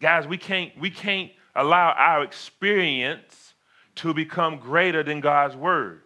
Guys, 0.00 0.26
we 0.26 0.38
can't 0.38 0.72
we 0.78 0.88
can't 0.88 1.30
allow 1.54 1.90
our 1.98 2.22
experience 2.22 3.54
to 3.96 4.14
become 4.14 4.58
greater 4.58 5.02
than 5.02 5.20
God's 5.20 5.56
word. 5.56 6.02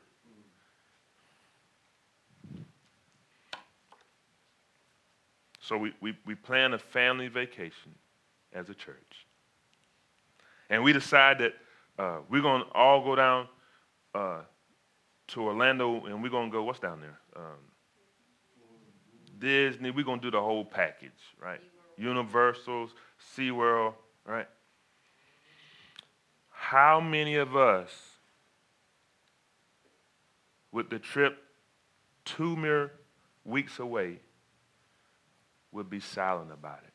So 5.62 5.78
we, 5.78 5.94
we, 6.00 6.18
we 6.26 6.34
plan 6.34 6.74
a 6.74 6.78
family 6.78 7.28
vacation 7.28 7.94
as 8.52 8.68
a 8.68 8.74
church. 8.74 9.26
And 10.68 10.82
we 10.82 10.92
decide 10.92 11.38
that 11.38 11.54
uh, 11.98 12.18
we're 12.28 12.42
going 12.42 12.64
to 12.64 12.68
all 12.72 13.04
go 13.04 13.14
down 13.14 13.48
uh, 14.14 14.40
to 15.28 15.42
Orlando 15.42 16.04
and 16.06 16.20
we're 16.22 16.30
going 16.30 16.50
to 16.50 16.52
go, 16.52 16.64
what's 16.64 16.80
down 16.80 17.00
there? 17.00 17.18
Um, 17.36 17.58
Disney. 19.38 19.90
We're 19.90 20.04
going 20.04 20.18
to 20.18 20.26
do 20.26 20.30
the 20.32 20.40
whole 20.40 20.64
package, 20.64 21.10
right? 21.40 21.60
Universals, 21.96 22.90
SeaWorld, 23.36 23.94
right? 24.26 24.48
How 26.48 27.00
many 27.00 27.36
of 27.36 27.54
us, 27.56 27.90
with 30.72 30.90
the 30.90 30.98
trip 30.98 31.38
two 32.24 32.56
mere 32.56 32.92
weeks 33.44 33.78
away, 33.78 34.20
would 35.72 35.90
be 35.90 36.00
silent 36.00 36.52
about 36.52 36.80
it. 36.84 36.92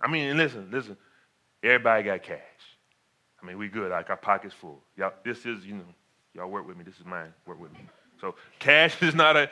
I 0.00 0.08
mean, 0.08 0.36
listen, 0.36 0.68
listen. 0.70 0.96
Everybody 1.62 2.02
got 2.04 2.22
cash. 2.22 2.40
I 3.42 3.46
mean, 3.46 3.58
we 3.58 3.68
good. 3.68 3.90
Like 3.90 4.10
our 4.10 4.16
pockets 4.16 4.54
full. 4.54 4.82
Y'all, 4.96 5.12
this 5.24 5.46
is, 5.46 5.64
you 5.64 5.74
know, 5.74 5.84
y'all 6.34 6.48
work 6.48 6.66
with 6.66 6.76
me. 6.76 6.84
This 6.84 6.98
is 6.98 7.06
mine. 7.06 7.32
Work 7.46 7.60
with 7.60 7.72
me. 7.72 7.80
So 8.20 8.34
cash 8.58 9.02
is 9.02 9.14
not 9.14 9.36
a 9.36 9.50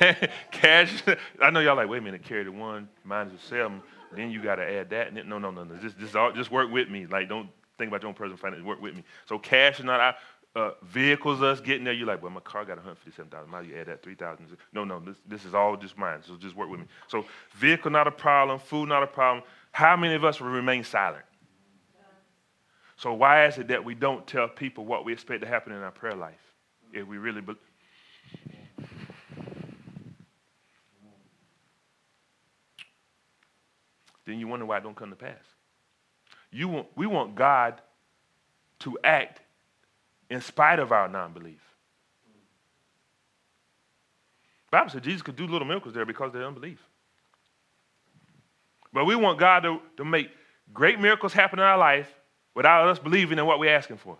cash. 0.50 1.02
I 1.40 1.50
know 1.50 1.60
y'all 1.60 1.76
like, 1.76 1.88
wait 1.88 1.98
a 1.98 2.02
minute, 2.02 2.22
carry 2.22 2.44
the 2.44 2.52
one, 2.52 2.88
is 3.04 3.32
a 3.32 3.38
seven. 3.48 3.82
Then 4.14 4.30
you 4.30 4.42
got 4.42 4.56
to 4.56 4.62
add 4.62 4.90
that. 4.90 5.14
No, 5.14 5.38
no, 5.38 5.50
no, 5.50 5.64
no. 5.64 5.76
Just, 5.76 5.98
just, 5.98 6.14
all, 6.14 6.32
just 6.32 6.50
work 6.50 6.70
with 6.70 6.88
me. 6.88 7.06
Like, 7.06 7.28
don't 7.28 7.48
think 7.78 7.88
about 7.88 8.02
your 8.02 8.08
own 8.08 8.14
personal 8.14 8.36
finance. 8.36 8.62
Work 8.62 8.80
with 8.80 8.94
me. 8.94 9.02
So 9.26 9.38
cash 9.38 9.78
is 9.78 9.84
not 9.84 10.16
uh, 10.56 10.70
vehicles 10.82 11.42
us 11.42 11.60
getting 11.60 11.84
there, 11.84 11.92
you're 11.92 12.06
like, 12.06 12.22
well, 12.22 12.30
my 12.30 12.40
car 12.40 12.64
got 12.64 12.76
157,000. 12.76 13.50
miles. 13.50 13.66
you 13.66 13.76
add 13.76 13.86
that 13.86 14.02
3,000? 14.02 14.46
No, 14.72 14.84
no, 14.84 15.00
this, 15.00 15.16
this 15.26 15.44
is 15.44 15.54
all 15.54 15.76
just 15.76 15.98
mine. 15.98 16.20
So 16.26 16.36
just 16.36 16.54
work 16.54 16.70
with 16.70 16.80
me. 16.80 16.86
So 17.08 17.24
vehicle 17.56 17.90
not 17.90 18.06
a 18.06 18.12
problem, 18.12 18.58
food 18.58 18.88
not 18.88 19.02
a 19.02 19.06
problem. 19.06 19.44
How 19.72 19.96
many 19.96 20.14
of 20.14 20.24
us 20.24 20.40
will 20.40 20.50
remain 20.50 20.84
silent? 20.84 21.24
So 22.96 23.12
why 23.12 23.46
is 23.46 23.58
it 23.58 23.68
that 23.68 23.84
we 23.84 23.94
don't 23.94 24.24
tell 24.26 24.46
people 24.46 24.84
what 24.84 25.04
we 25.04 25.12
expect 25.12 25.42
to 25.42 25.48
happen 25.48 25.72
in 25.72 25.82
our 25.82 25.90
prayer 25.90 26.14
life 26.14 26.40
if 26.92 27.06
we 27.06 27.18
really 27.18 27.40
believe? 27.40 27.58
Then 34.24 34.38
you 34.38 34.46
wonder 34.46 34.64
why 34.64 34.78
it 34.78 34.84
don't 34.84 34.96
come 34.96 35.10
to 35.10 35.16
pass. 35.16 35.34
You 36.50 36.68
want, 36.68 36.86
we 36.94 37.06
want 37.06 37.34
God 37.34 37.82
to 38.80 38.96
act 39.02 39.40
in 40.30 40.40
spite 40.40 40.78
of 40.78 40.92
our 40.92 41.08
non 41.08 41.32
belief. 41.32 41.60
Bible 44.70 44.90
said 44.90 45.04
Jesus 45.04 45.22
could 45.22 45.36
do 45.36 45.46
little 45.46 45.68
miracles 45.68 45.94
there 45.94 46.04
because 46.04 46.28
of 46.28 46.32
their 46.32 46.46
unbelief. 46.46 46.80
But 48.92 49.04
we 49.04 49.14
want 49.14 49.38
God 49.38 49.60
to, 49.60 49.80
to 49.98 50.04
make 50.04 50.30
great 50.72 50.98
miracles 50.98 51.32
happen 51.32 51.60
in 51.60 51.64
our 51.64 51.78
life 51.78 52.12
without 52.54 52.88
us 52.88 52.98
believing 52.98 53.38
in 53.38 53.46
what 53.46 53.58
we're 53.58 53.74
asking 53.74 53.98
for. 53.98 54.16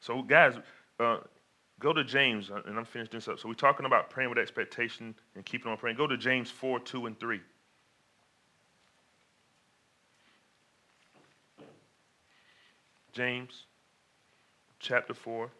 So, 0.00 0.22
guys, 0.22 0.54
uh, 0.98 1.18
Go 1.80 1.92
to 1.92 2.02
James, 2.02 2.50
uh, 2.50 2.60
and 2.66 2.76
I'm 2.76 2.84
finishing 2.84 3.18
this 3.18 3.28
up. 3.28 3.38
So 3.38 3.48
we're 3.48 3.54
talking 3.54 3.86
about 3.86 4.10
praying 4.10 4.30
with 4.30 4.38
expectation 4.38 5.14
and 5.36 5.44
keeping 5.44 5.70
on 5.70 5.78
praying. 5.78 5.96
Go 5.96 6.06
to 6.06 6.16
James 6.16 6.50
4, 6.50 6.80
2, 6.80 7.06
and 7.06 7.18
3. 7.18 7.40
James 13.12 13.64
chapter 14.80 15.14
4, 15.14 15.50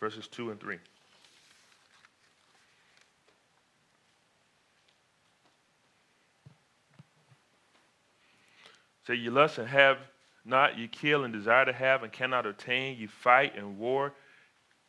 verses 0.00 0.26
2 0.28 0.50
and 0.50 0.60
3. 0.60 0.78
Say, 9.06 9.14
you 9.14 9.30
lust 9.30 9.58
and 9.58 9.68
have 9.68 9.98
not, 10.44 10.78
ye 10.78 10.88
kill 10.88 11.24
and 11.24 11.32
desire 11.32 11.64
to 11.64 11.72
have 11.72 12.02
and 12.02 12.12
cannot 12.12 12.46
obtain, 12.46 12.98
ye 12.98 13.06
fight 13.06 13.56
and 13.56 13.78
war, 13.78 14.12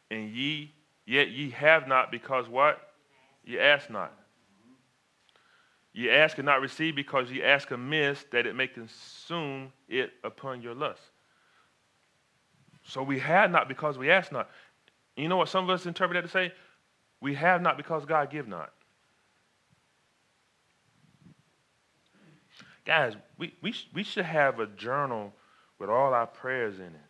and 0.09 0.29
ye 0.29 0.73
yet 1.05 1.29
ye 1.29 1.49
have 1.51 1.87
not 1.87 2.11
because 2.11 2.47
what? 2.47 2.79
Ye 3.45 3.59
ask 3.59 3.89
not. 3.89 4.13
Ye 5.93 6.09
ask 6.09 6.37
and 6.37 6.45
not 6.45 6.61
receive 6.61 6.95
because 6.95 7.29
ye 7.31 7.43
ask 7.43 7.69
amiss 7.69 8.25
that 8.31 8.47
it 8.47 8.55
may 8.55 8.67
consume 8.67 9.71
it 9.87 10.11
upon 10.23 10.61
your 10.61 10.73
lust. 10.73 11.01
So 12.85 13.03
we 13.03 13.19
have 13.19 13.51
not 13.51 13.67
because 13.67 13.97
we 13.97 14.09
ask 14.09 14.31
not. 14.31 14.49
You 15.15 15.27
know 15.27 15.37
what 15.37 15.49
some 15.49 15.63
of 15.63 15.69
us 15.69 15.85
interpret 15.85 16.21
that 16.21 16.27
to 16.27 16.31
say? 16.31 16.53
We 17.21 17.35
have 17.35 17.61
not 17.61 17.77
because 17.77 18.05
God 18.05 18.31
give 18.31 18.47
not. 18.47 18.71
Guys, 22.85 23.13
we, 23.37 23.53
we, 23.61 23.73
we 23.93 24.03
should 24.03 24.25
have 24.25 24.59
a 24.59 24.67
journal 24.67 25.31
with 25.83 25.89
all 25.89 26.13
our 26.13 26.27
prayers 26.27 26.79
in 26.79 26.85
it. 26.85 27.09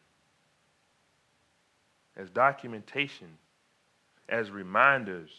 as 2.18 2.32
documentation, 2.32 3.28
as 4.28 4.50
reminders 4.50 5.30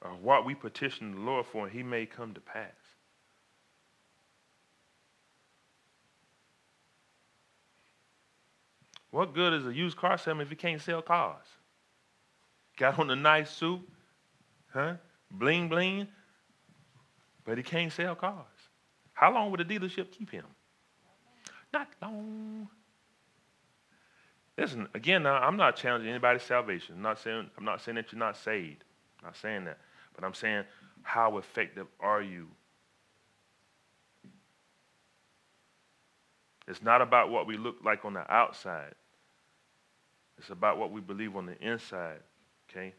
of 0.00 0.22
what 0.22 0.46
we 0.46 0.54
petition 0.54 1.14
the 1.14 1.20
Lord 1.20 1.44
for, 1.44 1.64
and 1.66 1.72
He 1.72 1.82
may 1.82 2.06
come 2.06 2.32
to 2.32 2.40
pass. 2.40 2.72
What 9.10 9.34
good 9.34 9.52
is 9.52 9.66
a 9.66 9.74
used 9.74 9.98
car 9.98 10.16
salesman 10.16 10.46
if 10.46 10.48
he 10.48 10.56
can't 10.56 10.80
sell 10.80 11.02
cars? 11.02 11.44
Got 12.78 12.98
on 12.98 13.10
a 13.10 13.16
nice 13.16 13.50
suit, 13.50 13.86
huh? 14.72 14.94
Bling 15.30 15.68
bling, 15.68 16.08
but 17.44 17.58
he 17.58 17.62
can't 17.62 17.92
sell 17.92 18.14
cars. 18.14 18.46
How 19.12 19.34
long 19.34 19.50
would 19.50 19.60
the 19.60 19.64
dealership 19.66 20.10
keep 20.10 20.30
him? 20.30 20.46
Not 21.72 21.88
long. 22.00 22.68
Listen, 24.58 24.88
again, 24.94 25.26
I'm 25.26 25.56
not 25.56 25.76
challenging 25.76 26.10
anybody's 26.10 26.42
salvation. 26.42 26.96
I'm 26.96 27.02
not 27.02 27.18
saying 27.18 27.50
I'm 27.56 27.64
not 27.64 27.80
saying 27.80 27.96
that 27.96 28.12
you're 28.12 28.18
not 28.18 28.36
saved. 28.36 28.84
I'm 29.20 29.28
not 29.28 29.36
saying 29.36 29.64
that. 29.64 29.78
But 30.14 30.24
I'm 30.24 30.34
saying 30.34 30.64
how 31.02 31.38
effective 31.38 31.86
are 32.00 32.22
you? 32.22 32.48
It's 36.68 36.82
not 36.82 37.02
about 37.02 37.30
what 37.30 37.46
we 37.46 37.56
look 37.56 37.76
like 37.84 38.04
on 38.04 38.14
the 38.14 38.30
outside. 38.32 38.94
It's 40.38 40.50
about 40.50 40.78
what 40.78 40.92
we 40.92 41.00
believe 41.00 41.36
on 41.36 41.46
the 41.46 41.58
inside. 41.60 42.20
Okay? 42.70 42.94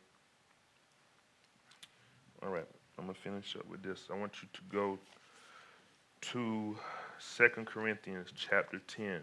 All 2.41 2.49
right. 2.49 2.67
I'm 2.97 3.05
going 3.05 3.15
to 3.15 3.21
finish 3.21 3.55
up 3.55 3.67
with 3.69 3.81
this. 3.81 4.07
I 4.11 4.17
want 4.17 4.33
you 4.41 4.49
to 4.53 4.61
go 4.71 4.99
to 6.21 6.77
2 7.37 7.49
Corinthians 7.65 8.29
chapter 8.35 8.79
10. 8.87 9.21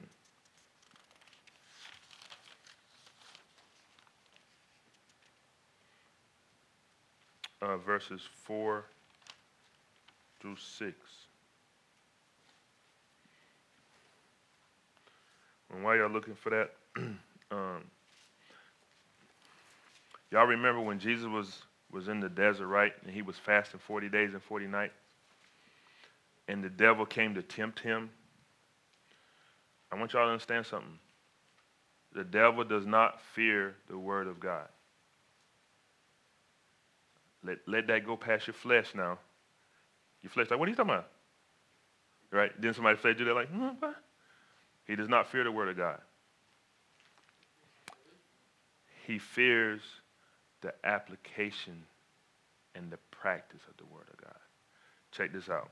Uh, 7.62 7.76
verses 7.76 8.22
4 8.44 8.84
through 10.40 10.56
6. 10.56 10.94
And 15.72 15.84
while 15.84 15.96
y'all 15.96 16.10
looking 16.10 16.34
for 16.34 16.50
that, 16.50 16.70
um, 17.50 17.84
y'all 20.30 20.46
remember 20.46 20.80
when 20.80 20.98
Jesus 20.98 21.26
was, 21.26 21.62
was 21.92 22.08
in 22.08 22.20
the 22.20 22.28
desert, 22.28 22.66
right? 22.66 22.92
And 23.04 23.12
he 23.12 23.22
was 23.22 23.36
fasting 23.36 23.80
40 23.86 24.08
days 24.08 24.32
and 24.32 24.42
40 24.42 24.66
nights? 24.66 24.94
And 26.50 26.64
the 26.64 26.68
devil 26.68 27.06
came 27.06 27.36
to 27.36 27.42
tempt 27.42 27.78
him. 27.78 28.10
I 29.92 29.96
want 29.96 30.12
y'all 30.12 30.26
to 30.26 30.32
understand 30.32 30.66
something. 30.66 30.98
The 32.12 32.24
devil 32.24 32.64
does 32.64 32.84
not 32.84 33.20
fear 33.36 33.76
the 33.88 33.96
word 33.96 34.26
of 34.26 34.40
God. 34.40 34.66
Let, 37.44 37.58
let 37.68 37.86
that 37.86 38.04
go 38.04 38.16
past 38.16 38.48
your 38.48 38.54
flesh 38.54 38.96
now. 38.96 39.20
Your 40.22 40.30
flesh, 40.30 40.50
like, 40.50 40.58
what 40.58 40.66
are 40.66 40.70
you 40.70 40.76
talking 40.76 40.90
about? 40.90 41.06
Right? 42.32 42.50
Then 42.60 42.74
somebody 42.74 42.98
say, 43.00 43.14
do 43.14 43.24
that, 43.26 43.34
like, 43.34 43.48
hmm, 43.48 43.68
what? 43.78 43.94
He 44.88 44.96
does 44.96 45.08
not 45.08 45.30
fear 45.30 45.44
the 45.44 45.52
word 45.52 45.68
of 45.68 45.76
God. 45.76 46.00
He 49.06 49.20
fears 49.20 49.82
the 50.62 50.74
application 50.82 51.84
and 52.74 52.90
the 52.90 52.98
practice 53.12 53.62
of 53.70 53.76
the 53.76 53.84
word 53.94 54.06
of 54.12 54.20
God. 54.20 54.40
Check 55.12 55.32
this 55.32 55.48
out. 55.48 55.70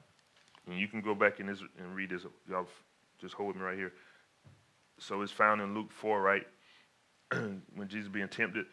And 0.68 0.78
you 0.78 0.86
can 0.86 1.00
go 1.00 1.14
back 1.14 1.40
in 1.40 1.46
this 1.46 1.60
and 1.78 1.94
read 1.94 2.10
this. 2.10 2.22
Y'all 2.48 2.68
just 3.20 3.34
hold 3.34 3.56
me 3.56 3.62
right 3.62 3.76
here. 3.76 3.92
So 4.98 5.22
it's 5.22 5.32
found 5.32 5.60
in 5.60 5.74
Luke 5.74 5.90
4, 5.90 6.20
right? 6.20 6.46
when 7.32 7.88
Jesus 7.88 8.08
being 8.08 8.28
tempted. 8.28 8.66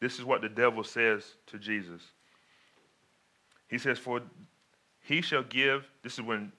This 0.00 0.18
is 0.18 0.24
what 0.24 0.40
the 0.40 0.48
devil 0.48 0.82
says 0.82 1.24
to 1.46 1.58
Jesus. 1.58 2.02
He 3.68 3.78
says, 3.78 3.98
For 3.98 4.20
he 5.04 5.20
shall 5.20 5.42
give, 5.42 5.88
this 6.02 6.14
is 6.14 6.22
when 6.22 6.52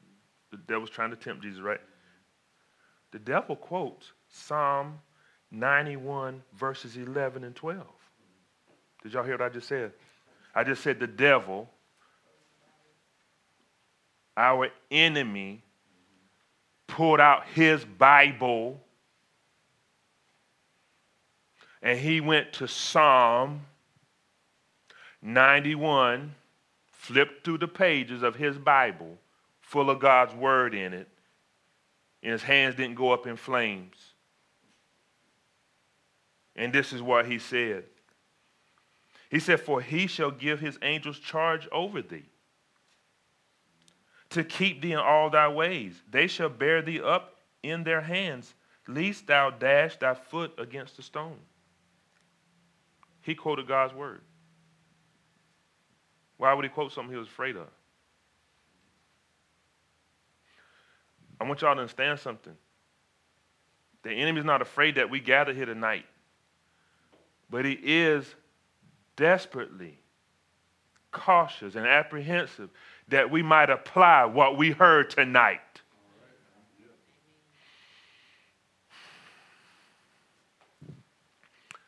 the 0.52 0.58
devil's 0.58 0.90
trying 0.90 1.10
to 1.10 1.16
tempt 1.16 1.44
Jesus, 1.44 1.62
right? 1.62 1.82
The 3.12 3.20
devil 3.20 3.56
quotes 3.56 4.12
Psalm 4.30 5.00
91, 5.52 6.42
verses 6.54 6.96
11 6.96 7.44
and 7.44 7.56
12. 7.56 7.86
Did 9.04 9.14
y'all 9.14 9.24
hear 9.24 9.34
what 9.34 9.42
I 9.42 9.50
just 9.50 9.68
said? 9.68 9.92
I 10.54 10.64
just 10.64 10.84
said 10.84 11.00
the 11.00 11.08
devil, 11.08 11.70
our 14.38 14.70
enemy, 14.90 15.62
pulled 16.88 17.20
out 17.20 17.46
his 17.48 17.84
Bible 17.86 18.80
and 21.82 21.98
he 21.98 22.22
went 22.22 22.54
to 22.54 22.68
Psalm 22.68 23.62
91 25.22 26.36
flipped 26.92 27.44
through 27.44 27.58
the 27.58 27.68
pages 27.68 28.22
of 28.22 28.36
his 28.36 28.58
Bible, 28.58 29.18
full 29.60 29.90
of 29.90 30.00
God's 30.00 30.34
word 30.36 30.76
in 30.76 30.94
it, 30.94 31.08
and 32.22 32.32
his 32.32 32.44
hands 32.44 32.76
didn't 32.76 32.96
go 32.96 33.12
up 33.12 33.26
in 33.26 33.36
flames. 33.36 33.96
And 36.56 36.72
this 36.72 36.94
is 36.94 37.02
what 37.02 37.26
he 37.26 37.40
said. 37.40 37.86
He 39.30 39.40
said, 39.40 39.60
For 39.60 39.82
he 39.82 40.06
shall 40.08 40.32
give 40.32 40.60
his 40.60 40.78
angels 40.82 41.18
charge 41.18 41.68
over 41.72 42.02
thee, 42.02 42.30
to 44.32 44.44
keep 44.44 44.82
thee 44.82 44.94
in 44.94 44.98
all 44.98 45.30
thy 45.30 45.48
ways. 45.48 46.02
They 46.10 46.28
shall 46.28 46.50
bear 46.50 46.82
thee 46.82 47.02
up 47.02 47.36
in 47.64 47.84
their 47.84 48.02
hands, 48.02 48.54
lest 48.88 49.28
thou 49.28 49.52
dash 49.52 49.98
thy 49.98 50.14
foot 50.14 50.54
against 50.58 51.00
a 51.00 51.02
stone. 51.02 51.38
He 53.22 53.36
quoted 53.36 53.68
God's 53.68 53.94
word. 53.94 54.22
Why 56.38 56.54
would 56.54 56.66
he 56.66 56.70
quote 56.70 56.92
something 56.92 57.12
he 57.14 57.20
was 57.20 57.28
afraid 57.28 57.56
of? 57.56 57.68
I 61.40 61.44
want 61.44 61.62
y'all 61.62 61.76
to 61.76 61.82
understand 61.82 62.20
something. 62.20 62.56
The 64.04 64.12
enemy's 64.12 64.46
not 64.46 64.62
afraid 64.62 64.96
that 64.96 65.10
we 65.10 65.20
gather 65.20 65.54
here 65.54 65.66
tonight, 65.66 66.06
but 67.50 67.66
he 67.66 67.78
is 67.84 68.34
desperately 69.16 70.00
cautious 71.12 71.76
and 71.76 71.86
apprehensive 71.86 72.70
that 73.12 73.30
we 73.30 73.44
might 73.44 73.70
apply 73.70 74.26
what 74.26 74.58
we 74.58 74.72
heard 74.72 75.10
tonight. 75.10 75.60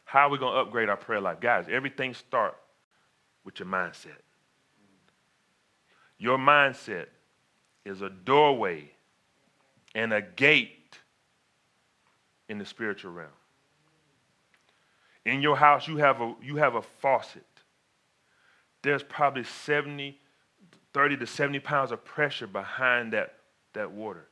How 0.03 0.27
are 0.27 0.29
we 0.29 0.37
going 0.37 0.53
to 0.53 0.59
upgrade 0.59 0.89
our 0.89 0.97
prayer 0.97 1.21
life? 1.21 1.39
Guys, 1.39 1.65
everything 1.71 2.13
starts 2.13 2.57
with 3.43 3.57
your 3.57 3.67
mindset. 3.67 4.19
Your 6.19 6.37
mindset 6.37 7.07
is 7.83 8.01
a 8.01 8.09
doorway 8.09 8.91
and 9.95 10.13
a 10.13 10.21
gate 10.21 10.99
in 12.49 12.57
the 12.57 12.65
spiritual 12.65 13.11
realm. 13.11 13.29
In 15.25 15.41
your 15.41 15.55
house, 15.55 15.87
you 15.87 15.97
have 15.97 16.21
a, 16.21 16.35
you 16.43 16.57
have 16.57 16.75
a 16.75 16.81
faucet. 16.81 17.45
There's 18.81 19.03
probably 19.03 19.45
70, 19.45 20.19
30 20.93 21.17
to 21.17 21.27
70 21.27 21.59
pounds 21.59 21.91
of 21.91 22.03
pressure 22.05 22.47
behind 22.47 23.13
that, 23.13 23.35
that 23.73 23.91
water. 23.91 24.27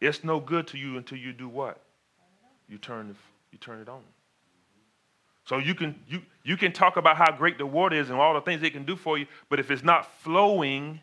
It's 0.00 0.24
no 0.24 0.40
good 0.40 0.66
to 0.68 0.78
you 0.78 0.96
until 0.96 1.18
you 1.18 1.32
do 1.32 1.48
what? 1.48 1.80
You 2.68 2.78
turn, 2.78 3.08
the, 3.08 3.14
you 3.50 3.58
turn 3.58 3.80
it 3.80 3.88
on. 3.88 4.02
So 5.44 5.58
you 5.58 5.74
can, 5.74 6.00
you, 6.08 6.22
you 6.44 6.56
can 6.56 6.72
talk 6.72 6.96
about 6.96 7.16
how 7.16 7.32
great 7.32 7.58
the 7.58 7.66
water 7.66 7.96
is 7.96 8.10
and 8.10 8.18
all 8.18 8.34
the 8.34 8.40
things 8.40 8.62
it 8.62 8.72
can 8.72 8.84
do 8.84 8.96
for 8.96 9.18
you, 9.18 9.26
but 9.48 9.58
if 9.58 9.70
it's 9.70 9.82
not 9.82 10.06
flowing, 10.22 11.00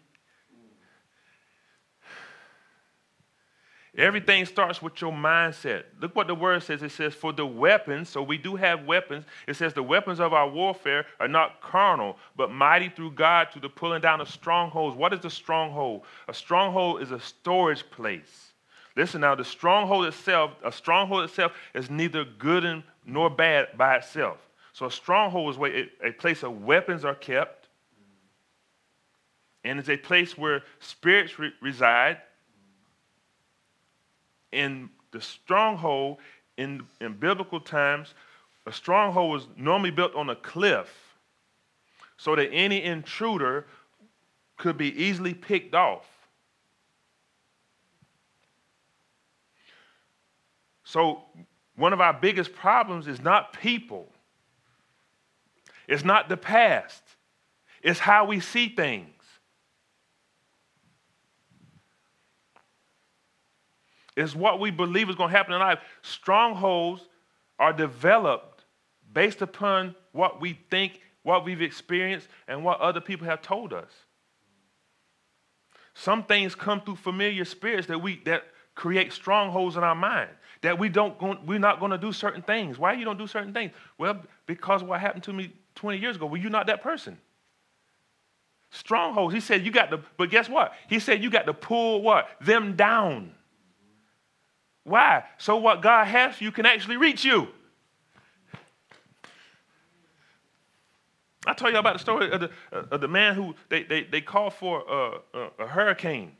Everything 3.99 4.45
starts 4.45 4.81
with 4.81 5.01
your 5.01 5.11
mindset. 5.11 5.83
Look 5.99 6.15
what 6.15 6.27
the 6.27 6.33
word 6.33 6.63
says. 6.63 6.81
It 6.81 6.91
says, 6.91 7.13
For 7.13 7.33
the 7.33 7.45
weapons, 7.45 8.07
so 8.07 8.23
we 8.23 8.37
do 8.37 8.55
have 8.55 8.85
weapons. 8.85 9.25
It 9.45 9.57
says, 9.57 9.73
The 9.73 9.83
weapons 9.83 10.21
of 10.21 10.31
our 10.31 10.47
warfare 10.49 11.05
are 11.19 11.27
not 11.27 11.59
carnal, 11.59 12.15
but 12.37 12.49
mighty 12.49 12.87
through 12.87 13.11
God 13.11 13.51
to 13.51 13.59
the 13.59 13.67
pulling 13.67 13.99
down 13.99 14.21
of 14.21 14.29
strongholds. 14.29 14.95
What 14.95 15.11
is 15.11 15.25
a 15.25 15.29
stronghold? 15.29 16.03
A 16.29 16.33
stronghold 16.33 17.01
is 17.01 17.11
a 17.11 17.19
storage 17.19 17.83
place. 17.91 18.53
Listen 18.95 19.19
now, 19.19 19.35
the 19.35 19.43
stronghold 19.43 20.05
itself, 20.05 20.51
a 20.63 20.71
stronghold 20.71 21.25
itself 21.25 21.51
is 21.73 21.89
neither 21.89 22.23
good 22.23 22.81
nor 23.05 23.29
bad 23.29 23.77
by 23.77 23.97
itself. 23.97 24.37
So 24.71 24.85
a 24.85 24.91
stronghold 24.91 25.51
is 25.51 25.57
where 25.57 25.87
a 26.01 26.13
place 26.13 26.43
of 26.43 26.63
weapons 26.63 27.03
are 27.03 27.15
kept, 27.15 27.67
and 29.65 29.77
it's 29.77 29.89
a 29.89 29.97
place 29.97 30.37
where 30.37 30.63
spirits 30.79 31.37
re- 31.37 31.51
reside 31.61 32.19
in 34.51 34.89
the 35.11 35.21
stronghold 35.21 36.17
in, 36.57 36.83
in 36.99 37.13
biblical 37.13 37.59
times, 37.59 38.13
a 38.65 38.71
stronghold 38.71 39.31
was 39.31 39.47
normally 39.55 39.91
built 39.91 40.13
on 40.15 40.29
a 40.29 40.35
cliff 40.35 41.15
so 42.17 42.35
that 42.35 42.49
any 42.51 42.83
intruder 42.83 43.65
could 44.57 44.77
be 44.77 44.93
easily 45.01 45.33
picked 45.33 45.73
off. 45.73 46.05
So 50.83 51.23
one 51.75 51.93
of 51.93 52.01
our 52.01 52.13
biggest 52.13 52.53
problems 52.53 53.07
is 53.07 53.21
not 53.21 53.53
people, 53.53 54.11
it's 55.87 56.03
not 56.03 56.29
the 56.29 56.37
past, 56.37 57.03
it's 57.81 57.99
how 57.99 58.25
we 58.25 58.39
see 58.39 58.69
things. 58.69 59.18
It's 64.19 64.35
what 64.35 64.59
we 64.59 64.69
believe 64.69 65.09
is 65.09 65.15
going 65.15 65.31
to 65.31 65.37
happen 65.37 65.53
in 65.53 65.59
life. 65.59 65.79
Strongholds 66.01 67.07
are 67.57 67.71
developed 67.71 68.65
based 69.13 69.41
upon 69.41 69.95
what 70.11 70.41
we 70.41 70.59
think, 70.69 70.99
what 71.23 71.45
we've 71.45 71.61
experienced, 71.61 72.27
and 72.49 72.65
what 72.65 72.81
other 72.81 72.99
people 72.99 73.25
have 73.27 73.41
told 73.41 73.71
us. 73.71 73.89
Some 75.93 76.23
things 76.23 76.53
come 76.53 76.81
through 76.81 76.97
familiar 76.97 77.45
spirits 77.45 77.87
that 77.87 78.01
we 78.01 78.21
that 78.25 78.43
create 78.75 79.13
strongholds 79.13 79.77
in 79.77 79.83
our 79.83 79.95
mind. 79.95 80.29
That 80.63 80.77
we 80.77 80.89
don't 80.89 81.17
go, 81.17 81.37
we're 81.45 81.57
not 81.57 81.79
going 81.79 81.91
to 81.91 81.97
do 81.97 82.11
certain 82.11 82.41
things. 82.41 82.77
Why 82.77 82.93
you 82.93 83.05
don't 83.05 83.17
do 83.17 83.27
certain 83.27 83.53
things? 83.53 83.71
Well, 83.97 84.21
because 84.45 84.83
what 84.83 84.99
happened 84.99 85.23
to 85.23 85.33
me 85.33 85.53
20 85.75 85.97
years 85.97 86.17
ago. 86.17 86.25
Well, 86.25 86.41
you're 86.41 86.51
not 86.51 86.67
that 86.67 86.83
person. 86.83 87.17
Strongholds. 88.71 89.33
He 89.33 89.39
said 89.39 89.65
you 89.65 89.71
got 89.71 89.91
to, 89.91 90.01
but 90.17 90.29
guess 90.29 90.49
what? 90.49 90.73
He 90.89 90.99
said 90.99 91.23
you 91.23 91.29
got 91.29 91.45
to 91.45 91.53
pull 91.53 92.01
what? 92.01 92.27
Them 92.41 92.75
down. 92.75 93.33
Why? 94.83 95.23
So 95.37 95.57
what 95.57 95.81
God 95.81 96.05
has 96.05 96.41
you 96.41 96.51
can 96.51 96.65
actually 96.65 96.97
reach 96.97 97.23
you. 97.23 97.47
I 101.45 101.53
told 101.53 101.73
you 101.73 101.79
about 101.79 101.93
the 101.93 101.99
story 101.99 102.29
of 102.31 102.41
the, 102.41 102.51
uh, 102.71 102.83
of 102.91 103.01
the 103.01 103.07
man 103.07 103.33
who 103.33 103.55
they, 103.69 103.83
they, 103.83 104.03
they 104.03 104.21
called 104.21 104.53
for 104.53 104.83
a, 104.87 105.37
a, 105.37 105.63
a 105.63 105.67
hurricane. 105.67 106.33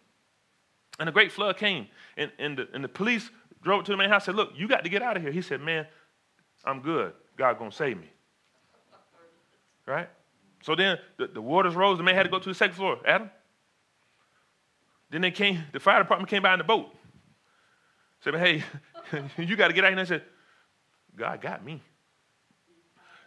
And 1.00 1.08
a 1.08 1.12
great 1.12 1.32
flood 1.32 1.58
came. 1.58 1.88
And, 2.18 2.32
and, 2.38 2.58
the, 2.58 2.68
and 2.74 2.84
the 2.84 2.90
police 2.90 3.30
drove 3.64 3.86
to 3.86 3.92
the 3.92 3.98
man's 3.98 4.12
house 4.12 4.28
and 4.28 4.36
said, 4.36 4.36
Look, 4.36 4.52
you 4.56 4.68
got 4.68 4.84
to 4.84 4.90
get 4.90 5.02
out 5.02 5.16
of 5.16 5.24
here. 5.24 5.32
He 5.32 5.42
said, 5.42 5.62
Man, 5.62 5.88
I'm 6.66 6.82
good. 6.82 7.14
God 7.38 7.58
going 7.58 7.72
to 7.72 7.76
save 7.76 7.98
me. 7.98 8.10
Right? 9.86 10.10
So 10.62 10.76
then 10.76 11.00
the, 11.18 11.28
the 11.28 11.42
waters 11.42 11.76
rose. 11.76 11.98
The 11.98 12.04
man 12.04 12.16
had 12.16 12.24
to 12.24 12.30
go 12.30 12.40
to 12.40 12.50
the 12.50 12.56
second 12.56 12.76
floor. 12.76 13.00
Adam? 13.06 13.32
Then 15.10 15.22
they 15.22 15.32
came, 15.32 15.64
the 15.72 15.80
fire 15.80 16.00
department 16.00 16.30
came 16.30 16.44
by 16.44 16.54
in 16.54 16.60
the 16.60 16.66
boat. 16.66 16.94
Said, 18.22 18.36
hey, 18.36 18.64
you 19.38 19.56
got 19.56 19.70
to 19.70 19.74
get 19.74 19.84
out 19.84 19.92
here. 19.92 20.00
And 20.00 20.00
I 20.00 20.04
said, 20.04 20.24
God 21.16 21.42
got 21.42 21.64
me. 21.64 21.82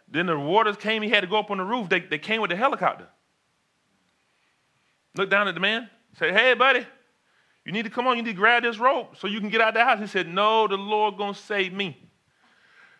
Then 0.07 0.27
the 0.27 0.37
waters 0.37 0.77
came, 0.77 1.01
he 1.01 1.09
had 1.09 1.21
to 1.21 1.27
go 1.27 1.37
up 1.37 1.49
on 1.49 1.57
the 1.57 1.63
roof. 1.63 1.89
They, 1.89 1.99
they 2.01 2.19
came 2.19 2.41
with 2.41 2.51
the 2.51 2.55
helicopter. 2.55 3.07
Looked 5.15 5.31
down 5.31 5.47
at 5.47 5.55
the 5.55 5.59
man, 5.59 5.89
said, 6.17 6.35
Hey, 6.35 6.53
buddy, 6.53 6.85
you 7.65 7.71
need 7.71 7.83
to 7.83 7.89
come 7.89 8.07
on, 8.07 8.17
you 8.17 8.23
need 8.23 8.31
to 8.31 8.35
grab 8.35 8.63
this 8.63 8.77
rope 8.77 9.15
so 9.17 9.27
you 9.27 9.39
can 9.39 9.49
get 9.49 9.61
out 9.61 9.69
of 9.69 9.73
the 9.75 9.83
house. 9.83 9.99
He 9.99 10.07
said, 10.07 10.27
No, 10.27 10.67
the 10.67 10.77
Lord 10.77 11.17
gonna 11.17 11.33
save 11.33 11.73
me. 11.73 11.97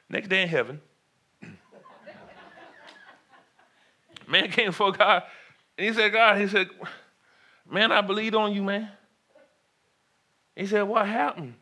Next 0.09 0.27
day 0.27 0.43
in 0.43 0.47
heaven, 0.47 0.81
man 4.27 4.51
came 4.51 4.67
before 4.67 4.91
God, 4.91 5.23
and 5.77 5.87
he 5.87 5.93
said, 5.93 6.11
God, 6.11 6.39
he 6.39 6.47
said, 6.47 6.69
Man, 7.69 7.91
I 7.91 8.01
believed 8.01 8.35
on 8.35 8.53
you, 8.53 8.61
man. 8.61 8.89
He 10.55 10.67
said, 10.67 10.83
What 10.83 11.07
happened? 11.07 11.55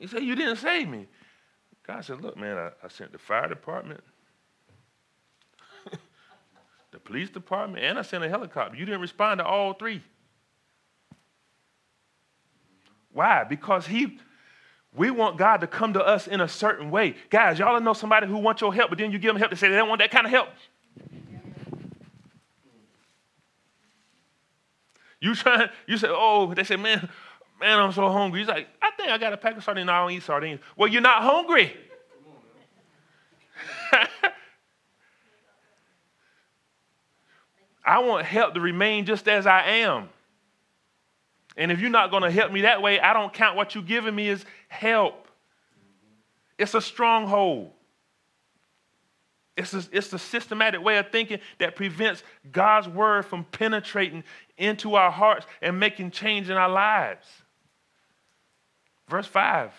He 0.00 0.06
said, 0.06 0.24
You 0.24 0.34
didn't 0.34 0.56
save 0.56 0.88
me. 0.88 1.06
God 1.86 2.04
said, 2.04 2.22
Look, 2.22 2.36
man, 2.36 2.56
I, 2.56 2.70
I 2.82 2.88
sent 2.88 3.12
the 3.12 3.18
fire 3.18 3.48
department, 3.48 4.00
the 6.90 6.98
police 6.98 7.30
department, 7.30 7.84
and 7.84 7.98
I 7.98 8.02
sent 8.02 8.24
a 8.24 8.28
helicopter. 8.28 8.76
You 8.76 8.86
didn't 8.86 9.02
respond 9.02 9.38
to 9.38 9.44
all 9.44 9.74
three. 9.74 10.02
Why? 13.12 13.44
Because 13.44 13.86
he 13.86 14.18
we 14.92 15.10
want 15.10 15.36
God 15.36 15.58
to 15.58 15.68
come 15.68 15.92
to 15.92 16.04
us 16.04 16.26
in 16.26 16.40
a 16.40 16.48
certain 16.48 16.90
way. 16.90 17.14
Guys, 17.28 17.58
y'all 17.60 17.80
know 17.80 17.92
somebody 17.92 18.26
who 18.26 18.38
wants 18.38 18.60
your 18.60 18.74
help, 18.74 18.90
but 18.90 18.98
then 18.98 19.12
you 19.12 19.18
give 19.18 19.28
them 19.28 19.36
help, 19.36 19.50
they 19.50 19.56
say 19.56 19.68
they 19.68 19.76
don't 19.76 19.88
want 19.88 20.00
that 20.00 20.10
kind 20.10 20.26
of 20.26 20.32
help. 20.32 20.48
You 25.20 25.34
try, 25.34 25.68
you 25.86 25.98
say, 25.98 26.08
oh, 26.10 26.52
they 26.54 26.64
say, 26.64 26.76
man, 26.76 27.08
Man, 27.60 27.78
I'm 27.78 27.92
so 27.92 28.10
hungry. 28.10 28.40
He's 28.40 28.48
like, 28.48 28.68
I 28.80 28.90
think 28.92 29.10
I 29.10 29.18
got 29.18 29.34
a 29.34 29.36
pack 29.36 29.56
of 29.56 29.62
sardines. 29.62 29.88
I 29.90 30.00
don't 30.00 30.10
eat 30.12 30.22
sardines. 30.22 30.60
Well, 30.76 30.88
you're 30.88 31.02
not 31.02 31.22
hungry. 31.22 31.76
I 37.84 37.98
want 37.98 38.24
help 38.24 38.54
to 38.54 38.60
remain 38.60 39.04
just 39.04 39.28
as 39.28 39.46
I 39.46 39.62
am. 39.62 40.08
And 41.56 41.70
if 41.70 41.80
you're 41.80 41.90
not 41.90 42.10
going 42.10 42.22
to 42.22 42.30
help 42.30 42.50
me 42.52 42.62
that 42.62 42.80
way, 42.80 42.98
I 42.98 43.12
don't 43.12 43.32
count 43.32 43.56
what 43.56 43.74
you're 43.74 43.84
giving 43.84 44.14
me 44.14 44.30
as 44.30 44.44
help. 44.68 45.28
It's 46.58 46.74
a 46.74 46.80
stronghold. 46.80 47.72
It's 49.56 49.74
a, 49.74 49.82
it's 49.92 50.12
a 50.12 50.18
systematic 50.18 50.82
way 50.82 50.96
of 50.98 51.10
thinking 51.10 51.40
that 51.58 51.76
prevents 51.76 52.22
God's 52.50 52.88
word 52.88 53.26
from 53.26 53.44
penetrating 53.44 54.24
into 54.56 54.94
our 54.94 55.10
hearts 55.10 55.44
and 55.60 55.78
making 55.78 56.12
change 56.12 56.48
in 56.48 56.56
our 56.56 56.68
lives. 56.68 57.26
Verse 59.10 59.26
5. 59.26 59.72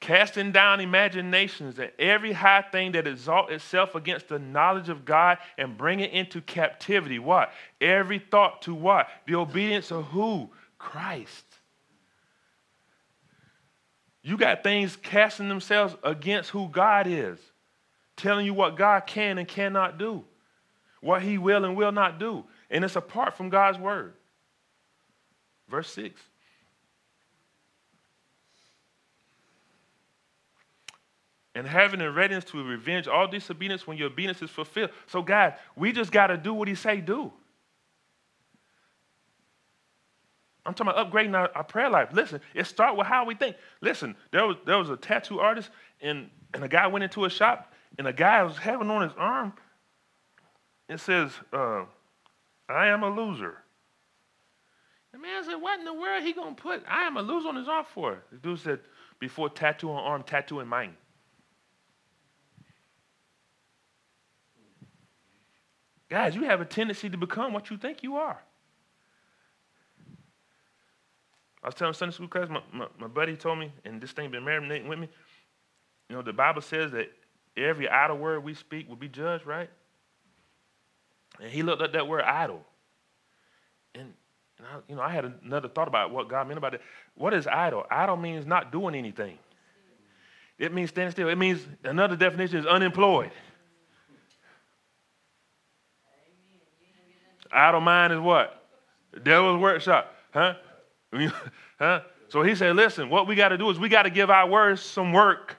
Casting 0.00 0.52
down 0.52 0.80
imaginations 0.80 1.78
and 1.78 1.90
every 1.98 2.32
high 2.32 2.62
thing 2.62 2.92
that 2.92 3.06
exalts 3.06 3.52
itself 3.52 3.94
against 3.94 4.28
the 4.28 4.38
knowledge 4.38 4.88
of 4.88 5.04
God 5.04 5.38
and 5.56 5.78
bring 5.78 6.00
it 6.00 6.10
into 6.10 6.40
captivity. 6.40 7.18
What? 7.18 7.52
Every 7.80 8.18
thought 8.18 8.62
to 8.62 8.74
what? 8.74 9.08
The 9.26 9.36
obedience 9.36 9.90
of 9.92 10.04
who? 10.06 10.50
Christ. 10.78 11.44
You 14.22 14.36
got 14.36 14.64
things 14.64 14.96
casting 14.96 15.48
themselves 15.48 15.94
against 16.02 16.50
who 16.50 16.68
God 16.68 17.06
is, 17.06 17.38
telling 18.16 18.46
you 18.46 18.54
what 18.54 18.76
God 18.76 19.06
can 19.06 19.38
and 19.38 19.46
cannot 19.46 19.98
do, 19.98 20.24
what 21.00 21.22
He 21.22 21.38
will 21.38 21.64
and 21.64 21.76
will 21.76 21.92
not 21.92 22.18
do 22.18 22.44
and 22.70 22.84
it's 22.84 22.96
apart 22.96 23.36
from 23.36 23.48
God's 23.48 23.78
word. 23.78 24.14
Verse 25.68 25.90
6. 25.92 26.20
And 31.54 31.66
having 31.66 32.02
a 32.02 32.10
readiness 32.10 32.44
to 32.46 32.62
revenge 32.62 33.08
all 33.08 33.26
disobedience 33.26 33.86
when 33.86 33.96
your 33.96 34.08
obedience 34.08 34.42
is 34.42 34.50
fulfilled. 34.50 34.90
So, 35.06 35.22
guys, 35.22 35.54
we 35.74 35.90
just 35.90 36.12
got 36.12 36.26
to 36.26 36.36
do 36.36 36.52
what 36.52 36.68
he 36.68 36.74
say 36.74 37.00
do. 37.00 37.32
I'm 40.66 40.74
talking 40.74 40.92
about 40.92 41.10
upgrading 41.10 41.34
our, 41.34 41.50
our, 41.54 41.64
prayer 41.64 41.88
life. 41.88 42.08
Listen, 42.12 42.40
it 42.52 42.66
start 42.66 42.96
with 42.96 43.06
how 43.06 43.24
we 43.24 43.36
think. 43.36 43.56
Listen, 43.80 44.16
there 44.32 44.46
was, 44.46 44.56
there 44.66 44.76
was 44.76 44.90
a 44.90 44.96
tattoo 44.96 45.38
artist, 45.38 45.70
and, 46.02 46.28
and 46.52 46.64
a 46.64 46.68
guy 46.68 46.88
went 46.88 47.04
into 47.04 47.24
a 47.24 47.30
shop, 47.30 47.72
and 47.98 48.06
a 48.06 48.12
guy 48.12 48.42
was 48.42 48.58
having 48.58 48.90
on 48.90 49.02
his 49.02 49.12
arm, 49.16 49.52
it 50.88 50.98
says, 50.98 51.30
uh, 51.52 51.84
I 52.68 52.88
am 52.88 53.02
a 53.02 53.08
loser. 53.08 53.58
The 55.12 55.18
man 55.18 55.44
said, 55.44 55.54
What 55.54 55.78
in 55.78 55.84
the 55.84 55.94
world 55.94 56.22
he 56.22 56.32
gonna 56.32 56.54
put 56.54 56.82
I 56.88 57.02
am 57.04 57.16
a 57.16 57.22
loser 57.22 57.48
on 57.48 57.56
his 57.56 57.68
arm 57.68 57.86
for? 57.92 58.22
The 58.32 58.38
dude 58.38 58.60
said, 58.60 58.80
Before 59.18 59.48
tattoo 59.48 59.90
on 59.90 60.02
arm, 60.02 60.22
tattoo 60.22 60.60
in 60.60 60.68
mind. 60.68 60.94
Guys, 66.08 66.36
you 66.36 66.44
have 66.44 66.60
a 66.60 66.64
tendency 66.64 67.10
to 67.10 67.16
become 67.16 67.52
what 67.52 67.70
you 67.70 67.76
think 67.76 68.02
you 68.02 68.16
are. 68.16 68.40
I 71.62 71.68
was 71.68 71.74
telling 71.74 71.94
Sunday 71.94 72.14
school 72.14 72.28
class, 72.28 72.48
my, 72.48 72.60
my, 72.72 72.86
my 72.96 73.08
buddy 73.08 73.36
told 73.36 73.58
me, 73.58 73.72
and 73.84 74.00
this 74.00 74.12
thing 74.12 74.30
been 74.30 74.44
marinating 74.44 74.88
with 74.88 75.00
me, 75.00 75.08
you 76.08 76.14
know, 76.14 76.22
the 76.22 76.32
Bible 76.32 76.62
says 76.62 76.92
that 76.92 77.08
every 77.56 77.88
idle 77.88 78.18
word 78.18 78.44
we 78.44 78.54
speak 78.54 78.88
will 78.88 78.96
be 78.96 79.08
judged, 79.08 79.46
right? 79.46 79.68
And 81.40 81.50
he 81.50 81.62
looked 81.62 81.82
at 81.82 81.92
that 81.92 82.08
word 82.08 82.22
idle. 82.22 82.62
And, 83.94 84.12
and 84.58 84.66
I, 84.66 84.78
you 84.88 84.96
know, 84.96 85.02
I 85.02 85.10
had 85.10 85.24
another 85.44 85.68
thought 85.68 85.88
about 85.88 86.10
what 86.10 86.28
God 86.28 86.48
meant 86.48 86.58
about 86.58 86.74
it. 86.74 86.80
What 87.14 87.34
is 87.34 87.46
idle? 87.46 87.84
Idle 87.90 88.16
means 88.16 88.46
not 88.46 88.72
doing 88.72 88.94
anything. 88.94 89.38
It 90.58 90.72
means 90.72 90.90
standing 90.90 91.12
still. 91.12 91.28
It 91.28 91.36
means 91.36 91.60
another 91.84 92.16
definition 92.16 92.58
is 92.58 92.66
unemployed. 92.66 93.30
Idle 97.52 97.80
mind 97.80 98.12
is 98.12 98.20
what? 98.20 98.62
Devil's 99.22 99.60
workshop. 99.60 100.14
Huh? 100.32 100.54
huh? 101.78 102.00
So 102.28 102.42
he 102.42 102.54
said, 102.54 102.74
listen, 102.76 103.08
what 103.08 103.26
we 103.26 103.34
got 103.34 103.50
to 103.50 103.58
do 103.58 103.70
is 103.70 103.78
we 103.78 103.88
got 103.88 104.02
to 104.02 104.10
give 104.10 104.30
our 104.30 104.48
words 104.48 104.82
some 104.82 105.12
work. 105.12 105.56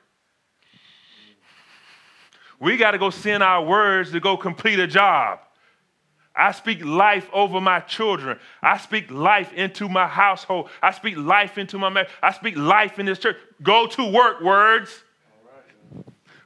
We 2.60 2.76
got 2.78 2.92
to 2.92 2.98
go 2.98 3.10
send 3.10 3.44
our 3.44 3.64
words 3.64 4.12
to 4.12 4.20
go 4.20 4.36
complete 4.36 4.80
a 4.80 4.88
job. 4.88 5.40
I 6.38 6.52
speak 6.52 6.86
life 6.86 7.30
over 7.34 7.60
my 7.60 7.80
children. 7.82 8.40
I 8.62 8.78
speak 8.78 9.10
life 9.10 9.52
into 9.54 9.90
my 9.90 10.08
household. 10.08 10.70
I 10.82 10.92
speak 10.92 11.18
life 11.18 11.58
into 11.58 11.78
my 11.80 11.90
marriage. 11.90 12.12
I 12.22 12.32
speak 12.32 12.56
life 12.56 13.00
in 13.00 13.06
this 13.06 13.20
church. 13.20 13.38
Go 13.64 13.88
to 13.88 14.12
work, 14.12 14.42
words. 14.42 15.04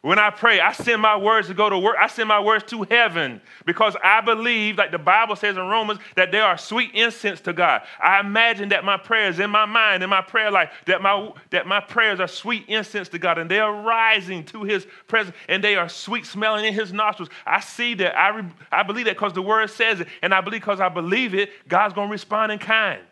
When 0.02 0.18
I 0.18 0.32
pray, 0.32 0.60
I 0.60 0.72
send 0.72 1.00
my 1.00 1.16
words 1.16 1.48
to 1.50 1.54
go 1.54 1.70
to 1.70 1.78
work. 1.78 1.96
I 2.00 2.08
send 2.08 2.28
my 2.28 2.40
words 2.40 2.64
to 2.72 2.82
heaven 2.90 3.40
because 3.66 3.96
I 4.04 4.20
believe, 4.22 4.80
like 4.80 4.90
the 4.90 4.98
Bible 4.98 5.36
says 5.36 5.58
in 5.58 5.68
Romans, 5.68 6.00
that 6.16 6.32
they 6.32 6.40
are 6.40 6.58
sweet 6.58 6.90
incense 6.96 7.40
to 7.42 7.54
God. 7.54 7.84
I 8.00 8.20
imagine 8.20 8.70
that 8.70 8.84
my 8.84 8.98
prayers 8.98 9.40
in 9.40 9.52
my 9.52 9.66
mind, 9.66 10.02
in 10.02 10.10
my 10.10 10.24
prayer 10.24 10.50
life, 10.50 10.72
that 10.88 11.04
my 11.04 11.32
that 11.52 11.68
my 11.68 11.82
prayers 11.82 12.20
are 12.20 12.28
sweet 12.28 12.66
incense 12.68 13.10
to 13.10 13.20
God, 13.20 13.38
and 13.38 13.50
they 13.50 13.60
are 13.60 13.84
rising 13.84 14.44
to 14.46 14.64
His 14.64 14.88
presence, 15.08 15.36
and 15.48 15.64
they 15.64 15.76
are 15.76 15.88
sweet 15.88 16.26
smelling 16.26 16.66
in 16.66 16.74
His 16.74 16.92
nostrils. 16.92 17.30
I 17.46 17.60
see 17.60 17.94
that. 17.96 18.18
I 18.18 18.30
re, 18.30 18.44
I 18.72 18.82
believe 18.82 19.06
that 19.06 19.18
because 19.18 19.34
the 19.34 19.44
Word 19.44 19.70
says 19.70 20.00
it, 20.00 20.08
and 20.24 20.34
I 20.34 20.42
believe 20.42 20.62
because 20.62 20.80
I 20.80 20.90
believe 20.90 21.36
it, 21.36 21.52
God's 21.68 21.94
going 21.94 22.08
to 22.08 22.12
respond 22.12 22.52
in 22.52 22.58
kind. 22.58 23.04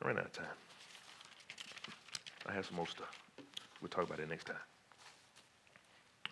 I 0.00 0.06
ran 0.06 0.18
out 0.18 0.26
of 0.26 0.32
time. 0.32 0.46
I 2.52 2.54
have 2.56 2.66
some 2.66 2.76
more 2.76 2.86
stuff. 2.86 3.18
We'll 3.80 3.88
talk 3.88 4.04
about 4.04 4.20
it 4.20 4.28
next 4.28 4.44
time. 4.44 4.56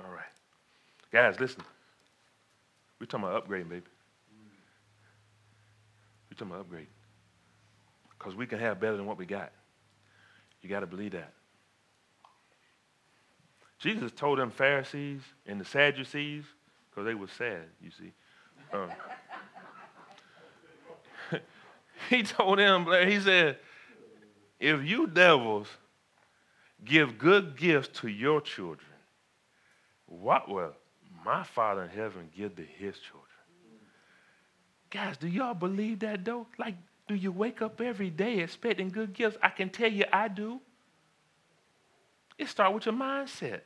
All 0.05 0.11
right. 0.11 0.21
Guys, 1.11 1.41
listen. 1.41 1.63
We're 3.01 3.07
talking 3.07 3.27
about 3.27 3.49
upgrading, 3.49 3.71
baby. 3.71 3.87
We're 6.29 6.37
talking 6.37 6.53
about 6.53 6.71
upgrading. 6.71 6.89
Because 8.19 8.35
we 8.35 8.47
can 8.47 8.59
have 8.59 8.79
better 8.79 8.99
than 8.99 9.07
what 9.07 9.17
we 9.17 9.25
got. 9.25 9.51
You 10.61 10.69
got 10.69 10.81
to 10.81 10.87
believe 10.87 11.13
that. 11.13 11.33
Jesus 13.79 14.13
told 14.13 14.39
them 14.39 14.51
Pharisees 14.51 15.23
and 15.47 15.59
the 15.59 15.65
Sadducees, 15.65 16.45
because 16.91 17.07
they 17.07 17.15
were 17.15 17.29
sad, 17.29 17.63
you 17.83 17.91
see. 17.91 18.13
Um, 18.75 18.91
he 22.11 22.23
told 22.25 22.59
them, 22.59 22.85
he 23.09 23.19
said, 23.21 23.57
if 24.59 24.85
you 24.85 25.07
devils 25.07 25.67
give 26.85 27.19
good 27.19 27.57
gifts 27.57 28.01
to 28.01 28.09
your 28.09 28.41
children, 28.41 28.87
what 30.07 30.49
will 30.49 30.73
my 31.25 31.43
Father 31.43 31.85
in 31.85 31.91
heaven 31.91 32.31
give 32.37 32.57
to 32.57 32.63
his 32.63 32.99
children? 32.99 33.27
Guys, 34.91 35.17
do 35.17 35.29
y'all 35.29 35.55
believe 35.55 36.01
that 36.01 36.25
though? 36.25 36.47
Like, 36.59 36.75
do 37.07 37.15
you 37.15 37.31
wake 37.33 37.63
up 37.63 37.81
every 37.81 38.11
day 38.11 38.39
expecting 38.41 38.89
good 38.89 39.13
gifts? 39.13 39.37
I 39.43 39.49
can 39.49 39.71
tell 39.71 39.91
you 39.91 40.05
I 40.13 40.29
do. 40.29 40.61
It 42.39 42.49
starts 42.49 42.75
with 42.75 42.87
your 42.87 42.95
mindset. 42.95 43.61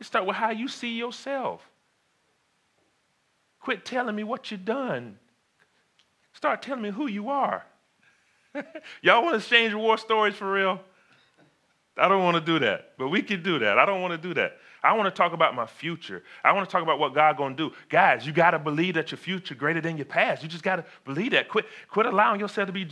It 0.00 0.06
starts 0.06 0.26
with 0.26 0.36
how 0.36 0.50
you 0.50 0.66
see 0.66 0.96
yourself. 0.96 1.62
Quit 3.60 3.84
telling 3.84 4.16
me 4.16 4.24
what 4.24 4.50
you've 4.50 4.64
done. 4.64 5.18
Start 6.32 6.62
telling 6.62 6.82
me 6.82 6.90
who 6.90 7.06
you 7.06 7.28
are. 7.28 7.64
Y'all 9.02 9.22
want 9.22 9.34
to 9.34 9.38
exchange 9.38 9.74
war 9.74 9.98
stories 9.98 10.34
for 10.34 10.50
real? 10.50 10.80
I 11.96 12.08
don't 12.08 12.22
want 12.22 12.36
to 12.36 12.40
do 12.40 12.58
that, 12.60 12.92
but 12.98 13.08
we 13.08 13.22
can 13.22 13.42
do 13.42 13.58
that. 13.58 13.78
I 13.78 13.84
don't 13.84 14.00
want 14.00 14.12
to 14.12 14.28
do 14.28 14.32
that. 14.34 14.56
I 14.82 14.96
want 14.96 15.14
to 15.14 15.16
talk 15.16 15.34
about 15.34 15.54
my 15.54 15.66
future. 15.66 16.22
I 16.42 16.52
want 16.52 16.66
to 16.66 16.72
talk 16.72 16.82
about 16.82 16.98
what 16.98 17.14
God 17.14 17.36
going 17.36 17.56
to 17.56 17.68
do. 17.68 17.76
Guys, 17.90 18.26
you 18.26 18.32
got 18.32 18.52
to 18.52 18.58
believe 18.58 18.94
that 18.94 19.10
your 19.10 19.18
future 19.18 19.54
greater 19.54 19.80
than 19.80 19.98
your 19.98 20.06
past. 20.06 20.42
You 20.42 20.48
just 20.48 20.62
got 20.62 20.76
to 20.76 20.84
believe 21.04 21.32
that. 21.32 21.48
Quit, 21.48 21.66
quit 21.90 22.06
allowing 22.06 22.40
yourself 22.40 22.68
to 22.68 22.72
be. 22.72 22.88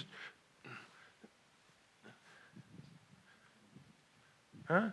Huh? 4.66 4.90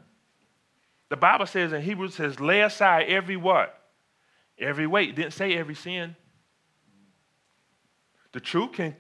The 1.09 1.17
Bible 1.17 1.45
says 1.45 1.73
in 1.73 1.81
Hebrews 1.81 2.13
it 2.13 2.15
says, 2.15 2.39
lay 2.39 2.61
aside 2.61 3.07
every 3.07 3.35
what? 3.35 3.77
Every 4.57 4.87
weight. 4.87 5.09
It 5.09 5.15
didn't 5.17 5.33
say 5.33 5.55
every 5.57 5.75
sin. 5.75 6.15
The 8.31 8.39
truth 8.39 8.73
can 8.73 8.95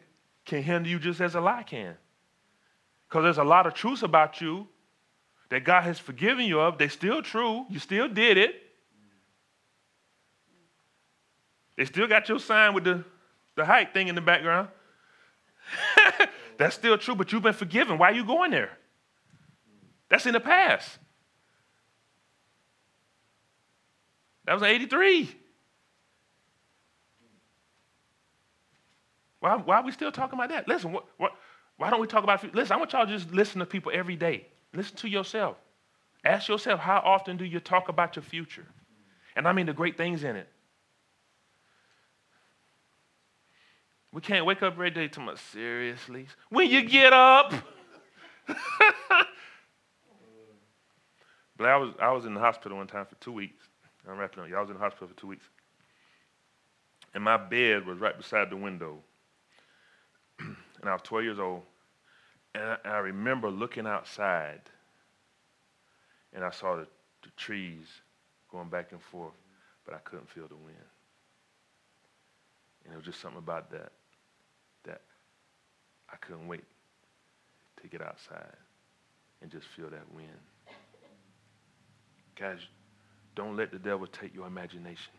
can 0.45 0.63
hinder 0.63 0.89
you 0.89 0.99
just 0.99 1.21
as 1.21 1.35
a 1.35 1.41
lie 1.41 1.63
can. 1.63 1.95
Because 3.09 3.23
there's 3.23 3.37
a 3.37 3.43
lot 3.43 3.67
of 3.67 3.73
truths 3.73 4.03
about 4.03 4.41
you 4.41 4.67
that 5.49 5.63
God 5.63 5.83
has 5.83 5.99
forgiven 5.99 6.45
you 6.45 6.59
of. 6.59 6.77
They're 6.77 6.89
still 6.89 7.21
true. 7.21 7.65
You 7.69 7.79
still 7.79 8.07
did 8.07 8.37
it. 8.37 8.61
They 11.77 11.85
still 11.85 12.07
got 12.07 12.29
your 12.29 12.39
sign 12.39 12.73
with 12.73 12.85
the, 12.85 13.03
the 13.55 13.65
height 13.65 13.93
thing 13.93 14.07
in 14.07 14.15
the 14.15 14.21
background. 14.21 14.69
That's 16.57 16.75
still 16.75 16.97
true, 16.97 17.15
but 17.15 17.31
you've 17.31 17.43
been 17.43 17.53
forgiven. 17.53 17.97
Why 17.97 18.11
are 18.11 18.15
you 18.15 18.25
going 18.25 18.51
there? 18.51 18.77
That's 20.09 20.25
in 20.25 20.33
the 20.33 20.39
past. 20.39 20.97
That 24.45 24.53
was 24.53 24.63
83. 24.63 25.35
Why, 29.45 29.57
why 29.57 29.75
are 29.77 29.83
we 29.83 29.91
still 29.91 30.11
talking 30.11 30.39
about 30.39 30.49
that? 30.49 30.67
Listen, 30.67 30.91
what, 30.91 31.05
what, 31.17 31.33
why 31.77 31.91
don't 31.91 32.01
we 32.01 32.07
talk 32.07 32.23
about, 32.23 32.43
listen, 32.55 32.73
I 32.73 32.77
want 32.77 32.91
y'all 32.93 33.05
to 33.05 33.11
just 33.11 33.31
listen 33.31 33.59
to 33.59 33.65
people 33.67 33.91
every 33.93 34.15
day. 34.15 34.47
Listen 34.73 34.95
to 34.97 35.07
yourself. 35.07 35.55
Ask 36.23 36.47
yourself, 36.47 36.79
how 36.79 36.99
often 37.05 37.37
do 37.37 37.45
you 37.45 37.59
talk 37.59 37.87
about 37.87 38.15
your 38.15 38.23
future? 38.23 38.65
And 39.35 39.47
I 39.47 39.51
mean 39.51 39.67
the 39.67 39.73
great 39.73 39.97
things 39.97 40.23
in 40.23 40.35
it. 40.35 40.49
We 44.11 44.19
can't 44.19 44.47
wake 44.47 44.63
up 44.63 44.73
every 44.73 44.89
day 44.89 45.09
to 45.09 45.35
seriously. 45.51 46.25
When 46.49 46.67
you 46.67 46.81
get 46.81 47.13
up. 47.13 47.53
but 48.47 48.57
I 51.59 51.77
was, 51.77 51.93
I 51.99 52.11
was 52.13 52.25
in 52.25 52.33
the 52.33 52.39
hospital 52.39 52.79
one 52.79 52.87
time 52.87 53.05
for 53.05 53.13
two 53.21 53.31
weeks. 53.31 53.63
I'm 54.09 54.17
wrapping 54.17 54.41
up. 54.41 54.49
Y'all 54.49 54.61
was 54.61 54.71
in 54.71 54.77
the 54.77 54.81
hospital 54.81 55.07
for 55.07 55.13
two 55.13 55.27
weeks. 55.27 55.45
And 57.13 57.23
my 57.23 57.37
bed 57.37 57.85
was 57.85 57.99
right 57.99 58.17
beside 58.17 58.49
the 58.49 58.57
window 58.57 59.03
and 60.85 60.91
I 60.91 60.93
was 60.93 61.01
12 61.01 61.23
years 61.23 61.39
old. 61.39 61.63
And 62.53 62.63
I, 62.63 62.77
and 62.83 62.93
I 62.93 62.97
remember 62.99 63.49
looking 63.49 63.87
outside, 63.87 64.61
and 66.31 66.43
I 66.43 66.51
saw 66.51 66.75
the, 66.75 66.85
the 67.23 67.29
trees 67.35 67.87
going 68.51 68.69
back 68.69 68.91
and 68.91 69.01
forth, 69.01 69.33
but 69.83 69.95
I 69.95 69.97
couldn't 69.97 70.29
feel 70.29 70.47
the 70.47 70.55
wind. 70.55 70.77
And 72.83 72.93
it 72.93 72.97
was 72.97 73.05
just 73.05 73.19
something 73.19 73.39
about 73.39 73.71
that, 73.71 73.93
that 74.83 75.01
I 76.13 76.17
couldn't 76.17 76.47
wait 76.47 76.63
to 77.81 77.87
get 77.87 78.03
outside 78.03 78.55
and 79.41 79.49
just 79.49 79.65
feel 79.75 79.89
that 79.89 80.13
wind. 80.13 80.29
Guys, 82.39 82.59
don't 83.35 83.57
let 83.57 83.71
the 83.71 83.79
devil 83.79 84.05
take 84.05 84.35
your 84.35 84.45
imagination. 84.45 85.13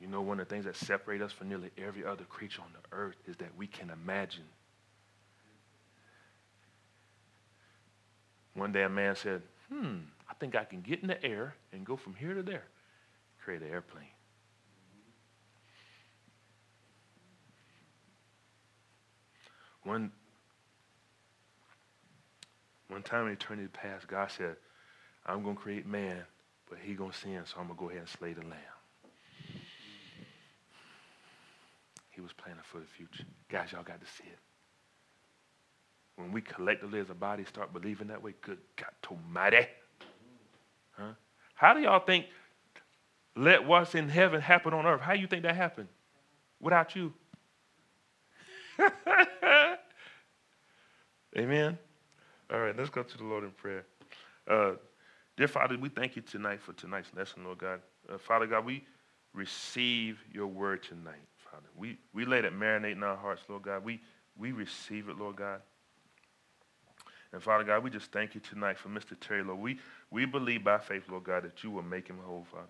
You 0.00 0.08
know, 0.08 0.20
one 0.20 0.40
of 0.40 0.48
the 0.48 0.54
things 0.54 0.66
that 0.66 0.76
separate 0.76 1.22
us 1.22 1.32
from 1.32 1.48
nearly 1.48 1.70
every 1.78 2.04
other 2.04 2.24
creature 2.24 2.62
on 2.62 2.68
the 2.72 2.96
earth 2.96 3.16
is 3.26 3.36
that 3.38 3.56
we 3.56 3.66
can 3.66 3.90
imagine. 3.90 4.44
One 8.54 8.72
day 8.72 8.82
a 8.82 8.88
man 8.88 9.16
said, 9.16 9.42
hmm, 9.70 9.96
I 10.28 10.34
think 10.34 10.54
I 10.54 10.64
can 10.64 10.80
get 10.80 11.00
in 11.00 11.08
the 11.08 11.22
air 11.24 11.54
and 11.72 11.84
go 11.84 11.96
from 11.96 12.14
here 12.14 12.34
to 12.34 12.42
there, 12.42 12.64
create 13.42 13.62
an 13.62 13.70
airplane. 13.70 14.04
One, 19.82 20.10
one 22.88 23.02
time 23.02 23.26
in 23.26 23.32
eternity 23.32 23.68
past, 23.72 24.08
God 24.08 24.30
said, 24.30 24.56
I'm 25.24 25.42
going 25.42 25.54
to 25.54 25.62
create 25.62 25.86
man, 25.86 26.24
but 26.68 26.78
he 26.82 26.94
going 26.94 27.12
to 27.12 27.16
sin, 27.16 27.40
so 27.44 27.60
I'm 27.60 27.66
going 27.66 27.78
to 27.78 27.82
go 27.82 27.88
ahead 27.90 28.00
and 28.00 28.08
slay 28.08 28.32
the 28.32 28.42
lamb. 28.42 28.75
He 32.16 32.22
was 32.22 32.32
planning 32.32 32.62
for 32.64 32.78
the 32.78 32.86
future. 32.86 33.24
Guys, 33.50 33.72
y'all 33.72 33.82
got 33.82 34.00
to 34.00 34.06
see 34.06 34.24
it. 34.24 34.38
When 36.16 36.32
we 36.32 36.40
collectively 36.40 36.98
as 36.98 37.10
a 37.10 37.14
body 37.14 37.44
start 37.44 37.74
believing 37.74 38.08
that 38.08 38.22
way, 38.22 38.32
good 38.40 38.56
God 38.74 38.88
almighty. 39.10 39.66
Huh? 40.92 41.12
How 41.54 41.74
do 41.74 41.80
y'all 41.80 42.00
think 42.00 42.24
let 43.36 43.66
what's 43.66 43.94
in 43.94 44.08
heaven 44.08 44.40
happen 44.40 44.72
on 44.72 44.86
earth? 44.86 45.02
How 45.02 45.12
do 45.12 45.20
you 45.20 45.26
think 45.26 45.42
that 45.42 45.54
happened? 45.54 45.88
Without 46.58 46.96
you. 46.96 47.12
Amen. 51.36 51.78
All 52.50 52.60
right, 52.60 52.74
let's 52.74 52.88
go 52.88 53.02
to 53.02 53.18
the 53.18 53.24
Lord 53.24 53.44
in 53.44 53.50
prayer. 53.50 53.84
Uh, 54.48 54.72
dear 55.36 55.48
Father, 55.48 55.76
we 55.76 55.90
thank 55.90 56.16
you 56.16 56.22
tonight 56.22 56.62
for 56.62 56.72
tonight's 56.72 57.12
lesson, 57.14 57.44
Lord 57.44 57.58
God. 57.58 57.82
Uh, 58.10 58.16
Father 58.16 58.46
God, 58.46 58.64
we 58.64 58.86
receive 59.34 60.18
your 60.32 60.46
word 60.46 60.82
tonight. 60.82 61.20
Father. 61.50 61.68
We, 61.76 61.98
we 62.12 62.24
let 62.24 62.44
it 62.44 62.58
marinate 62.58 62.92
in 62.92 63.02
our 63.02 63.16
hearts, 63.16 63.42
Lord 63.48 63.62
God. 63.62 63.84
We, 63.84 64.00
we 64.36 64.52
receive 64.52 65.08
it, 65.08 65.18
Lord 65.18 65.36
God. 65.36 65.60
And 67.32 67.42
Father 67.42 67.64
God, 67.64 67.82
we 67.82 67.90
just 67.90 68.12
thank 68.12 68.34
you 68.34 68.40
tonight 68.40 68.78
for 68.78 68.88
Mr. 68.88 69.18
Terry, 69.18 69.42
Lord. 69.42 69.60
We, 69.60 69.78
we 70.10 70.24
believe 70.24 70.64
by 70.64 70.78
faith, 70.78 71.04
Lord 71.08 71.24
God, 71.24 71.44
that 71.44 71.62
you 71.62 71.70
will 71.70 71.82
make 71.82 72.08
him 72.08 72.18
whole, 72.24 72.46
Father. 72.50 72.66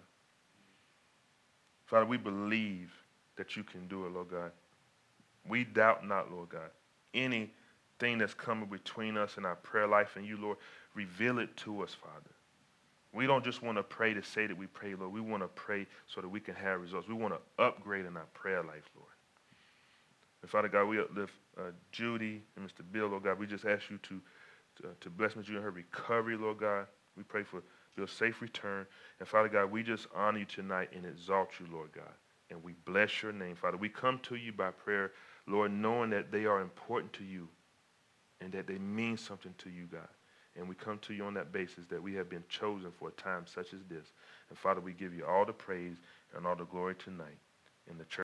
Father, 1.87 2.07
we 2.07 2.17
believe 2.17 2.93
that 3.37 3.57
you 3.57 3.63
can 3.63 3.87
do 3.87 4.07
it, 4.07 4.13
Lord 4.13 4.31
God. 4.31 4.51
We 5.49 5.65
doubt 5.65 6.07
not, 6.07 6.33
Lord 6.33 6.49
God. 6.49 6.71
Anything 7.15 8.19
that's 8.19 8.35
coming 8.35 8.69
between 8.69 9.17
us 9.17 9.37
and 9.37 9.47
our 9.47 9.57
prayer 9.57 9.87
life 9.87 10.17
and 10.17 10.27
you, 10.27 10.37
Lord, 10.37 10.59
reveal 10.95 11.39
it 11.39 11.57
to 11.59 11.83
us, 11.83 11.95
Father. 11.95 12.36
We 13.17 13.27
don't 13.27 13.45
just 13.45 13.63
want 13.63 13.79
to 13.79 13.83
pray 13.83 14.13
to 14.15 14.23
say 14.23 14.47
that 14.47 14.57
we 14.57 14.67
pray, 14.67 14.95
Lord. 14.95 15.13
We 15.13 15.21
want 15.21 15.43
to 15.43 15.49
pray 15.49 15.87
so 16.07 16.21
that 16.21 16.29
we 16.29 16.39
can 16.39 16.55
have 16.55 16.81
results. 16.81 17.09
We 17.09 17.15
want 17.15 17.35
to 17.35 17.65
upgrade 17.65 18.05
in 18.05 18.17
our 18.17 18.27
prayer 18.35 18.63
life, 18.63 18.89
Lord. 18.95 19.09
And 20.43 20.51
Father 20.51 20.69
God, 20.69 20.85
we 20.85 21.01
uplift 21.01 21.33
uh, 21.59 21.71
Judy 21.93 22.43
and 22.57 22.67
Mr. 22.67 22.83
Bill, 22.93 23.09
Lord 23.09 23.25
God. 23.25 23.39
We 23.39 23.47
just 23.47 23.65
ask 23.65 23.91
you 23.91 23.99
to, 23.99 24.21
to, 24.83 24.89
to 25.01 25.11
bless 25.11 25.35
Miss 25.35 25.47
Judy 25.47 25.57
in 25.57 25.63
her 25.63 25.71
recovery, 25.71 26.37
Lord 26.37 26.59
God. 26.59 26.87
We 27.17 27.23
pray 27.23 27.43
for 27.43 27.63
Bill's 27.97 28.13
safe 28.13 28.43
return. 28.43 28.87
And 29.19 29.27
Father 29.27 29.49
God, 29.49 29.71
we 29.71 29.83
just 29.83 30.07
honor 30.15 30.41
you 30.41 30.45
tonight 30.45 30.91
and 30.95 31.07
exalt 31.07 31.49
you, 31.59 31.67
Lord 31.73 31.93
God. 31.93 32.13
And 32.51 32.63
we 32.63 32.75
bless 32.85 33.23
your 33.23 33.33
name, 33.33 33.57
Father. 33.57 33.79
We 33.79 33.89
come 33.89 34.21
to 34.25 34.37
you 34.37 34.53
by 34.53 34.71
prayer, 34.71 35.13
Lord, 35.47 35.73
knowing 35.73 36.11
that 36.11 36.31
they 36.31 36.45
are 36.45 36.61
important 36.61 37.13
to 37.15 37.25
you 37.25 37.49
and 38.41 38.53
that 38.53 38.67
they 38.67 38.79
mean 38.79 39.17
something 39.17 39.55
to 39.59 39.71
you, 39.71 39.87
God. 39.91 40.09
And 40.59 40.69
we 40.69 40.75
come 40.75 40.99
to 41.01 41.15
you 41.15 41.25
on 41.25 41.35
that 41.35 41.53
basis 41.53 41.87
that 41.91 42.03
we 42.03 42.15
have 42.15 42.31
been 42.31 42.45
chosen 42.49 42.91
for 42.99 43.09
a 43.09 43.13
time 43.13 43.47
such 43.47 43.75
as 43.75 43.81
this. 43.89 44.07
And 44.49 44.59
Father, 44.59 44.81
we 44.81 44.93
give 44.93 45.15
you 45.15 45.27
all 45.27 45.45
the 45.45 45.53
praise 45.53 45.97
and 46.35 46.47
all 46.47 46.57
the 46.57 46.65
glory 46.65 46.95
tonight 46.95 47.39
in 47.91 47.99
the 47.99 48.05
church. 48.05 48.15